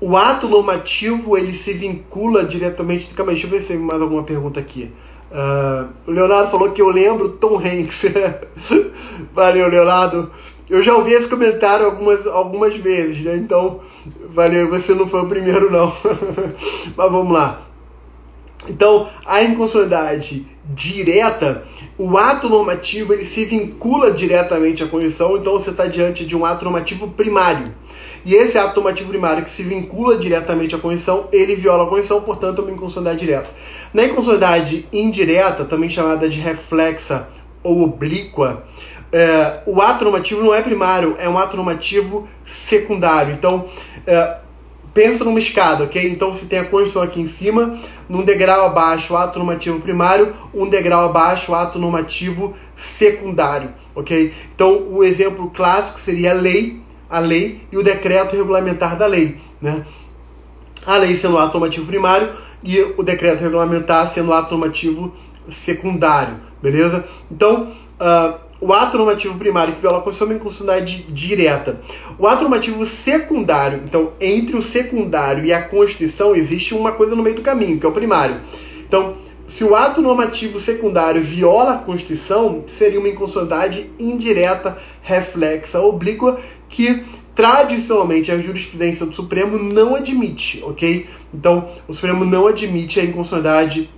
o 0.00 0.16
ato 0.16 0.48
normativo 0.48 1.36
ele 1.38 1.54
se 1.54 1.72
vincula 1.72 2.44
diretamente. 2.44 3.14
Calma 3.14 3.32
aí, 3.32 3.36
deixa 3.36 3.46
eu 3.46 3.50
ver 3.50 3.62
se 3.62 3.68
tem 3.68 3.78
mais 3.78 4.02
alguma 4.02 4.24
pergunta 4.24 4.60
aqui. 4.60 4.90
Uh, 5.30 5.88
o 6.06 6.10
Leonardo 6.10 6.50
falou 6.50 6.70
que 6.70 6.82
eu 6.82 6.88
lembro 6.88 7.30
Tom 7.30 7.58
Hanks. 7.58 8.02
valeu, 9.32 9.68
Leonardo. 9.68 10.30
Eu 10.68 10.82
já 10.82 10.94
ouvi 10.94 11.12
esse 11.12 11.28
comentário 11.28 11.86
algumas, 11.86 12.26
algumas 12.26 12.76
vezes, 12.76 13.22
né? 13.22 13.36
Então, 13.36 13.80
valeu, 14.34 14.68
você 14.68 14.94
não 14.94 15.08
foi 15.08 15.22
o 15.22 15.28
primeiro, 15.28 15.70
não. 15.70 15.94
Mas 16.96 17.12
vamos 17.12 17.32
lá. 17.32 17.62
Então, 18.68 19.08
a 19.24 19.42
inconstitucionalidade 19.42 20.46
direta, 20.64 21.64
o 21.98 22.18
ato 22.18 22.48
normativo 22.48 23.12
ele 23.12 23.24
se 23.24 23.44
vincula 23.44 24.10
diretamente 24.10 24.82
à 24.82 24.86
Constituição, 24.86 25.36
então 25.36 25.54
você 25.54 25.70
está 25.70 25.86
diante 25.86 26.26
de 26.26 26.36
um 26.36 26.44
ato 26.44 26.64
normativo 26.64 27.08
primário. 27.08 27.74
E 28.24 28.34
esse 28.34 28.58
ato 28.58 28.76
normativo 28.76 29.08
primário 29.08 29.44
que 29.44 29.50
se 29.50 29.62
vincula 29.62 30.16
diretamente 30.18 30.74
à 30.74 30.78
Constituição, 30.78 31.28
ele 31.32 31.54
viola 31.54 31.84
a 31.84 31.86
Constituição, 31.86 32.20
portanto, 32.20 32.58
é 32.58 32.64
uma 32.64 32.72
inconstitucionalidade 32.72 33.24
direta. 33.24 33.50
Na 33.94 34.04
inconstitucionalidade 34.04 34.86
indireta, 34.92 35.64
também 35.64 35.88
chamada 35.88 36.28
de 36.28 36.38
reflexa 36.38 37.28
ou 37.62 37.82
oblíqua, 37.82 38.64
é, 39.12 39.60
o 39.64 39.80
ato 39.80 40.04
normativo 40.04 40.42
não 40.42 40.54
é 40.54 40.60
primário, 40.60 41.16
é 41.18 41.28
um 41.28 41.38
ato 41.38 41.56
normativo 41.56 42.28
secundário. 42.44 43.32
Então, 43.32 43.66
é, 44.06 44.38
pensa 44.96 45.22
numa 45.22 45.38
escada, 45.38 45.84
ok? 45.84 46.10
Então 46.10 46.32
você 46.32 46.46
tem 46.46 46.58
a 46.58 46.64
Constituição 46.64 47.02
aqui 47.02 47.20
em 47.20 47.26
cima, 47.26 47.78
num 48.08 48.24
degrau 48.24 48.64
abaixo 48.64 49.12
o 49.12 49.16
ato 49.18 49.38
normativo 49.38 49.78
primário, 49.78 50.34
um 50.54 50.66
degrau 50.66 51.04
abaixo 51.04 51.52
o 51.52 51.54
ato 51.54 51.78
normativo 51.78 52.56
secundário, 52.98 53.74
ok? 53.94 54.32
Então 54.54 54.88
o 54.90 55.04
exemplo 55.04 55.50
clássico 55.50 56.00
seria 56.00 56.30
a 56.30 56.34
lei, 56.34 56.80
a 57.10 57.18
lei 57.18 57.60
e 57.70 57.76
o 57.76 57.82
decreto 57.82 58.34
regulamentar 58.34 58.96
da 58.96 59.04
lei, 59.04 59.38
né? 59.60 59.84
A 60.86 60.96
lei 60.96 61.14
sendo 61.18 61.34
o 61.34 61.38
ato 61.38 61.52
normativo 61.52 61.84
primário 61.84 62.30
e 62.64 62.80
o 62.80 63.02
decreto 63.02 63.42
regulamentar 63.42 64.08
sendo 64.08 64.32
ato 64.32 64.52
normativo 64.52 65.14
secundário, 65.50 66.36
beleza? 66.62 67.04
Então, 67.30 67.70
uh, 68.00 68.45
o 68.60 68.72
ato 68.72 68.96
normativo 68.96 69.38
primário 69.38 69.74
que 69.74 69.80
viola 69.80 69.98
a 69.98 70.00
Constituição 70.00 70.28
é 70.28 70.30
uma 70.30 70.36
inconstitucionalidade 70.36 71.02
direta. 71.08 71.80
O 72.18 72.26
ato 72.26 72.42
normativo 72.42 72.86
secundário, 72.86 73.82
então, 73.84 74.12
entre 74.20 74.56
o 74.56 74.62
secundário 74.62 75.44
e 75.44 75.52
a 75.52 75.62
Constituição 75.62 76.34
existe 76.34 76.74
uma 76.74 76.92
coisa 76.92 77.14
no 77.14 77.22
meio 77.22 77.36
do 77.36 77.42
caminho, 77.42 77.78
que 77.78 77.84
é 77.84 77.88
o 77.88 77.92
primário. 77.92 78.36
Então, 78.86 79.14
se 79.46 79.62
o 79.62 79.74
ato 79.74 80.00
normativo 80.00 80.58
secundário 80.58 81.22
viola 81.22 81.74
a 81.74 81.78
Constituição, 81.78 82.64
seria 82.66 82.98
uma 82.98 83.08
inconstitucionalidade 83.08 83.90
indireta, 83.98 84.78
reflexa, 85.02 85.80
oblíqua, 85.80 86.40
que 86.68 87.04
tradicionalmente 87.34 88.32
a 88.32 88.38
jurisprudência 88.38 89.04
do 89.04 89.14
Supremo 89.14 89.58
não 89.58 89.94
admite, 89.94 90.62
ok? 90.64 91.06
Então, 91.32 91.68
o 91.86 91.92
Supremo 91.92 92.24
não 92.24 92.46
admite 92.46 92.98
a 92.98 93.04
inconstitucionalidade 93.04 93.90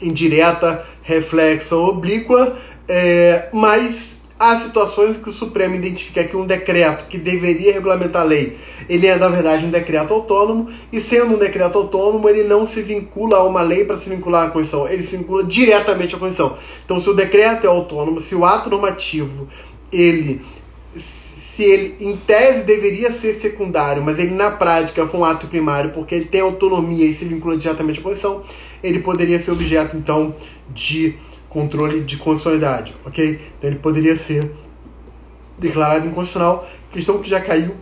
indireta, 0.00 0.84
reflexa 1.02 1.76
ou 1.76 1.88
oblíqua, 1.90 2.56
é, 2.88 3.48
mas 3.52 4.18
há 4.38 4.58
situações 4.58 5.16
que 5.16 5.28
o 5.28 5.32
Supremo 5.32 5.74
identifica 5.74 6.24
que 6.24 6.36
um 6.36 6.46
decreto 6.46 7.08
que 7.08 7.18
deveria 7.18 7.72
regulamentar 7.72 8.22
a 8.22 8.24
lei, 8.24 8.56
ele 8.88 9.06
é 9.06 9.16
na 9.16 9.28
verdade 9.28 9.66
um 9.66 9.70
decreto 9.70 10.14
autônomo, 10.14 10.70
e 10.92 11.00
sendo 11.00 11.34
um 11.34 11.38
decreto 11.38 11.76
autônomo, 11.76 12.28
ele 12.28 12.44
não 12.44 12.64
se 12.64 12.80
vincula 12.80 13.38
a 13.38 13.42
uma 13.42 13.62
lei 13.62 13.84
para 13.84 13.96
se 13.96 14.08
vincular 14.08 14.46
à 14.46 14.50
Constituição, 14.50 14.88
ele 14.88 15.06
se 15.06 15.16
vincula 15.16 15.44
diretamente 15.44 16.14
à 16.14 16.18
Constituição. 16.18 16.56
Então, 16.84 17.00
se 17.00 17.10
o 17.10 17.14
decreto 17.14 17.64
é 17.64 17.68
autônomo, 17.68 18.20
se 18.20 18.34
o 18.34 18.44
ato 18.44 18.70
normativo 18.70 19.48
ele 19.90 20.40
se 21.58 21.64
ele 21.64 21.96
em 21.98 22.16
tese 22.16 22.62
deveria 22.62 23.10
ser 23.10 23.34
secundário, 23.34 24.00
mas 24.00 24.16
ele 24.16 24.32
na 24.32 24.48
prática 24.48 25.04
foi 25.08 25.18
um 25.18 25.24
ato 25.24 25.48
primário 25.48 25.90
porque 25.90 26.14
ele 26.14 26.26
tem 26.26 26.40
autonomia 26.40 27.04
e 27.04 27.16
se 27.16 27.24
vincula 27.24 27.56
diretamente 27.56 27.98
à 27.98 28.02
Constituição, 28.02 28.44
ele 28.80 29.00
poderia 29.00 29.40
ser 29.40 29.50
objeto 29.50 29.96
então 29.96 30.36
de 30.70 31.16
controle 31.48 32.00
de 32.00 32.16
constitucionalidade, 32.16 32.94
ok? 33.04 33.40
Então 33.58 33.70
ele 33.70 33.78
poderia 33.78 34.16
ser 34.16 34.50
declarado 35.58 36.06
inconstitucional, 36.06 36.68
questão 36.92 37.18
que 37.18 37.28
já 37.28 37.40
caiu 37.40 37.74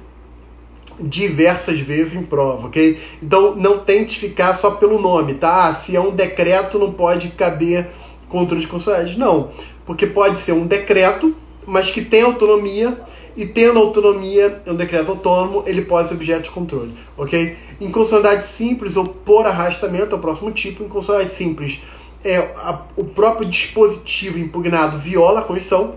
diversas 0.99 1.79
vezes 1.81 2.15
em 2.15 2.23
prova, 2.23 2.69
ok? 2.69 2.99
Então 3.23 3.55
não 3.55 3.79
tente 3.79 4.19
ficar 4.19 4.55
só 4.55 4.73
pelo 4.73 5.01
nome, 5.01 5.35
tá? 5.35 5.69
Ah, 5.69 5.75
se 5.75 5.95
é 5.95 6.01
um 6.01 6.11
decreto 6.11 6.79
não 6.79 6.93
pode 6.93 7.29
caber 7.31 7.89
controle 8.29 8.61
de 8.61 8.69
constitucionalidade, 8.69 9.19
não, 9.19 9.51
porque 9.85 10.07
pode 10.07 10.39
ser 10.41 10.53
um 10.53 10.67
decreto, 10.67 11.35
mas 11.67 11.91
que 11.91 12.03
tem 12.03 12.23
autonomia 12.23 12.99
e 13.37 13.45
tendo 13.45 13.79
autonomia, 13.79 14.63
é 14.65 14.73
um 14.73 14.77
decreto 14.77 15.11
autônomo, 15.11 15.63
ele 15.67 15.83
pode 15.83 16.09
ser 16.09 16.15
objeto 16.15 16.45
de 16.45 16.51
controle, 16.51 16.95
ok? 17.19 17.57
Inconstitucionalidade 17.79 18.49
simples 18.49 18.97
ou 18.97 19.05
por 19.05 19.47
arrastamento 19.47 20.15
é 20.15 20.19
o 20.19 20.21
próximo 20.21 20.51
tipo. 20.51 20.83
Inconstitucionalidade 20.83 21.37
simples 21.37 21.81
é 22.27 22.39
a, 22.57 22.81
o 22.97 23.05
próprio 23.05 23.49
dispositivo 23.49 24.37
impugnado 24.37 24.99
viola 24.99 25.41
a 25.41 25.45
Constituição. 25.45 25.95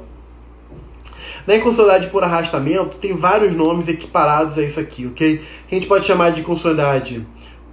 Na 1.48 1.56
inconstitucionalidade 1.56 2.12
por 2.12 2.24
arrastamento, 2.24 2.98
tem 2.98 3.14
vários 3.14 3.56
nomes 3.56 3.88
equiparados 3.88 4.56
a 4.58 4.62
isso 4.62 4.80
aqui, 4.80 5.08
ok? 5.08 5.42
A 5.72 5.74
gente 5.74 5.88
pode 5.88 6.06
chamar 6.06 6.30
de 6.32 6.42
inconstitucionalidade 6.42 7.26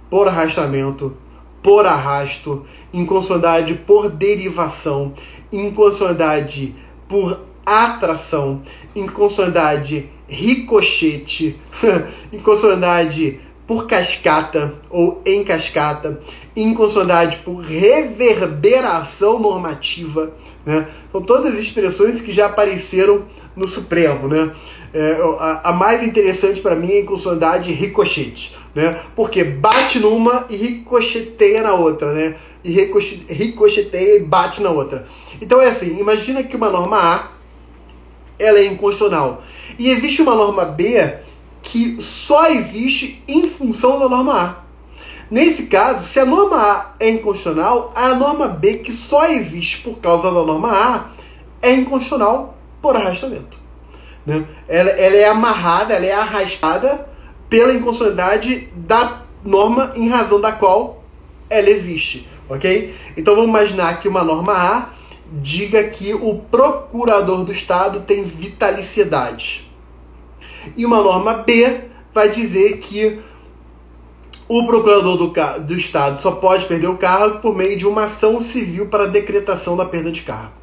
por 0.09 0.27
arrastamento, 0.27 1.15
por 1.61 1.85
arrasto, 1.85 2.65
inconstitucionalidade 2.91 3.75
por 3.75 4.09
derivação, 4.09 5.13
inconstitucionalidade 5.51 6.73
por 7.07 7.41
atração, 7.63 8.63
inconstitucionalidade 8.95 10.09
ricochete, 10.27 11.59
inconstitucionalidade 12.33 13.39
por 13.67 13.85
cascata 13.85 14.75
ou 14.89 15.21
em 15.25 15.43
cascata, 15.43 16.21
inconstitucionalidade 16.55 17.37
por 17.43 17.57
reverberação 17.57 19.37
normativa. 19.37 20.31
Né? 20.65 20.87
São 21.11 21.21
todas 21.21 21.53
as 21.53 21.59
expressões 21.59 22.21
que 22.21 22.31
já 22.31 22.45
apareceram 22.45 23.25
no 23.55 23.67
Supremo. 23.67 24.29
Né? 24.29 24.51
É, 24.93 25.17
a, 25.39 25.69
a, 25.69 25.73
mais 25.73 26.01
interessante 26.01 26.61
para 26.61 26.75
mim 26.75 26.91
é 26.91 27.01
inconstitucionalidade 27.01 27.73
ricochete. 27.73 28.55
Né? 28.73 29.01
Porque 29.15 29.43
bate 29.43 29.99
numa 29.99 30.45
e 30.49 30.55
ricocheteia 30.55 31.61
na 31.61 31.73
outra. 31.73 32.13
Né? 32.13 32.35
E 32.63 32.71
ricocheteia 32.71 34.15
e 34.15 34.21
bate 34.21 34.63
na 34.63 34.69
outra. 34.69 35.05
Então 35.41 35.61
é 35.61 35.67
assim, 35.67 35.99
imagina 35.99 36.41
que 36.41 36.55
uma 36.55 36.69
norma 36.69 36.97
A 36.97 37.31
ela 38.39 38.59
é 38.59 38.65
inconstitucional. 38.65 39.43
E 39.77 39.89
existe 39.89 40.21
uma 40.21 40.35
norma 40.35 40.63
B 40.63 41.17
que 41.67 42.01
só 42.01 42.49
existe 42.49 43.21
em 43.27 43.43
função 43.43 43.99
da 43.99 44.07
norma 44.07 44.41
A. 44.41 44.55
Nesse 45.29 45.63
caso, 45.63 46.07
se 46.07 46.17
a 46.17 46.25
norma 46.25 46.55
A 46.55 46.95
é 46.97 47.09
inconstitucional, 47.09 47.91
a 47.93 48.15
norma 48.15 48.47
B, 48.47 48.75
que 48.75 48.93
só 48.93 49.25
existe 49.25 49.79
por 49.79 49.97
causa 49.97 50.23
da 50.23 50.31
norma 50.31 50.71
A, 50.71 51.09
é 51.61 51.73
inconstitucional 51.73 52.57
por 52.81 52.95
arrastamento. 52.95 53.57
Né? 54.25 54.45
Ela, 54.65 54.91
ela 54.91 55.15
é 55.17 55.27
amarrada, 55.27 55.93
ela 55.93 56.05
é 56.05 56.13
arrastada 56.13 57.09
pela 57.49 57.73
inconstitucionalidade 57.73 58.69
da 58.73 59.23
norma 59.43 59.91
em 59.97 60.07
razão 60.07 60.39
da 60.39 60.53
qual 60.53 61.03
ela 61.49 61.69
existe. 61.69 62.25
Ok? 62.47 62.95
Então 63.17 63.35
vamos 63.35 63.49
imaginar 63.49 63.99
que 63.99 64.07
uma 64.07 64.23
norma 64.23 64.53
A 64.53 64.89
diga 65.29 65.83
que 65.83 66.13
o 66.13 66.35
procurador 66.49 67.43
do 67.43 67.51
Estado 67.51 68.03
tem 68.07 68.23
vitaliciedade. 68.23 69.66
E 70.75 70.85
uma 70.85 71.01
norma 71.01 71.33
B 71.35 71.81
vai 72.13 72.29
dizer 72.29 72.77
que 72.79 73.19
o 74.47 74.65
procurador 74.65 75.17
do, 75.17 75.33
do 75.59 75.75
Estado 75.75 76.21
só 76.21 76.31
pode 76.31 76.65
perder 76.65 76.87
o 76.87 76.97
cargo 76.97 77.39
por 77.39 77.55
meio 77.55 77.77
de 77.77 77.85
uma 77.85 78.05
ação 78.05 78.41
civil 78.41 78.87
para 78.87 79.07
decretação 79.07 79.75
da 79.75 79.85
perda 79.85 80.11
de 80.11 80.21
cargo. 80.21 80.53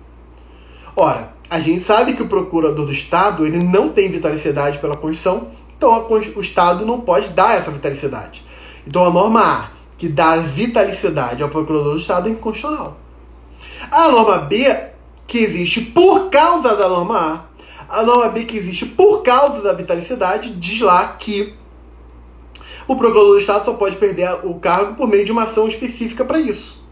Ora, 0.97 1.35
a 1.51 1.61
gente 1.61 1.85
sabe 1.85 2.15
que 2.15 2.23
o 2.23 2.29
procurador 2.29 2.87
do 2.87 2.93
Estado 2.93 3.45
ele 3.45 3.63
não 3.63 3.91
tem 3.91 4.09
vitaliciedade 4.09 4.79
pela 4.79 4.97
Constituição, 4.97 5.49
então 5.77 5.95
a, 5.95 5.99
o 6.09 6.41
Estado 6.41 6.87
não 6.87 7.01
pode 7.01 7.29
dar 7.31 7.57
essa 7.57 7.71
vitaliciedade. 7.71 8.45
Então 8.87 9.05
a 9.05 9.11
norma 9.11 9.41
A, 9.41 9.69
que 9.99 10.09
dá 10.09 10.37
vitaliciedade 10.37 11.43
ao 11.43 11.49
procurador 11.49 11.93
do 11.93 11.99
Estado, 11.99 12.29
é 12.29 12.33
inconstitucional. 12.33 12.97
A 13.91 14.09
norma 14.09 14.39
B, 14.39 14.75
que 15.27 15.39
existe 15.39 15.81
por 15.81 16.31
causa 16.31 16.75
da 16.75 16.89
norma 16.89 17.19
A, 17.19 17.54
a 17.99 18.03
norma 18.03 18.29
B 18.29 18.45
que 18.45 18.57
existe 18.57 18.87
por 18.87 19.23
causa 19.23 19.61
da 19.63 19.73
vitalicidade, 19.73 20.55
diz 20.55 20.81
lá 20.81 21.09
que 21.19 21.55
o 22.87 22.97
procurador 22.97 23.35
do 23.35 23.39
Estado 23.39 23.65
só 23.65 23.73
pode 23.75 23.97
perder 23.97 24.29
o 24.45 24.55
cargo 24.55 24.95
por 24.95 25.09
meio 25.09 25.25
de 25.25 25.33
uma 25.33 25.45
ação 25.45 25.67
específica 25.67 26.25
para 26.25 26.39
isso. 26.39 26.85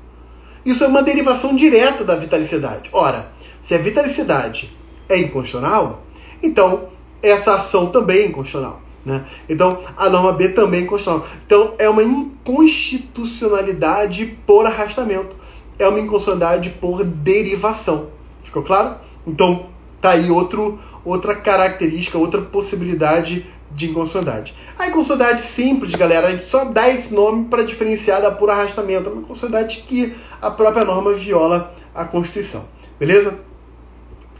Isso 0.65 0.83
é 0.85 0.87
uma 0.87 1.03
derivação 1.03 1.55
direta 1.55 2.03
da 2.05 2.15
vitalicidade. 2.15 2.89
Ora, 2.93 3.31
se 3.67 3.75
a 3.75 3.79
vitalicidade 3.79 4.75
é 5.09 5.19
inconstitucional, 5.19 6.03
então 6.43 6.89
essa 7.23 7.55
ação 7.55 7.89
também 7.89 8.19
é 8.19 8.27
inconstitucional. 8.27 8.81
Né? 9.05 9.25
Então, 9.49 9.81
a 9.97 10.09
norma 10.09 10.33
B 10.33 10.51
também 10.51 10.81
é 10.81 10.85
inconstitucional. 10.85 11.27
Então, 11.45 11.75
é 11.79 11.89
uma 11.89 12.05
inconstitucionalidade 12.05 14.39
por 14.47 14.65
arrastamento 14.65 15.43
é 15.79 15.89
uma 15.89 15.99
inconstitucionalidade 15.99 16.71
por 16.71 17.05
derivação. 17.05 18.09
Ficou 18.43 18.63
claro? 18.63 18.97
Então, 19.27 19.67
tá 20.01 20.11
aí 20.11 20.31
outro, 20.31 20.79
outra 21.05 21.35
característica, 21.35 22.19
outra 22.19 22.43
possibilidade 22.43 23.47
de 23.71 23.87
inconstitucionalidade. 23.87 24.55
A 24.79 24.87
inconstitucionalidade 24.87 25.49
simples, 25.49 25.95
galera, 25.95 26.29
a 26.29 26.31
gente 26.33 26.45
só 26.45 26.65
dá 26.65 26.89
esse 26.89 27.13
nome 27.15 27.47
para 27.47 27.65
diferenciar 27.65 28.21
da 28.21 28.31
por 28.31 28.51
arrastamento. 28.51 29.09
É 29.09 29.13
uma 29.13 29.23
inconstitucionalidade 29.23 29.85
que 29.89 30.15
a 30.41 30.51
própria 30.51 30.85
norma 30.85 31.13
viola 31.15 31.75
a 31.95 32.05
Constituição. 32.05 32.65
Beleza? 32.99 33.39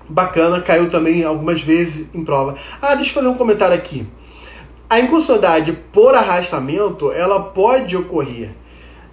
Bacana, 0.09 0.61
caiu 0.61 0.91
também 0.91 1.25
algumas 1.25 1.63
vezes 1.63 2.07
em 2.13 2.25
prova. 2.25 2.57
Ah, 2.81 2.95
deixa 2.95 3.11
eu 3.11 3.15
fazer 3.15 3.29
um 3.29 3.35
comentário 3.35 3.75
aqui. 3.75 4.07
A 4.89 5.01
inconstitucionalidade 5.01 5.73
por 5.91 6.15
arrastamento, 6.15 7.11
ela 7.13 7.41
pode 7.41 7.97
ocorrer 7.97 8.51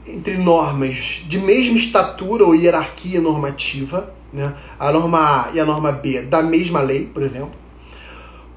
entre 0.06 0.38
normas 0.38 1.24
de 1.28 1.38
mesma 1.38 1.78
estatura 1.78 2.44
ou 2.44 2.56
hierarquia 2.56 3.22
normativa, 3.22 4.14
né? 4.32 4.54
a 4.80 4.92
norma 4.92 5.20
A 5.20 5.52
e 5.54 5.60
a 5.60 5.66
norma 5.66 5.92
B 5.92 6.22
da 6.22 6.42
mesma 6.42 6.82
lei, 6.82 7.10
por 7.14 7.24
exemplo. 7.24 7.52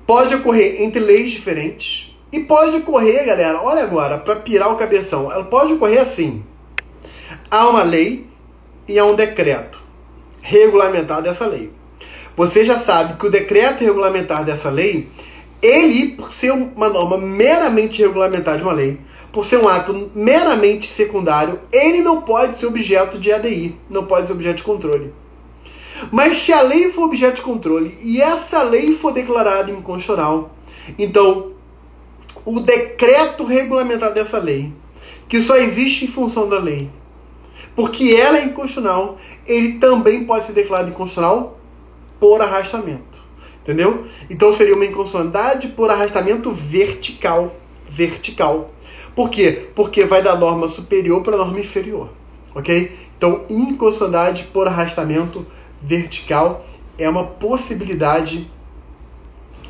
Pode 0.06 0.34
ocorrer 0.34 0.82
entre 0.82 1.00
leis 1.00 1.30
diferentes. 1.30 2.14
E 2.32 2.40
pode 2.40 2.76
ocorrer, 2.76 3.26
galera, 3.26 3.60
olha 3.62 3.82
agora, 3.82 4.16
para 4.16 4.36
pirar 4.36 4.72
o 4.72 4.76
cabeção, 4.76 5.30
ela 5.30 5.44
pode 5.44 5.74
ocorrer 5.74 6.00
assim. 6.00 6.42
Há 7.50 7.68
uma 7.68 7.82
lei 7.82 8.26
e 8.88 8.98
há 8.98 9.04
um 9.04 9.14
decreto 9.14 9.78
regulamentar 10.40 11.22
dessa 11.22 11.46
lei. 11.46 11.70
Você 12.36 12.64
já 12.64 12.78
sabe 12.78 13.18
que 13.18 13.26
o 13.26 13.30
decreto 13.30 13.84
regulamentar 13.84 14.44
dessa 14.44 14.70
lei, 14.70 15.08
ele, 15.60 16.12
por 16.12 16.32
ser 16.32 16.52
uma 16.52 16.88
norma 16.88 17.18
meramente 17.18 18.00
regulamentar 18.02 18.56
de 18.56 18.62
uma 18.62 18.72
lei, 18.72 18.98
por 19.30 19.44
ser 19.44 19.58
um 19.58 19.68
ato 19.68 20.10
meramente 20.14 20.90
secundário, 20.90 21.60
ele 21.70 22.00
não 22.00 22.22
pode 22.22 22.58
ser 22.58 22.66
objeto 22.66 23.18
de 23.18 23.32
ADI, 23.32 23.76
não 23.88 24.04
pode 24.04 24.26
ser 24.26 24.32
objeto 24.32 24.56
de 24.56 24.62
controle. 24.62 25.12
Mas 26.10 26.38
se 26.42 26.52
a 26.52 26.60
lei 26.62 26.90
for 26.90 27.04
objeto 27.04 27.36
de 27.36 27.42
controle 27.42 27.96
e 28.02 28.20
essa 28.20 28.62
lei 28.62 28.94
for 28.94 29.12
declarada 29.12 29.70
inconstitucional, 29.70 30.50
então 30.98 31.52
o 32.44 32.60
decreto 32.60 33.44
regulamentar 33.44 34.12
dessa 34.12 34.38
lei, 34.38 34.72
que 35.28 35.40
só 35.40 35.56
existe 35.56 36.04
em 36.04 36.08
função 36.08 36.48
da 36.48 36.58
lei. 36.58 36.90
Porque 37.74 38.14
ela 38.14 38.38
é 38.38 38.44
inconstitucional, 38.44 39.18
ele 39.46 39.78
também 39.78 40.24
pode 40.24 40.46
ser 40.46 40.52
declarado 40.52 40.90
inconstitucional 40.90 41.58
por 42.18 42.40
arrastamento. 42.40 43.22
Entendeu? 43.62 44.06
Então 44.28 44.54
seria 44.54 44.74
uma 44.74 44.84
inconstitucionalidade 44.84 45.68
por 45.68 45.88
arrastamento 45.90 46.50
vertical. 46.50 47.54
Vertical. 47.88 48.72
Por 49.14 49.30
quê? 49.30 49.68
Porque 49.74 50.04
vai 50.04 50.22
da 50.22 50.34
norma 50.34 50.68
superior 50.68 51.22
para 51.22 51.34
a 51.34 51.38
norma 51.38 51.60
inferior. 51.60 52.10
Ok? 52.54 52.92
Então, 53.16 53.44
inconstitucionalidade 53.48 54.44
por 54.52 54.66
arrastamento 54.66 55.38
vertical 55.38 55.61
é 56.98 57.08
uma 57.08 57.24
possibilidade, 57.24 58.50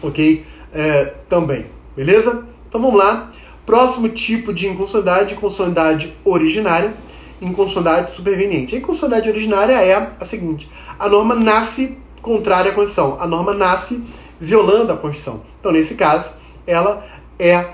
ok? 0.03 0.45
É, 0.73 1.15
também. 1.29 1.67
Beleza? 1.97 2.47
Então 2.69 2.81
vamos 2.81 2.97
lá. 2.97 3.33
Próximo 3.65 4.09
tipo 4.09 4.53
de 4.53 4.67
inconstitucionalidade, 4.67 5.35
inconstitucionalidade 5.35 6.17
originária, 6.25 6.95
inconstitucionalidade 7.41 8.17
superveniente. 8.17 8.75
A 8.75 8.79
inconstitucionalidade 8.79 9.31
originária 9.31 9.75
é 9.75 10.13
a 10.19 10.25
seguinte: 10.25 10.69
a 10.99 11.09
norma 11.09 11.35
nasce 11.35 11.97
contrária 12.21 12.71
à 12.71 12.75
Constituição. 12.75 13.19
A 13.21 13.27
norma 13.27 13.55
nasce 13.55 14.03
violando 14.41 14.93
a 14.93 14.97
Constituição. 14.97 15.43
Então, 15.61 15.71
nesse 15.71 15.95
caso, 15.95 16.31
ela 16.67 17.07
é, 17.39 17.67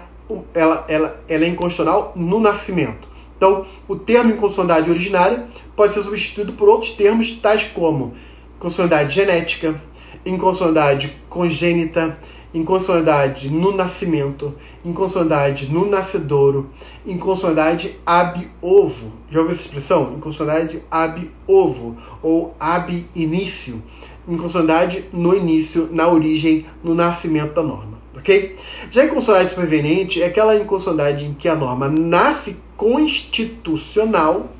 ela, 0.54 0.84
ela, 0.88 1.20
ela 1.28 1.44
é 1.44 1.48
inconstitucional 1.48 2.12
no 2.14 2.40
nascimento. 2.40 3.08
Então, 3.36 3.66
o 3.86 3.94
termo 3.94 4.32
inconstitucionalidade 4.32 4.90
originária 4.90 5.46
pode 5.76 5.94
ser 5.94 6.02
substituído 6.02 6.54
por 6.54 6.68
outros 6.68 6.92
termos, 6.92 7.32
tais 7.32 7.64
como 7.64 8.14
inconstitucionalidade 8.58 9.14
genética, 9.14 9.80
inconstitucionalidade 10.26 11.16
congênita, 11.30 12.18
inconstitucionalidade 12.52 13.52
no 13.52 13.74
nascimento, 13.74 14.54
inconstitucionalidade 14.84 15.72
no 15.72 15.88
nascedouro, 15.88 16.70
inconstitucionalidade 17.06 17.96
ab-ovo. 18.04 19.12
Já 19.30 19.38
ouviu 19.38 19.54
essa 19.54 19.62
expressão? 19.62 20.14
Inconstitucionalidade 20.16 20.82
ab-ovo 20.90 21.96
ou 22.20 22.54
ab-início 22.58 23.82
inconstitucionalidade 24.28 25.06
no 25.10 25.34
início, 25.34 25.88
na 25.90 26.06
origem, 26.06 26.66
no 26.84 26.94
nascimento 26.94 27.54
da 27.54 27.62
norma. 27.62 27.98
Ok? 28.14 28.56
Já 28.90 29.02
a 29.02 29.04
inconstitucionalidade 29.06 29.54
superveniente 29.54 30.22
é 30.22 30.26
aquela 30.26 30.54
inconstitucionalidade 30.54 31.24
em 31.24 31.32
que 31.32 31.48
a 31.48 31.54
norma 31.54 31.88
nasce 31.88 32.56
constitucional 32.76 34.50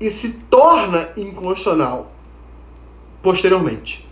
e 0.00 0.10
se 0.10 0.30
torna 0.50 1.08
inconstitucional 1.16 2.12
posteriormente. 3.28 4.08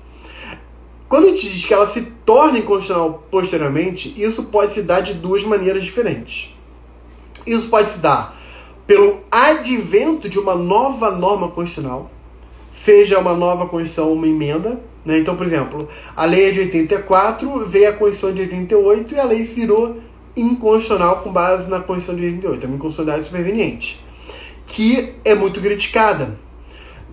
Quando 1.08 1.24
a 1.24 1.28
gente 1.28 1.48
diz 1.48 1.64
que 1.64 1.72
ela 1.72 1.88
se 1.88 2.02
torna 2.26 2.58
inconstitucional 2.58 3.26
posteriormente, 3.30 4.14
isso 4.20 4.42
pode 4.44 4.74
se 4.74 4.82
dar 4.82 5.00
de 5.00 5.14
duas 5.14 5.42
maneiras 5.42 5.84
diferentes. 5.84 6.54
Isso 7.46 7.66
pode 7.70 7.88
se 7.88 7.98
dar 7.98 8.36
pelo 8.86 9.20
advento 9.30 10.28
de 10.28 10.38
uma 10.38 10.54
nova 10.54 11.10
norma 11.10 11.48
constitucional, 11.48 12.10
seja 12.70 13.18
uma 13.18 13.34
nova 13.34 13.66
Constituição 13.66 14.12
uma 14.12 14.26
emenda. 14.26 14.78
Né? 15.02 15.18
Então, 15.18 15.34
por 15.34 15.46
exemplo, 15.46 15.88
a 16.14 16.26
lei 16.26 16.50
é 16.50 16.52
de 16.52 16.60
84, 16.60 17.66
veio 17.66 17.88
a 17.88 17.92
Constituição 17.92 18.34
de 18.34 18.42
88 18.42 19.14
e 19.14 19.18
a 19.18 19.24
lei 19.24 19.44
virou 19.44 19.96
inconstitucional 20.36 21.22
com 21.22 21.32
base 21.32 21.70
na 21.70 21.80
Constituição 21.80 22.16
de 22.16 22.26
88, 22.26 22.64
é 22.64 22.66
uma 22.66 22.76
inconstitucionalidade 22.76 23.26
superveniente, 23.26 23.98
que 24.66 25.14
é 25.24 25.34
muito 25.34 25.58
criticada. 25.58 26.44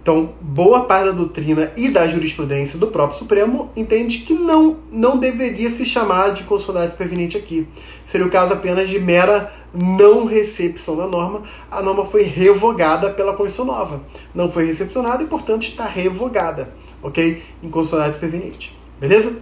Então, 0.03 0.33
boa 0.41 0.83
parte 0.83 1.05
da 1.05 1.11
doutrina 1.11 1.71
e 1.77 1.89
da 1.89 2.05
jurisprudência 2.05 2.77
do 2.77 2.87
próprio 2.87 3.17
Supremo 3.17 3.71
entende 3.73 4.17
que 4.17 4.33
não, 4.33 4.75
não 4.91 5.17
deveria 5.17 5.71
se 5.71 5.85
chamar 5.85 6.33
de 6.33 6.43
constitucionalidade 6.43 6.91
superveniente 6.91 7.37
aqui. 7.37 7.65
Seria 8.07 8.27
o 8.27 8.29
caso 8.29 8.51
apenas 8.51 8.89
de 8.89 8.99
mera 8.99 9.53
não 9.73 10.25
recepção 10.25 10.97
da 10.97 11.07
norma, 11.07 11.43
a 11.71 11.81
norma 11.81 12.05
foi 12.05 12.23
revogada 12.23 13.11
pela 13.11 13.31
Constituição 13.31 13.63
Nova. 13.63 14.01
Não 14.35 14.51
foi 14.51 14.65
recepcionada 14.65 15.23
e, 15.23 15.25
portanto, 15.25 15.63
está 15.63 15.85
revogada, 15.85 16.73
ok? 17.01 17.41
Inconstitucionalidade 17.63 18.15
superveniente. 18.15 18.77
Beleza? 18.99 19.37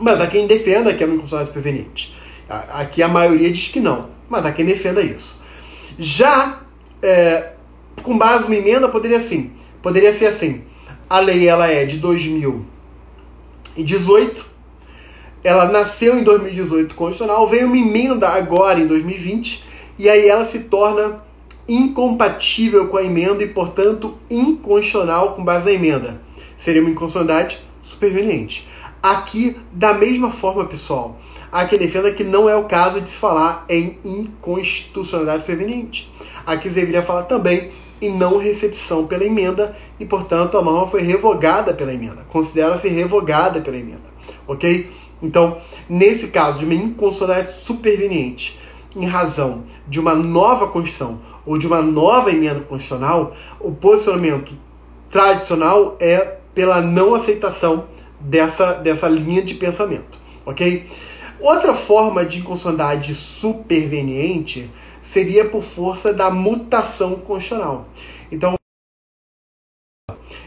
Mas 0.00 0.20
há 0.20 0.28
quem 0.28 0.46
defenda 0.46 0.94
que 0.94 1.02
é 1.02 1.06
uma 1.06 1.16
inconstitucionalidade 1.16 1.48
superveniente. 1.48 2.16
Aqui 2.48 3.02
a 3.02 3.08
maioria 3.08 3.50
diz 3.50 3.68
que 3.68 3.80
não, 3.80 4.06
mas 4.28 4.46
há 4.46 4.52
quem 4.52 4.64
defenda 4.64 5.02
isso. 5.02 5.42
Já, 5.98 6.60
é, 7.02 7.54
com 8.04 8.16
base 8.16 8.44
numa 8.44 8.54
emenda, 8.54 8.88
poderia 8.88 9.18
assim, 9.18 9.50
poderia 9.84 10.12
ser 10.14 10.26
assim. 10.26 10.62
A 11.08 11.20
lei 11.20 11.46
ela 11.46 11.68
é 11.68 11.84
de 11.84 11.98
2018, 11.98 14.44
ela 15.44 15.66
nasceu 15.66 16.18
em 16.18 16.24
2018 16.24 16.92
constitucional, 16.94 17.46
veio 17.46 17.66
uma 17.66 17.76
emenda 17.76 18.30
agora 18.30 18.80
em 18.80 18.86
2020 18.86 19.62
e 19.98 20.08
aí 20.08 20.26
ela 20.26 20.46
se 20.46 20.60
torna 20.60 21.22
incompatível 21.68 22.88
com 22.88 22.96
a 22.96 23.04
emenda 23.04 23.44
e, 23.44 23.48
portanto, 23.48 24.16
inconstitucional 24.30 25.34
com 25.34 25.44
base 25.44 25.66
na 25.66 25.72
emenda. 25.72 26.22
Seria 26.58 26.80
uma 26.80 26.88
inconstitucionalidade 26.90 27.58
superveniente. 27.82 28.66
Aqui, 29.02 29.54
da 29.70 29.92
mesma 29.92 30.32
forma, 30.32 30.64
pessoal, 30.64 31.20
há 31.52 31.66
quem 31.66 31.78
defenda 31.78 32.10
que 32.10 32.24
não 32.24 32.48
é 32.48 32.56
o 32.56 32.64
caso 32.64 33.02
de 33.02 33.10
se 33.10 33.16
falar 33.16 33.66
em 33.68 33.98
inconstitucionalidade 34.02 35.42
superveniente. 35.42 36.10
Aqui 36.46 36.70
se 36.70 36.74
deveria 36.74 37.02
falar 37.02 37.24
também 37.24 37.70
em 38.06 38.16
não 38.16 38.38
recepção 38.38 39.06
pela 39.06 39.24
emenda 39.24 39.76
e, 39.98 40.04
portanto, 40.04 40.56
a 40.56 40.62
norma 40.62 40.86
foi 40.86 41.02
revogada 41.02 41.72
pela 41.72 41.92
emenda. 41.92 42.24
Considera-se 42.28 42.88
revogada 42.88 43.60
pela 43.60 43.76
emenda. 43.76 44.14
Ok? 44.46 44.90
Então, 45.22 45.58
nesse 45.88 46.28
caso 46.28 46.58
de 46.58 46.64
uma 46.64 46.74
inconstitucionalidade 46.74 47.60
superveniente, 47.60 48.58
em 48.96 49.06
razão 49.06 49.64
de 49.88 49.98
uma 49.98 50.14
nova 50.14 50.68
Constituição 50.68 51.20
ou 51.46 51.58
de 51.58 51.66
uma 51.66 51.82
nova 51.82 52.30
emenda 52.30 52.60
constitucional, 52.60 53.34
o 53.60 53.72
posicionamento 53.72 54.52
tradicional 55.10 55.96
é 56.00 56.38
pela 56.54 56.80
não 56.80 57.14
aceitação 57.14 57.84
dessa, 58.20 58.74
dessa 58.74 59.08
linha 59.08 59.42
de 59.42 59.54
pensamento, 59.54 60.18
ok? 60.46 60.86
Outra 61.40 61.74
forma 61.74 62.24
de 62.24 62.38
inconstitucionalidade 62.38 63.14
superveniente 63.14 64.70
seria 65.14 65.44
por 65.44 65.62
força 65.62 66.12
da 66.12 66.28
mutação 66.28 67.14
constitucional. 67.14 67.86
Então, 68.32 68.56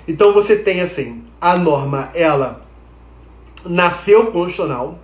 então 0.05 0.33
você 0.33 0.57
tem 0.57 0.81
assim, 0.81 1.23
a 1.39 1.57
norma 1.57 2.11
ela 2.13 2.67
nasceu 3.65 4.29
constitucional. 4.29 4.99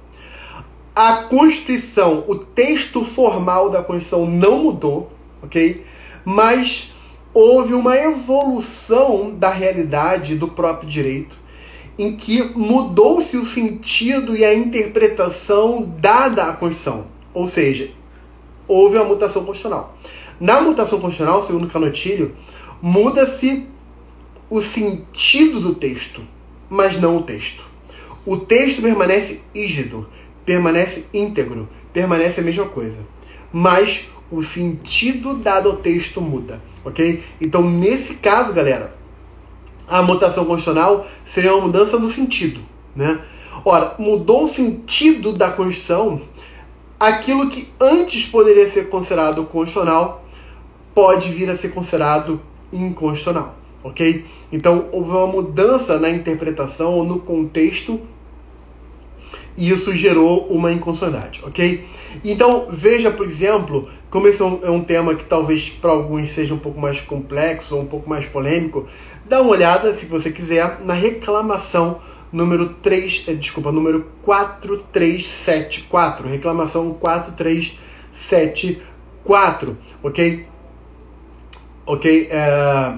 A 0.93 1.23
Constituição, 1.23 2.25
o 2.27 2.35
texto 2.35 3.05
formal 3.05 3.69
da 3.69 3.81
Constituição 3.81 4.25
não 4.29 4.63
mudou, 4.63 5.13
ok? 5.41 5.85
Mas 6.25 6.93
houve 7.33 7.73
uma 7.73 7.95
evolução 7.95 9.33
da 9.33 9.49
realidade 9.49 10.35
do 10.35 10.49
próprio 10.49 10.89
direito, 10.89 11.37
em 11.97 12.17
que 12.17 12.43
mudou-se 12.43 13.37
o 13.37 13.45
sentido 13.45 14.35
e 14.35 14.43
a 14.43 14.53
interpretação 14.53 15.89
dada 15.99 16.43
à 16.49 16.53
Constituição. 16.53 17.07
Ou 17.33 17.47
seja, 17.47 17.89
houve 18.67 18.97
a 18.97 19.03
mutação 19.03 19.43
constitucional. 19.43 19.97
Na 20.39 20.61
mutação 20.61 20.99
constitucional, 20.99 21.45
segundo 21.45 21.67
Canotilho, 21.67 22.35
muda-se 22.81 23.67
o 24.49 24.61
sentido 24.61 25.59
do 25.59 25.75
texto, 25.75 26.21
mas 26.69 26.99
não 26.99 27.17
o 27.17 27.23
texto. 27.23 27.63
O 28.25 28.37
texto 28.37 28.81
permanece 28.81 29.41
rígido, 29.53 30.07
permanece 30.45 31.05
íntegro, 31.13 31.67
permanece 31.91 32.39
a 32.39 32.43
mesma 32.43 32.65
coisa. 32.65 32.97
Mas 33.51 34.07
o 34.31 34.41
sentido 34.41 35.35
dado 35.35 35.69
ao 35.69 35.75
texto 35.77 36.19
muda, 36.19 36.61
ok? 36.83 37.23
Então, 37.39 37.69
nesse 37.69 38.15
caso, 38.15 38.53
galera, 38.53 38.95
a 39.87 40.01
mutação 40.01 40.45
constitucional 40.45 41.07
seria 41.25 41.53
uma 41.53 41.67
mudança 41.67 41.97
do 41.99 42.09
sentido, 42.09 42.61
né? 42.95 43.19
Ora, 43.65 43.95
mudou 43.99 44.43
o 44.43 44.47
sentido 44.47 45.31
da 45.31 45.51
Constituição, 45.51 46.21
aquilo 47.07 47.49
que 47.49 47.67
antes 47.77 48.25
poderia 48.25 48.71
ser 48.71 48.87
considerado 48.87 49.43
constitucional 49.43 50.23
pode 50.95 51.29
vir 51.31 51.49
a 51.49 51.57
ser 51.57 51.69
considerado 51.73 52.39
inconstitucional, 52.71 53.55
ok? 53.83 54.25
Então, 54.51 54.87
houve 54.91 55.09
uma 55.09 55.27
mudança 55.27 55.99
na 55.99 56.09
interpretação 56.09 56.93
ou 56.93 57.03
no 57.03 57.19
contexto 57.19 57.99
e 59.57 59.69
isso 59.69 59.93
gerou 59.93 60.47
uma 60.47 60.71
inconstitucionalidade, 60.71 61.41
ok? 61.43 61.85
Então, 62.23 62.67
veja, 62.69 63.11
por 63.11 63.25
exemplo, 63.27 63.89
como 64.09 64.27
esse 64.27 64.41
é 64.41 64.45
um, 64.45 64.81
é 64.81 64.85
tema 64.85 65.13
que 65.13 65.25
talvez 65.25 65.69
para 65.69 65.91
alguns 65.91 66.31
seja 66.31 66.53
um 66.53 66.59
pouco 66.59 66.79
mais 66.79 67.01
complexo 67.01 67.75
ou 67.75 67.81
um 67.81 67.85
pouco 67.85 68.09
mais 68.09 68.25
polêmico, 68.27 68.87
dá 69.25 69.41
uma 69.41 69.51
olhada, 69.51 69.93
se 69.93 70.05
você 70.05 70.31
quiser, 70.31 70.79
na 70.85 70.93
reclamação 70.93 71.99
número 72.33 72.69
3, 72.81 73.25
eh, 73.27 73.35
desculpa, 73.35 73.71
número 73.71 74.07
4374, 74.23 76.27
reclamação 76.27 76.91
4374, 76.95 79.77
ok? 80.01 80.47
Ok? 81.85 82.29
É, 82.31 82.97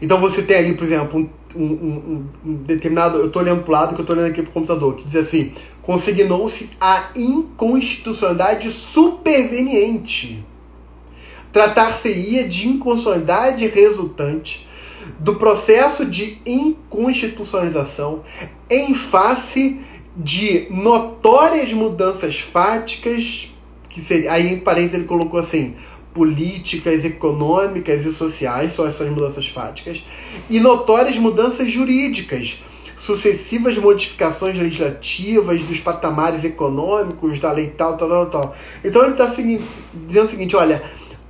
então 0.00 0.18
você 0.20 0.42
tem 0.42 0.56
ali, 0.56 0.74
por 0.74 0.82
exemplo, 0.84 1.20
um, 1.20 1.28
um, 1.62 1.64
um, 1.64 2.26
um 2.44 2.54
determinado. 2.54 3.18
Eu 3.18 3.28
estou 3.28 3.40
olhando 3.40 3.62
para 3.62 3.70
o 3.70 3.72
lado 3.72 3.94
que 3.94 4.00
eu 4.00 4.02
estou 4.02 4.16
olhando 4.16 4.32
aqui 4.32 4.42
para 4.42 4.50
o 4.50 4.52
computador, 4.52 4.96
que 4.96 5.04
diz 5.04 5.14
assim: 5.16 5.52
consignou-se 5.82 6.70
a 6.80 7.10
inconstitucionalidade 7.14 8.72
superveniente. 8.72 10.44
tratar-se-ia 11.52 12.48
de 12.48 12.66
inconstitucionalidade 12.68 13.64
resultante 13.68 14.66
do 15.18 15.36
processo 15.36 16.04
de 16.04 16.38
inconstitucionalização 16.46 18.22
em 18.72 18.94
face 18.94 19.80
de 20.16 20.66
notórias 20.70 21.72
mudanças 21.72 22.38
fáticas, 22.38 23.50
que 23.88 24.00
seria, 24.00 24.32
aí 24.32 24.52
em 24.52 24.58
parênteses 24.58 24.94
ele 24.94 25.04
colocou 25.04 25.38
assim, 25.38 25.74
políticas, 26.14 27.04
econômicas 27.04 28.04
e 28.04 28.12
sociais, 28.12 28.74
são 28.74 28.86
essas 28.86 29.08
mudanças 29.08 29.46
fáticas, 29.46 30.04
e 30.48 30.60
notórias 30.60 31.16
mudanças 31.16 31.70
jurídicas, 31.70 32.62
sucessivas 32.98 33.76
modificações 33.78 34.56
legislativas 34.56 35.62
dos 35.62 35.80
patamares 35.80 36.44
econômicos, 36.44 37.40
da 37.40 37.50
lei 37.50 37.68
tal, 37.68 37.96
tal, 37.96 38.08
tal, 38.08 38.26
tal. 38.26 38.56
Então 38.84 39.02
ele 39.02 39.12
está 39.12 39.26
dizendo 39.26 40.26
o 40.26 40.28
seguinte, 40.28 40.54
olha, 40.54 40.84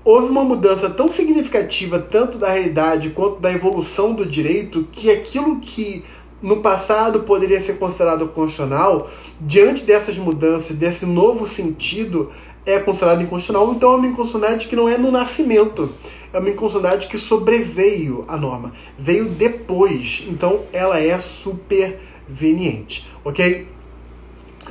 houve 0.04 0.28
uma 0.28 0.44
mudança 0.44 0.90
tão 0.90 1.08
significativa, 1.08 1.98
tanto 1.98 2.36
da 2.36 2.50
realidade 2.50 3.10
quanto 3.10 3.40
da 3.40 3.52
evolução 3.52 4.12
do 4.12 4.26
direito, 4.26 4.86
que 4.92 5.10
aquilo 5.10 5.60
que 5.60 6.04
no 6.42 6.56
passado 6.56 7.20
poderia 7.20 7.60
ser 7.60 7.74
considerado 7.74 8.26
constitucional, 8.28 9.10
diante 9.40 9.84
dessas 9.84 10.16
mudanças, 10.16 10.76
desse 10.76 11.06
novo 11.06 11.46
sentido, 11.46 12.32
é 12.66 12.78
considerado 12.78 13.22
inconstitucional. 13.22 13.72
Então 13.72 13.92
é 13.92 13.96
uma 13.96 14.06
inconstitucionalidade 14.06 14.68
que 14.68 14.76
não 14.76 14.88
é 14.88 14.98
no 14.98 15.10
nascimento, 15.10 15.92
é 16.32 16.38
uma 16.38 16.48
inconstitucionalidade 16.48 17.08
que 17.08 17.18
sobreveio 17.18 18.24
à 18.26 18.36
norma, 18.36 18.72
veio 18.98 19.26
depois. 19.26 20.24
Então 20.28 20.62
ela 20.72 20.98
é 20.98 21.18
superveniente, 21.18 23.08
ok? 23.24 23.70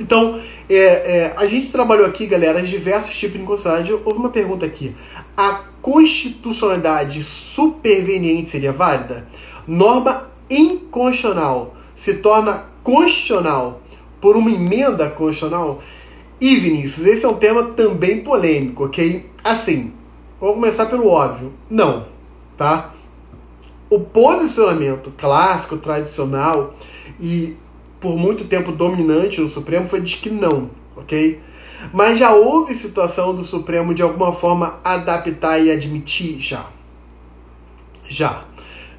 Então, 0.00 0.40
é, 0.70 0.74
é, 0.74 1.34
a 1.36 1.44
gente 1.44 1.70
trabalhou 1.70 2.06
aqui, 2.06 2.26
galera, 2.26 2.62
diversos 2.62 3.14
tipos 3.14 3.36
de 3.36 3.42
inconstitucionalidade. 3.42 4.02
Houve 4.06 4.18
uma 4.18 4.30
pergunta 4.30 4.64
aqui 4.64 4.94
a 5.36 5.64
constitucionalidade 5.80 7.24
superveniente 7.24 8.50
seria 8.50 8.72
válida? 8.72 9.26
Norma 9.66 10.30
inconstitucional 10.52 11.74
se 11.96 12.14
torna 12.14 12.64
constitucional 12.82 13.80
por 14.20 14.36
uma 14.36 14.50
emenda 14.50 15.08
constitucional? 15.10 15.80
E 16.40 16.56
Vinícius, 16.56 17.06
esse 17.06 17.24
é 17.24 17.28
um 17.28 17.36
tema 17.36 17.64
também 17.70 18.20
polêmico, 18.20 18.86
ok? 18.86 19.30
Assim, 19.44 19.92
vamos 20.40 20.56
começar 20.56 20.86
pelo 20.86 21.06
óbvio. 21.06 21.52
Não, 21.70 22.06
tá? 22.56 22.92
O 23.88 24.00
posicionamento 24.00 25.12
clássico, 25.16 25.76
tradicional 25.76 26.74
e 27.20 27.56
por 28.00 28.16
muito 28.18 28.44
tempo 28.46 28.72
dominante 28.72 29.40
no 29.40 29.48
Supremo 29.48 29.88
foi 29.88 30.00
de 30.00 30.16
que 30.16 30.30
não, 30.30 30.70
ok? 30.96 31.40
Mas 31.92 32.18
já 32.18 32.32
houve 32.32 32.74
situação 32.74 33.34
do 33.34 33.44
Supremo 33.44 33.94
de 33.94 34.02
alguma 34.02 34.32
forma 34.32 34.80
adaptar 34.84 35.58
e 35.60 35.70
admitir? 35.70 36.40
Já. 36.40 36.66
Já. 38.08 38.44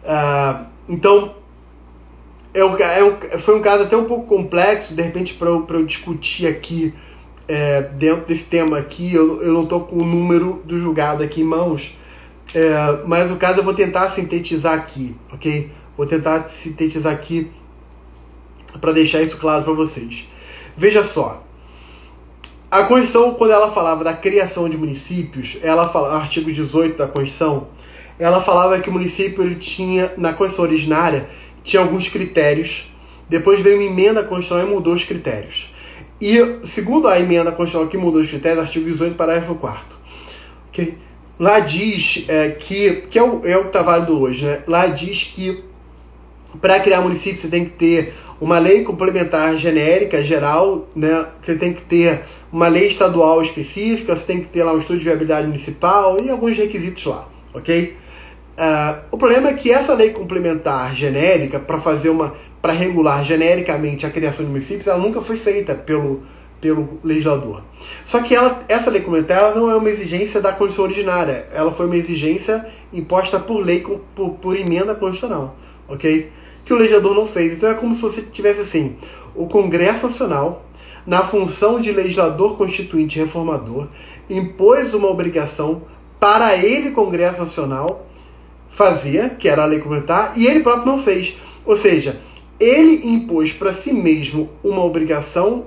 Uh, 0.04 0.66
então, 0.88 1.36
é 2.54 2.64
um, 2.64 2.78
é 2.78 3.04
um, 3.04 3.40
foi 3.40 3.58
um 3.58 3.62
caso 3.62 3.84
até 3.84 3.98
um 3.98 4.06
pouco 4.06 4.28
complexo, 4.28 4.96
de 4.96 5.02
repente, 5.02 5.34
para 5.34 5.50
eu, 5.50 5.66
eu 5.68 5.86
discutir 5.86 6.48
aqui, 6.48 6.94
é, 7.48 7.82
dentro 7.82 8.26
desse 8.26 8.46
tema 8.46 8.78
aqui, 8.78 9.14
eu, 9.14 9.42
eu 9.42 9.54
não 9.54 9.64
estou 9.64 9.82
com 9.82 9.98
o 9.98 10.06
número 10.06 10.62
do 10.64 10.80
julgado 10.80 11.24
aqui 11.24 11.42
em 11.42 11.46
mãos, 11.46 11.98
é, 12.54 13.00
mas 13.06 13.32
o 13.32 13.36
caso 13.36 13.60
eu 13.60 13.64
vou 13.64 13.74
tentar 13.74 14.10
sintetizar 14.10 14.74
aqui, 14.74 15.16
ok? 15.32 15.72
Vou 15.98 16.06
tentar 16.06 16.50
sintetizar 16.62 17.12
aqui 17.12 17.52
para 18.80 18.92
deixar 18.92 19.22
isso 19.22 19.38
claro 19.38 19.64
para 19.64 19.74
vocês. 19.74 20.28
Veja 20.78 21.04
só, 21.04 21.44
a 22.70 22.84
Constituição, 22.84 23.34
quando 23.36 23.52
ela 23.52 23.72
falava 23.72 24.04
da 24.04 24.14
criação 24.14 24.68
de 24.68 24.78
municípios, 24.78 25.58
ela 25.62 25.90
fala, 25.90 26.16
artigo 26.16 26.52
18 26.52 26.98
da 26.98 27.08
Constituição, 27.08 27.68
ela 28.18 28.42
falava 28.42 28.80
que 28.80 28.90
o 28.90 28.94
município 28.94 29.44
ele 29.44 29.56
tinha, 29.56 30.12
na 30.18 30.34
Constituição 30.34 30.66
originária, 30.66 31.30
tinha 31.64 31.82
alguns 31.82 32.10
critérios. 32.10 32.92
Depois 33.30 33.60
veio 33.62 33.78
uma 33.78 33.86
emenda 33.86 34.22
constitucional 34.24 34.68
e 34.68 34.70
mudou 34.70 34.94
os 34.94 35.04
critérios. 35.04 35.74
E, 36.22 36.38
segundo 36.66 37.08
a 37.08 37.20
emenda 37.20 37.52
constitucional 37.52 37.90
que 37.90 37.98
mudou 37.98 38.22
os 38.22 38.30
critérios, 38.30 38.66
artigo 38.66 38.86
18, 38.86 39.16
parágrafo 39.16 39.56
4 39.56 39.94
okay? 40.74 40.98
Lá 41.40 41.60
diz 41.60 42.26
é, 42.28 42.50
que, 42.50 43.04
que 43.10 43.18
é 43.18 43.24
o, 43.24 43.46
é 43.46 43.56
o 43.58 43.62
que 43.62 43.68
está 43.68 43.82
válido 43.82 44.20
hoje, 44.20 44.46
né? 44.46 44.64
Lá 44.68 44.88
diz 44.88 45.24
que 45.24 45.64
para 46.60 46.80
criar 46.80 47.02
município 47.02 47.40
você 47.40 47.48
tem 47.48 47.66
que 47.66 47.72
ter 47.72 48.14
uma 48.42 48.60
lei 48.60 48.84
complementar 48.84 49.56
genérica, 49.58 50.24
geral, 50.24 50.88
né? 50.96 51.28
Você 51.42 51.56
tem 51.56 51.74
que 51.74 51.82
ter 51.82 52.24
uma 52.52 52.68
lei 52.68 52.88
estadual 52.88 53.42
específica, 53.42 54.16
você 54.16 54.26
tem 54.26 54.42
que 54.42 54.50
ter 54.50 54.64
lá 54.64 54.74
um 54.74 54.80
estudo 54.80 55.00
de 55.00 55.06
viabilidade 55.06 55.48
municipal 55.48 56.18
e 56.24 56.30
alguns 56.30 56.58
requisitos 56.58 57.06
lá, 57.06 57.28
ok? 57.54 57.96
Uh, 58.58 59.02
o 59.12 59.18
problema 59.18 59.50
é 59.50 59.54
que 59.54 59.72
essa 59.72 59.94
lei 59.94 60.12
complementar 60.12 60.96
genérica, 60.96 61.60
para 61.60 61.80
fazer 61.80 62.10
uma. 62.10 62.36
para 62.62 62.74
regular 62.74 63.24
genericamente 63.24 64.06
a 64.06 64.10
criação 64.10 64.46
de 64.46 64.52
municípios, 64.52 64.88
ela 64.88 65.00
nunca 65.00 65.22
foi 65.22 65.36
feita 65.36 65.74
pelo, 65.74 66.24
pelo 66.62 67.00
legislador. 67.04 67.64
Só 68.06 68.22
que 68.22 68.36
ela, 68.36 68.64
essa 68.68 68.90
lei 68.90 69.02
complementar 69.02 69.56
não 69.56 69.72
é 69.72 69.76
uma 69.76 69.90
exigência 69.90 70.40
da 70.40 70.52
Constituição 70.52 70.86
originária, 70.86 71.48
ela 71.54 71.72
foi 71.72 71.88
uma 71.88 71.98
exigência 71.98 72.66
imposta 72.92 73.40
por 73.40 73.60
lei, 73.60 73.84
por, 74.16 74.30
por 74.32 74.56
emenda 74.56 74.94
constitucional, 74.94 75.56
ok? 75.88 76.32
que 76.66 76.74
o 76.74 76.78
legislador 76.78 77.14
não 77.14 77.26
fez. 77.26 77.54
Então 77.54 77.70
é 77.70 77.74
como 77.74 77.94
se 77.94 78.02
você 78.02 78.22
tivesse 78.22 78.62
assim: 78.62 78.96
o 79.36 79.48
Congresso 79.48 80.08
Nacional, 80.08 80.66
na 81.06 81.24
função 81.24 81.80
de 81.80 81.92
legislador 81.92 82.58
constituinte 82.58 83.20
reformador, 83.20 83.88
impôs 84.30 84.94
uma 84.94 85.10
obrigação 85.10 85.84
para 86.20 86.56
ele, 86.56 86.92
Congresso 86.92 87.40
Nacional, 87.40 88.08
fazer, 88.74 89.38
que 89.38 89.48
era 89.48 89.64
a 89.64 89.66
lei 89.66 89.80
complementar, 89.80 90.34
e 90.36 90.46
ele 90.46 90.60
próprio 90.60 90.86
não 90.86 91.02
fez. 91.02 91.36
Ou 91.66 91.76
seja, 91.76 92.20
ele 92.60 93.08
impôs 93.08 93.54
para 93.54 93.74
si 93.74 93.94
mesmo 93.94 94.50
uma 94.64 94.84
obrigação 94.84 95.66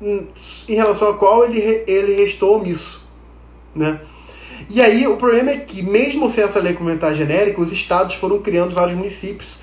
em 0.00 0.74
relação 0.74 1.10
à 1.10 1.14
qual 1.14 1.44
ele, 1.44 1.60
ele 1.86 2.14
restou 2.14 2.56
omisso. 2.56 3.06
Né? 3.74 4.00
E 4.70 4.80
aí 4.80 5.06
o 5.06 5.16
problema 5.16 5.50
é 5.50 5.56
que, 5.58 5.82
mesmo 5.82 6.28
sem 6.30 6.44
essa 6.44 6.60
lei 6.60 6.72
complementar 6.72 7.14
genérica, 7.14 7.60
os 7.60 7.72
estados 7.72 8.14
foram 8.14 8.40
criando 8.40 8.74
vários 8.74 8.96
municípios 8.96 9.58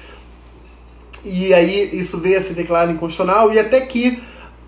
e 1.25 1.53
aí 1.53 1.89
isso 1.93 2.17
veio 2.17 2.38
a 2.38 2.41
ser 2.41 2.53
declarado 2.53 2.91
inconstitucional, 2.91 3.53
e 3.53 3.59
até 3.59 3.79
que, 3.81 4.21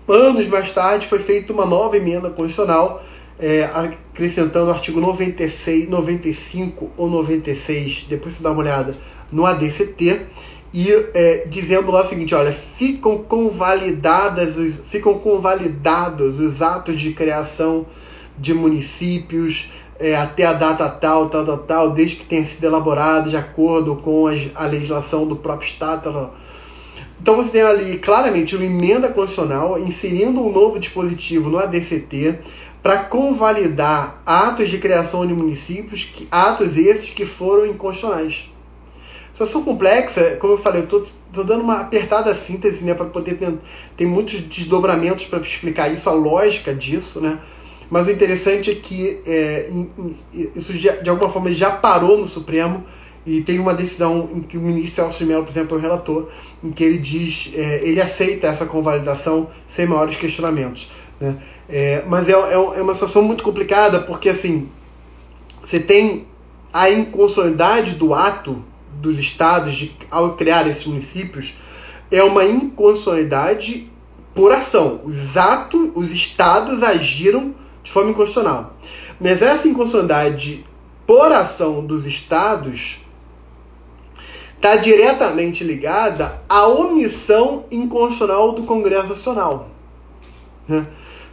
anos 0.08 0.46
mais 0.48 0.72
tarde, 0.72 1.06
foi 1.06 1.18
feita 1.18 1.52
uma 1.52 1.66
nova 1.66 1.96
emenda 1.96 2.30
constitucional, 2.30 3.04
é, 3.38 3.64
acrescentando 3.64 4.70
o 4.70 4.74
artigo 4.74 5.00
96, 5.00 5.88
95 5.88 6.90
ou 6.96 7.10
96, 7.10 8.06
depois 8.08 8.34
você 8.34 8.42
dá 8.42 8.50
uma 8.50 8.60
olhada, 8.60 8.94
no 9.30 9.44
ADCT, 9.44 10.20
e 10.72 10.90
é, 11.14 11.46
dizendo 11.48 11.90
lá 11.90 12.02
o 12.02 12.08
seguinte, 12.08 12.34
olha, 12.34 12.52
ficam 12.52 13.18
convalidadas 13.18 14.56
os, 14.56 14.76
ficam 14.90 15.18
convalidados 15.18 16.38
os 16.38 16.62
atos 16.62 17.00
de 17.00 17.12
criação 17.12 17.86
de 18.38 18.52
municípios 18.52 19.70
é, 19.98 20.14
até 20.14 20.44
a 20.44 20.52
data 20.52 20.88
tal, 20.88 21.30
tal, 21.30 21.44
tal, 21.44 21.58
tal, 21.58 21.90
desde 21.90 22.16
que 22.16 22.26
tenha 22.26 22.44
sido 22.44 22.64
elaborado 22.64 23.30
de 23.30 23.36
acordo 23.36 23.96
com 23.96 24.26
a, 24.26 24.32
a 24.54 24.66
legislação 24.66 25.26
do 25.26 25.36
próprio 25.36 25.68
Estado, 25.68 26.02
tal, 26.12 26.34
então 27.20 27.36
você 27.36 27.50
tem 27.50 27.62
ali 27.62 27.98
claramente 27.98 28.54
uma 28.54 28.64
emenda 28.64 29.08
constitucional 29.08 29.78
inserindo 29.78 30.40
um 30.40 30.52
novo 30.52 30.78
dispositivo 30.78 31.48
no 31.48 31.58
ADCT 31.58 32.38
para 32.86 32.98
convalidar 32.98 34.22
atos 34.24 34.70
de 34.70 34.78
criação 34.78 35.26
de 35.26 35.34
municípios, 35.34 36.14
atos 36.30 36.76
esses 36.76 37.10
que 37.10 37.26
foram 37.26 37.66
inconstitucionais. 37.66 38.48
Situação 39.32 39.64
complexa, 39.64 40.36
como 40.36 40.52
eu 40.52 40.56
falei, 40.56 40.82
eu 40.82 40.84
estou 40.84 41.44
dando 41.44 41.64
uma 41.64 41.80
apertada 41.80 42.32
síntese 42.32 42.84
né, 42.84 42.94
para 42.94 43.06
poder 43.06 43.38
ter, 43.38 43.52
tem 43.96 44.06
muitos 44.06 44.40
desdobramentos 44.40 45.24
para 45.24 45.40
explicar 45.40 45.92
isso, 45.92 46.08
a 46.08 46.12
lógica 46.12 46.72
disso, 46.72 47.20
né? 47.20 47.40
Mas 47.90 48.06
o 48.06 48.10
interessante 48.12 48.70
é 48.70 48.76
que 48.76 49.20
é, 49.26 49.68
isso 50.54 50.76
já, 50.78 50.92
de 50.92 51.10
alguma 51.10 51.28
forma 51.28 51.52
já 51.52 51.72
parou 51.72 52.16
no 52.16 52.28
Supremo 52.28 52.84
e 53.26 53.40
tem 53.40 53.58
uma 53.58 53.74
decisão 53.74 54.30
em 54.32 54.42
que 54.42 54.56
o 54.56 54.60
ministro 54.60 54.94
Celso 54.94 55.18
de 55.18 55.26
Mello, 55.26 55.42
por 55.42 55.50
exemplo, 55.50 55.76
é 55.76 55.78
o 55.80 55.82
relator, 55.82 56.28
em 56.62 56.70
que 56.70 56.84
ele 56.84 56.98
diz, 56.98 57.50
é, 57.52 57.80
ele 57.82 58.00
aceita 58.00 58.46
essa 58.46 58.64
convalidação 58.64 59.50
sem 59.68 59.86
maiores 59.86 60.14
questionamentos. 60.14 60.88
Né? 61.20 61.36
É, 61.68 62.02
mas 62.06 62.28
é, 62.28 62.32
é, 62.32 62.54
é 62.54 62.82
uma 62.82 62.94
situação 62.94 63.22
muito 63.22 63.42
complicada, 63.42 64.00
porque 64.00 64.28
assim, 64.28 64.68
você 65.64 65.80
tem 65.80 66.26
a 66.72 66.90
inconstitucionalidade 66.90 67.92
do 67.92 68.14
ato 68.14 68.62
dos 69.00 69.18
estados 69.18 69.74
de, 69.74 69.96
ao 70.10 70.34
criar 70.34 70.66
esses 70.66 70.86
municípios, 70.86 71.54
é 72.10 72.22
uma 72.22 72.44
inconstitucionalidade 72.44 73.90
por 74.34 74.52
ação. 74.52 75.00
Os 75.04 75.36
atos, 75.36 75.90
os 75.94 76.12
estados 76.12 76.82
agiram 76.82 77.54
de 77.82 77.90
forma 77.90 78.10
inconstitucional. 78.10 78.74
Mas 79.20 79.40
essa 79.40 79.66
inconstitucionalidade 79.66 80.64
por 81.06 81.32
ação 81.32 81.84
dos 81.84 82.04
estados 82.04 83.00
está 84.56 84.76
diretamente 84.76 85.62
ligada 85.62 86.42
à 86.48 86.66
omissão 86.66 87.64
inconstitucional 87.70 88.52
do 88.52 88.64
Congresso 88.64 89.08
Nacional. 89.08 89.68
Né? 90.68 90.86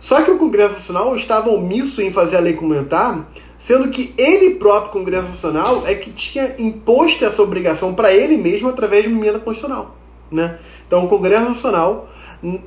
Só 0.03 0.21
que 0.21 0.29
o 0.29 0.37
Congresso 0.37 0.73
Nacional 0.73 1.15
estava 1.15 1.49
omisso 1.49 2.01
em 2.01 2.11
fazer 2.11 2.35
a 2.35 2.41
lei 2.41 2.53
complementar 2.53 3.25
sendo 3.57 3.87
que 3.87 4.13
ele 4.17 4.55
próprio, 4.55 4.91
Congresso 4.91 5.29
Nacional, 5.29 5.83
é 5.87 5.95
que 5.95 6.11
tinha 6.11 6.53
imposto 6.59 7.23
essa 7.23 7.41
obrigação 7.41 7.93
para 7.93 8.13
ele 8.13 8.35
mesmo 8.35 8.67
através 8.67 9.03
de 9.03 9.09
uma 9.09 9.17
emenda 9.17 9.39
constitucional. 9.39 9.95
Né? 10.29 10.59
Então, 10.85 11.05
o 11.05 11.07
Congresso 11.07 11.47
Nacional, 11.47 12.09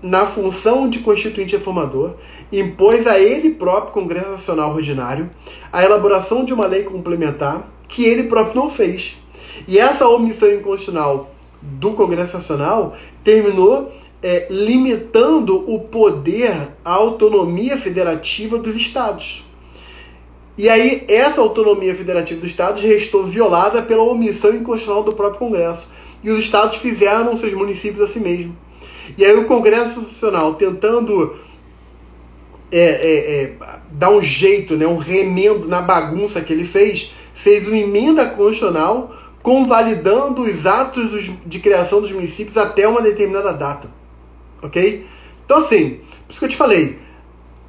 na 0.02 0.24
função 0.24 0.88
de 0.88 1.00
constituinte 1.00 1.54
reformador, 1.54 2.14
impôs 2.50 3.06
a 3.06 3.18
ele 3.18 3.50
próprio, 3.50 3.92
Congresso 3.92 4.30
Nacional 4.30 4.72
Ordinário, 4.72 5.28
a 5.70 5.84
elaboração 5.84 6.42
de 6.42 6.54
uma 6.54 6.66
lei 6.66 6.84
complementar 6.84 7.68
que 7.86 8.02
ele 8.02 8.22
próprio 8.22 8.62
não 8.62 8.70
fez. 8.70 9.18
E 9.68 9.78
essa 9.78 10.08
omissão 10.08 10.50
inconstitucional 10.50 11.30
do 11.60 11.90
Congresso 11.92 12.38
Nacional 12.38 12.96
terminou 13.22 13.92
é, 14.22 14.46
limitando 14.50 15.70
o 15.70 15.80
poder, 15.80 16.68
a 16.84 16.92
autonomia 16.92 17.76
federativa 17.76 18.58
dos 18.58 18.74
estados. 18.76 19.44
E 20.58 20.68
aí, 20.68 21.04
essa 21.06 21.40
autonomia 21.40 21.94
federativa 21.94 22.40
dos 22.40 22.50
estados 22.50 22.82
restou 22.82 23.24
violada 23.24 23.82
pela 23.82 24.02
omissão 24.02 24.54
inconstitucional 24.54 25.02
do 25.02 25.12
próprio 25.12 25.38
Congresso. 25.38 25.86
E 26.24 26.30
os 26.30 26.38
estados 26.38 26.78
fizeram 26.78 27.36
seus 27.36 27.52
municípios 27.52 28.08
a 28.08 28.12
si 28.12 28.18
mesmos. 28.18 28.54
E 29.18 29.24
aí, 29.24 29.34
o 29.34 29.44
Congresso 29.44 30.00
Nacional, 30.00 30.54
tentando 30.54 31.36
é, 32.72 32.78
é, 32.78 33.42
é, 33.42 33.52
dar 33.92 34.10
um 34.10 34.22
jeito, 34.22 34.76
né, 34.76 34.86
um 34.86 34.96
remendo 34.96 35.68
na 35.68 35.82
bagunça 35.82 36.40
que 36.40 36.52
ele 36.52 36.64
fez, 36.64 37.12
fez 37.34 37.68
uma 37.68 37.76
emenda 37.76 38.24
constitucional 38.26 39.14
convalidando 39.42 40.42
os 40.42 40.66
atos 40.66 41.08
dos, 41.08 41.30
de 41.46 41.60
criação 41.60 42.00
dos 42.00 42.10
municípios 42.10 42.56
até 42.56 42.88
uma 42.88 43.00
determinada 43.00 43.52
data. 43.52 43.88
Ok? 44.62 45.06
Então, 45.44 45.58
assim, 45.58 46.00
por 46.26 46.30
isso 46.30 46.38
que 46.38 46.44
eu 46.44 46.50
te 46.50 46.56
falei, 46.56 46.98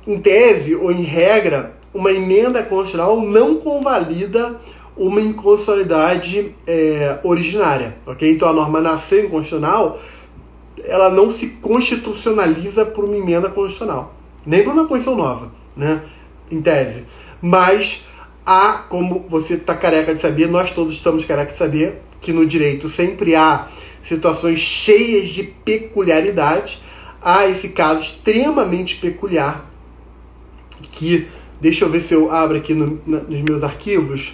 em 0.06 0.20
tese 0.20 0.76
ou 0.76 0.92
em 0.92 1.04
regra, 1.04 1.76
uma 1.94 2.12
emenda 2.12 2.64
constitucional 2.64 3.20
não 3.22 3.58
convalida 3.58 4.60
uma 4.96 5.22
inconstitucionalidade 5.22 6.56
é, 6.66 7.20
originária. 7.24 7.98
Ok? 8.06 8.30
Então, 8.32 8.48
a 8.48 8.54
norma 8.54 8.82
nasceu 8.82 9.26
inconstitucional, 9.26 10.00
ela 10.84 11.10
não 11.10 11.30
se 11.30 11.48
constitucionaliza 11.48 12.86
por 12.86 13.06
uma 13.06 13.18
emenda 13.18 13.50
constitucional, 13.50 14.16
nem 14.46 14.64
por 14.64 14.74
uma 14.74 14.88
Constituição 14.88 15.16
nova, 15.16 15.52
né? 15.76 16.02
em 16.50 16.62
tese. 16.62 17.04
Mas 17.42 18.06
há, 18.46 18.86
como 18.90 19.26
você 19.30 19.56
está 19.56 19.76
careca 19.76 20.16
de 20.16 20.22
saber, 20.22 20.48
nós 20.48 20.72
todos 20.72 20.94
estamos 20.94 21.26
careca 21.26 21.52
de 21.52 21.58
saber, 21.58 22.02
que 22.22 22.34
no 22.34 22.46
direito 22.46 22.90
sempre 22.90 23.36
há 23.36 23.68
situações 24.08 24.60
cheias 24.60 25.30
de 25.30 25.44
peculiaridade. 25.44 26.82
Há 27.22 27.48
esse 27.48 27.70
caso 27.70 28.02
extremamente 28.02 28.98
peculiar 28.98 29.70
que, 30.92 31.28
deixa 31.60 31.86
eu 31.86 31.90
ver 31.90 32.02
se 32.02 32.14
eu 32.14 32.32
abro 32.32 32.58
aqui 32.58 32.74
no, 32.74 33.02
na, 33.06 33.20
nos 33.20 33.42
meus 33.42 33.64
arquivos, 33.64 34.34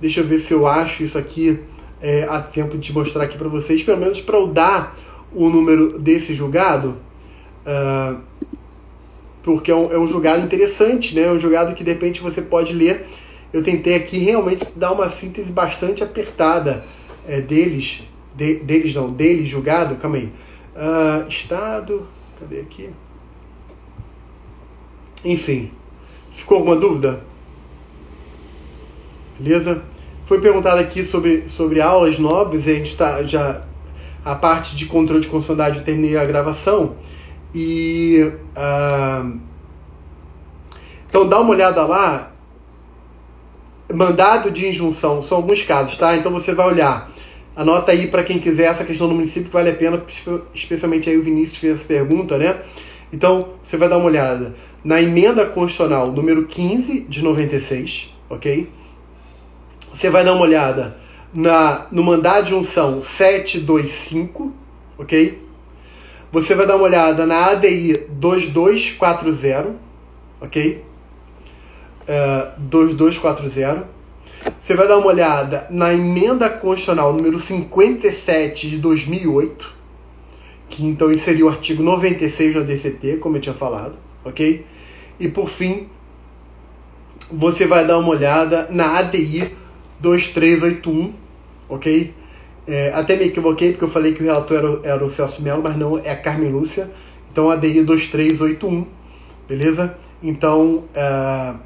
deixa 0.00 0.20
eu 0.20 0.26
ver 0.26 0.38
se 0.38 0.52
eu 0.52 0.66
acho 0.66 1.02
isso 1.02 1.16
aqui 1.18 1.58
é, 2.00 2.24
a 2.24 2.40
tempo 2.40 2.76
de 2.78 2.92
mostrar 2.92 3.24
aqui 3.24 3.36
para 3.36 3.48
vocês, 3.48 3.82
pelo 3.82 3.98
menos 3.98 4.20
para 4.20 4.36
eu 4.36 4.46
dar 4.46 4.96
o 5.32 5.48
número 5.48 5.98
desse 5.98 6.34
julgado, 6.34 6.96
uh, 7.66 8.18
porque 9.42 9.70
é 9.70 9.74
um, 9.74 9.92
é 9.92 9.98
um 9.98 10.06
julgado 10.06 10.44
interessante, 10.44 11.14
né? 11.14 11.22
É 11.22 11.30
um 11.30 11.40
julgado 11.40 11.74
que 11.74 11.82
de 11.82 11.92
repente 11.92 12.20
você 12.20 12.40
pode 12.40 12.72
ler 12.72 13.06
eu 13.52 13.62
tentei 13.62 13.94
aqui 13.94 14.18
realmente 14.18 14.66
dar 14.76 14.92
uma 14.92 15.08
síntese 15.08 15.50
bastante 15.50 16.02
apertada 16.02 16.84
é, 17.26 17.40
deles, 17.40 18.02
de, 18.38 18.54
deles 18.60 18.94
não, 18.94 19.10
dele 19.10 19.44
julgado, 19.44 19.96
calma 19.96 20.16
aí. 20.16 20.32
Uh, 20.76 21.28
estado, 21.28 22.06
cadê 22.38 22.60
aqui? 22.60 22.88
Enfim, 25.24 25.72
ficou 26.32 26.58
alguma 26.58 26.76
dúvida? 26.76 27.24
Beleza? 29.38 29.82
Foi 30.26 30.40
perguntado 30.40 30.80
aqui 30.80 31.04
sobre, 31.04 31.48
sobre 31.48 31.80
aulas 31.80 32.18
novas, 32.18 32.66
e 32.66 32.70
a 32.70 32.74
gente 32.74 32.90
está 32.90 33.22
já. 33.24 33.62
A 34.24 34.34
parte 34.34 34.76
de 34.76 34.86
controle 34.86 35.20
de 35.20 35.28
consonante 35.28 35.78
eu 35.78 35.84
terminei 35.84 36.16
a 36.16 36.24
gravação. 36.24 36.96
E. 37.54 38.30
Uh, 38.56 39.38
então 41.08 41.26
dá 41.26 41.40
uma 41.40 41.50
olhada 41.50 41.84
lá 41.86 42.32
mandado 43.92 44.50
de 44.50 44.68
injunção, 44.68 45.22
são 45.22 45.38
alguns 45.38 45.62
casos, 45.62 45.96
tá? 45.96 46.14
Então 46.14 46.30
você 46.30 46.54
vai 46.54 46.66
olhar. 46.66 47.10
Anota 47.58 47.90
aí 47.90 48.06
para 48.06 48.22
quem 48.22 48.38
quiser 48.38 48.70
essa 48.70 48.84
questão 48.84 49.08
do 49.08 49.14
município, 49.16 49.46
que 49.48 49.52
vale 49.52 49.70
a 49.70 49.74
pena, 49.74 50.00
especialmente 50.54 51.10
aí 51.10 51.16
o 51.16 51.24
Vinícius 51.24 51.58
fez 51.58 51.74
essa 51.74 51.84
pergunta, 51.88 52.38
né? 52.38 52.60
Então, 53.12 53.54
você 53.64 53.76
vai 53.76 53.88
dar 53.88 53.96
uma 53.96 54.06
olhada 54.06 54.54
na 54.84 55.02
emenda 55.02 55.44
constitucional 55.44 56.12
número 56.12 56.46
15 56.46 57.00
de 57.00 57.20
96, 57.20 58.14
ok? 58.30 58.70
Você 59.92 60.08
vai 60.08 60.24
dar 60.24 60.34
uma 60.34 60.42
olhada 60.42 60.98
na, 61.34 61.88
no 61.90 62.04
mandado 62.04 62.44
de 62.44 62.50
junção 62.50 63.02
725, 63.02 64.52
ok? 64.96 65.42
Você 66.30 66.54
vai 66.54 66.64
dar 66.64 66.76
uma 66.76 66.84
olhada 66.84 67.26
na 67.26 67.46
ADI 67.46 68.06
2240, 68.10 69.74
ok? 70.40 70.84
2240. 72.58 73.97
Você 74.60 74.74
vai 74.74 74.86
dar 74.86 74.98
uma 74.98 75.06
olhada 75.08 75.66
na 75.70 75.92
emenda 75.92 76.48
constitucional 76.48 77.12
número 77.12 77.38
57 77.38 78.70
de 78.70 78.78
2008, 78.78 79.74
que 80.68 80.84
então 80.84 81.10
inseriu 81.10 81.46
o 81.46 81.48
artigo 81.48 81.82
96 81.82 82.54
na 82.54 82.60
DCT, 82.62 83.16
como 83.16 83.36
eu 83.36 83.40
tinha 83.40 83.54
falado, 83.54 83.96
ok? 84.24 84.64
E 85.18 85.28
por 85.28 85.48
fim, 85.48 85.88
você 87.30 87.66
vai 87.66 87.86
dar 87.86 87.98
uma 87.98 88.08
olhada 88.08 88.68
na 88.70 88.98
ADI 88.98 89.52
2381, 90.00 91.12
ok? 91.68 92.14
É, 92.66 92.92
até 92.94 93.16
me 93.16 93.24
equivoquei 93.24 93.70
porque 93.72 93.84
eu 93.84 93.88
falei 93.88 94.12
que 94.12 94.22
o 94.22 94.26
relator 94.26 94.58
era, 94.58 94.94
era 94.94 95.04
o 95.04 95.10
Celso 95.10 95.42
Melo, 95.42 95.62
mas 95.62 95.76
não, 95.76 95.98
é 95.98 96.10
a 96.10 96.16
Carmen 96.16 96.50
Lúcia. 96.50 96.90
Então, 97.32 97.50
ADI 97.50 97.82
2381, 97.82 98.86
beleza? 99.48 99.96
Então, 100.22 100.84
uh, 100.94 101.58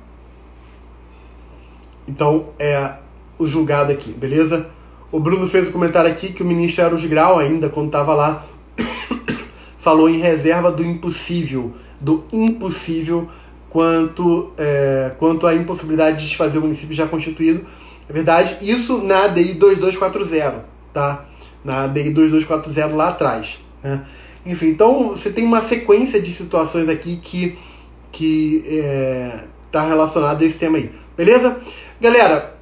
então, 2.07 2.51
é 2.59 2.95
o 3.39 3.47
julgado 3.47 3.93
aqui, 3.93 4.13
beleza? 4.13 4.69
O 5.11 5.21
Bruno 5.21 5.47
fez 5.47 5.69
um 5.69 5.73
comentário 5.73 6.11
aqui 6.11 6.33
que 6.33 6.43
o 6.43 6.47
ministro 6.47 6.85
Eros 6.85 7.05
Grau, 7.05 7.39
ainda 7.39 7.69
quando 7.69 7.87
estava 7.87 8.15
lá, 8.15 8.47
falou 9.79 10.09
em 10.09 10.19
reserva 10.19 10.71
do 10.71 10.83
impossível, 10.83 11.75
do 12.01 12.25
impossível 12.33 13.29
quanto, 13.69 14.53
é, 14.57 15.13
quanto 15.19 15.47
à 15.47 15.55
impossibilidade 15.55 16.19
de 16.19 16.29
desfazer 16.29 16.59
o 16.59 16.63
município 16.63 16.95
já 16.95 17.07
constituído. 17.07 17.67
É 18.09 18.13
verdade, 18.13 18.59
isso 18.63 18.99
na 18.99 19.25
ADI 19.25 19.55
2240, 19.55 20.65
tá? 20.93 21.27
Na 21.65 21.85
ADI 21.85 22.11
2240 22.11 22.95
lá 22.95 23.09
atrás. 23.09 23.59
Né? 23.83 24.05
Enfim, 24.45 24.69
então 24.69 25.11
você 25.11 25.31
tem 25.31 25.45
uma 25.45 25.61
sequência 25.61 26.21
de 26.21 26.33
situações 26.33 26.89
aqui 26.89 27.17
que 27.17 27.59
que 28.11 28.63
é, 28.67 29.45
tá 29.71 29.83
relacionada 29.83 30.45
a 30.45 30.47
esse 30.47 30.59
tema 30.59 30.77
aí. 30.77 30.91
Beleza? 31.15 31.61
Galera, 32.01 32.55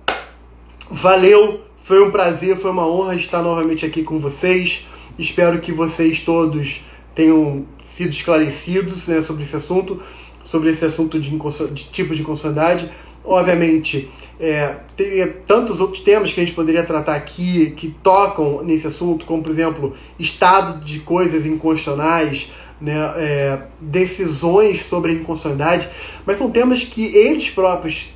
valeu, 0.90 1.60
foi 1.84 2.02
um 2.02 2.10
prazer, 2.10 2.56
foi 2.56 2.72
uma 2.72 2.84
honra 2.84 3.14
estar 3.14 3.42
novamente 3.42 3.86
aqui 3.86 4.02
com 4.02 4.18
vocês. 4.18 4.88
Espero 5.16 5.60
que 5.60 5.70
vocês 5.70 6.22
todos 6.22 6.84
tenham 7.14 7.64
sido 7.96 8.10
esclarecidos 8.10 9.06
né, 9.06 9.20
sobre 9.20 9.44
esse 9.44 9.54
assunto, 9.54 10.02
sobre 10.42 10.70
esse 10.70 10.84
assunto 10.84 11.20
de, 11.20 11.30
de 11.30 11.84
tipos 11.92 12.16
de 12.16 12.22
inconstitucionalidade. 12.24 12.90
Obviamente, 13.24 14.10
é, 14.40 14.78
teria 14.96 15.28
tantos 15.46 15.78
outros 15.78 16.02
temas 16.02 16.32
que 16.32 16.40
a 16.40 16.44
gente 16.44 16.54
poderia 16.54 16.82
tratar 16.82 17.14
aqui 17.14 17.70
que 17.76 17.94
tocam 18.02 18.64
nesse 18.64 18.88
assunto, 18.88 19.26
como, 19.26 19.44
por 19.44 19.52
exemplo, 19.52 19.94
estado 20.18 20.84
de 20.84 20.98
coisas 20.98 21.46
inconstitucionais, 21.46 22.50
né, 22.80 22.96
é, 23.16 23.62
decisões 23.80 24.84
sobre 24.86 25.12
inconstitucionalidade, 25.12 25.88
mas 26.26 26.36
são 26.36 26.50
temas 26.50 26.82
que 26.82 27.14
eles 27.14 27.48
próprios 27.48 28.08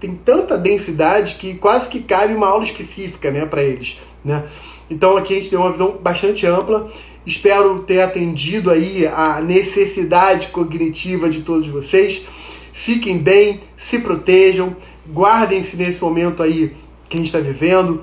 tem 0.00 0.14
tanta 0.14 0.56
densidade 0.56 1.34
que 1.34 1.54
quase 1.54 1.88
que 1.88 2.00
cabe 2.00 2.34
uma 2.34 2.48
aula 2.48 2.64
específica 2.64 3.30
né, 3.30 3.44
para 3.44 3.62
eles. 3.62 3.98
Né? 4.24 4.44
Então 4.90 5.16
aqui 5.16 5.34
a 5.34 5.36
gente 5.36 5.50
tem 5.50 5.58
uma 5.58 5.70
visão 5.70 5.98
bastante 6.00 6.46
ampla. 6.46 6.90
Espero 7.26 7.80
ter 7.80 8.00
atendido 8.00 8.70
aí 8.70 9.06
a 9.06 9.40
necessidade 9.40 10.48
cognitiva 10.48 11.28
de 11.28 11.42
todos 11.42 11.68
vocês. 11.68 12.24
Fiquem 12.72 13.18
bem, 13.18 13.60
se 13.76 13.98
protejam, 13.98 14.74
guardem-se 15.12 15.76
nesse 15.76 16.02
momento 16.02 16.42
aí 16.42 16.74
que 17.08 17.16
a 17.16 17.20
gente 17.20 17.26
está 17.26 17.38
vivendo 17.38 18.02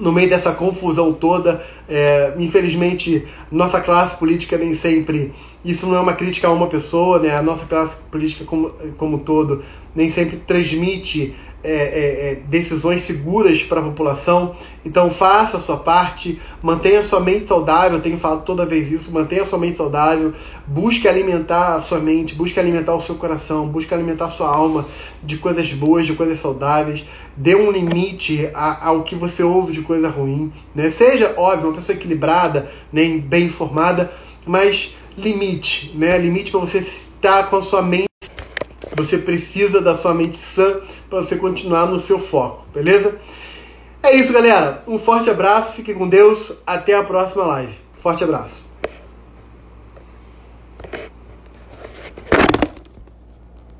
no 0.00 0.12
meio 0.12 0.28
dessa 0.28 0.52
confusão 0.52 1.12
toda. 1.12 1.64
É, 1.88 2.34
infelizmente, 2.38 3.26
nossa 3.52 3.80
classe 3.80 4.16
política 4.16 4.56
nem 4.56 4.74
sempre. 4.74 5.32
Isso 5.66 5.84
não 5.84 5.96
é 5.96 6.00
uma 6.00 6.12
crítica 6.12 6.46
a 6.46 6.52
uma 6.52 6.68
pessoa, 6.68 7.18
né? 7.18 7.36
A 7.36 7.42
nossa 7.42 7.66
classe 7.66 7.96
política 8.08 8.44
como, 8.44 8.70
como 8.96 9.18
todo 9.18 9.64
nem 9.96 10.10
sempre 10.10 10.36
transmite 10.36 11.34
é, 11.64 11.72
é, 11.72 12.30
é, 12.30 12.34
decisões 12.46 13.02
seguras 13.02 13.64
para 13.64 13.80
a 13.80 13.82
população. 13.82 14.54
Então 14.84 15.10
faça 15.10 15.56
a 15.56 15.60
sua 15.60 15.78
parte, 15.78 16.40
mantenha 16.62 17.00
a 17.00 17.04
sua 17.04 17.18
mente 17.18 17.48
saudável, 17.48 17.98
eu 17.98 18.00
tenho 18.00 18.16
falado 18.16 18.44
toda 18.44 18.64
vez 18.64 18.92
isso, 18.92 19.10
mantenha 19.10 19.42
a 19.42 19.44
sua 19.44 19.58
mente 19.58 19.76
saudável, 19.76 20.32
busque 20.64 21.08
alimentar 21.08 21.74
a 21.74 21.80
sua 21.80 21.98
mente, 21.98 22.36
busque 22.36 22.60
alimentar 22.60 22.94
o 22.94 23.00
seu 23.00 23.16
coração, 23.16 23.66
busque 23.66 23.92
alimentar 23.92 24.26
a 24.26 24.30
sua 24.30 24.54
alma 24.54 24.86
de 25.24 25.38
coisas 25.38 25.72
boas, 25.72 26.06
de 26.06 26.12
coisas 26.12 26.38
saudáveis, 26.38 27.04
dê 27.36 27.56
um 27.56 27.72
limite 27.72 28.48
ao 28.54 29.02
que 29.02 29.16
você 29.16 29.42
ouve 29.42 29.72
de 29.72 29.82
coisa 29.82 30.08
ruim, 30.08 30.52
né? 30.72 30.88
Seja, 30.90 31.34
óbvio, 31.36 31.70
uma 31.70 31.74
pessoa 31.74 31.96
equilibrada, 31.96 32.70
né, 32.92 33.18
bem 33.18 33.46
informada, 33.46 34.12
mas 34.46 34.94
limite, 35.16 35.92
né? 35.94 36.18
Limite 36.18 36.50
para 36.50 36.60
você 36.60 36.78
estar 36.78 37.50
com 37.50 37.56
a 37.56 37.62
sua 37.62 37.82
mente 37.82 38.06
você 38.96 39.18
precisa 39.18 39.80
da 39.80 39.94
sua 39.94 40.14
mente 40.14 40.38
sã 40.38 40.80
para 41.10 41.22
você 41.22 41.36
continuar 41.36 41.86
no 41.86 42.00
seu 42.00 42.18
foco, 42.18 42.64
beleza? 42.72 43.20
É 44.02 44.14
isso, 44.16 44.32
galera. 44.32 44.82
Um 44.86 44.98
forte 44.98 45.28
abraço, 45.28 45.74
fiquem 45.74 45.94
com 45.94 46.08
Deus. 46.08 46.52
Até 46.66 46.94
a 46.94 47.02
próxima 47.02 47.44
live. 47.44 47.74
Forte 48.00 48.24
abraço. 48.24 48.65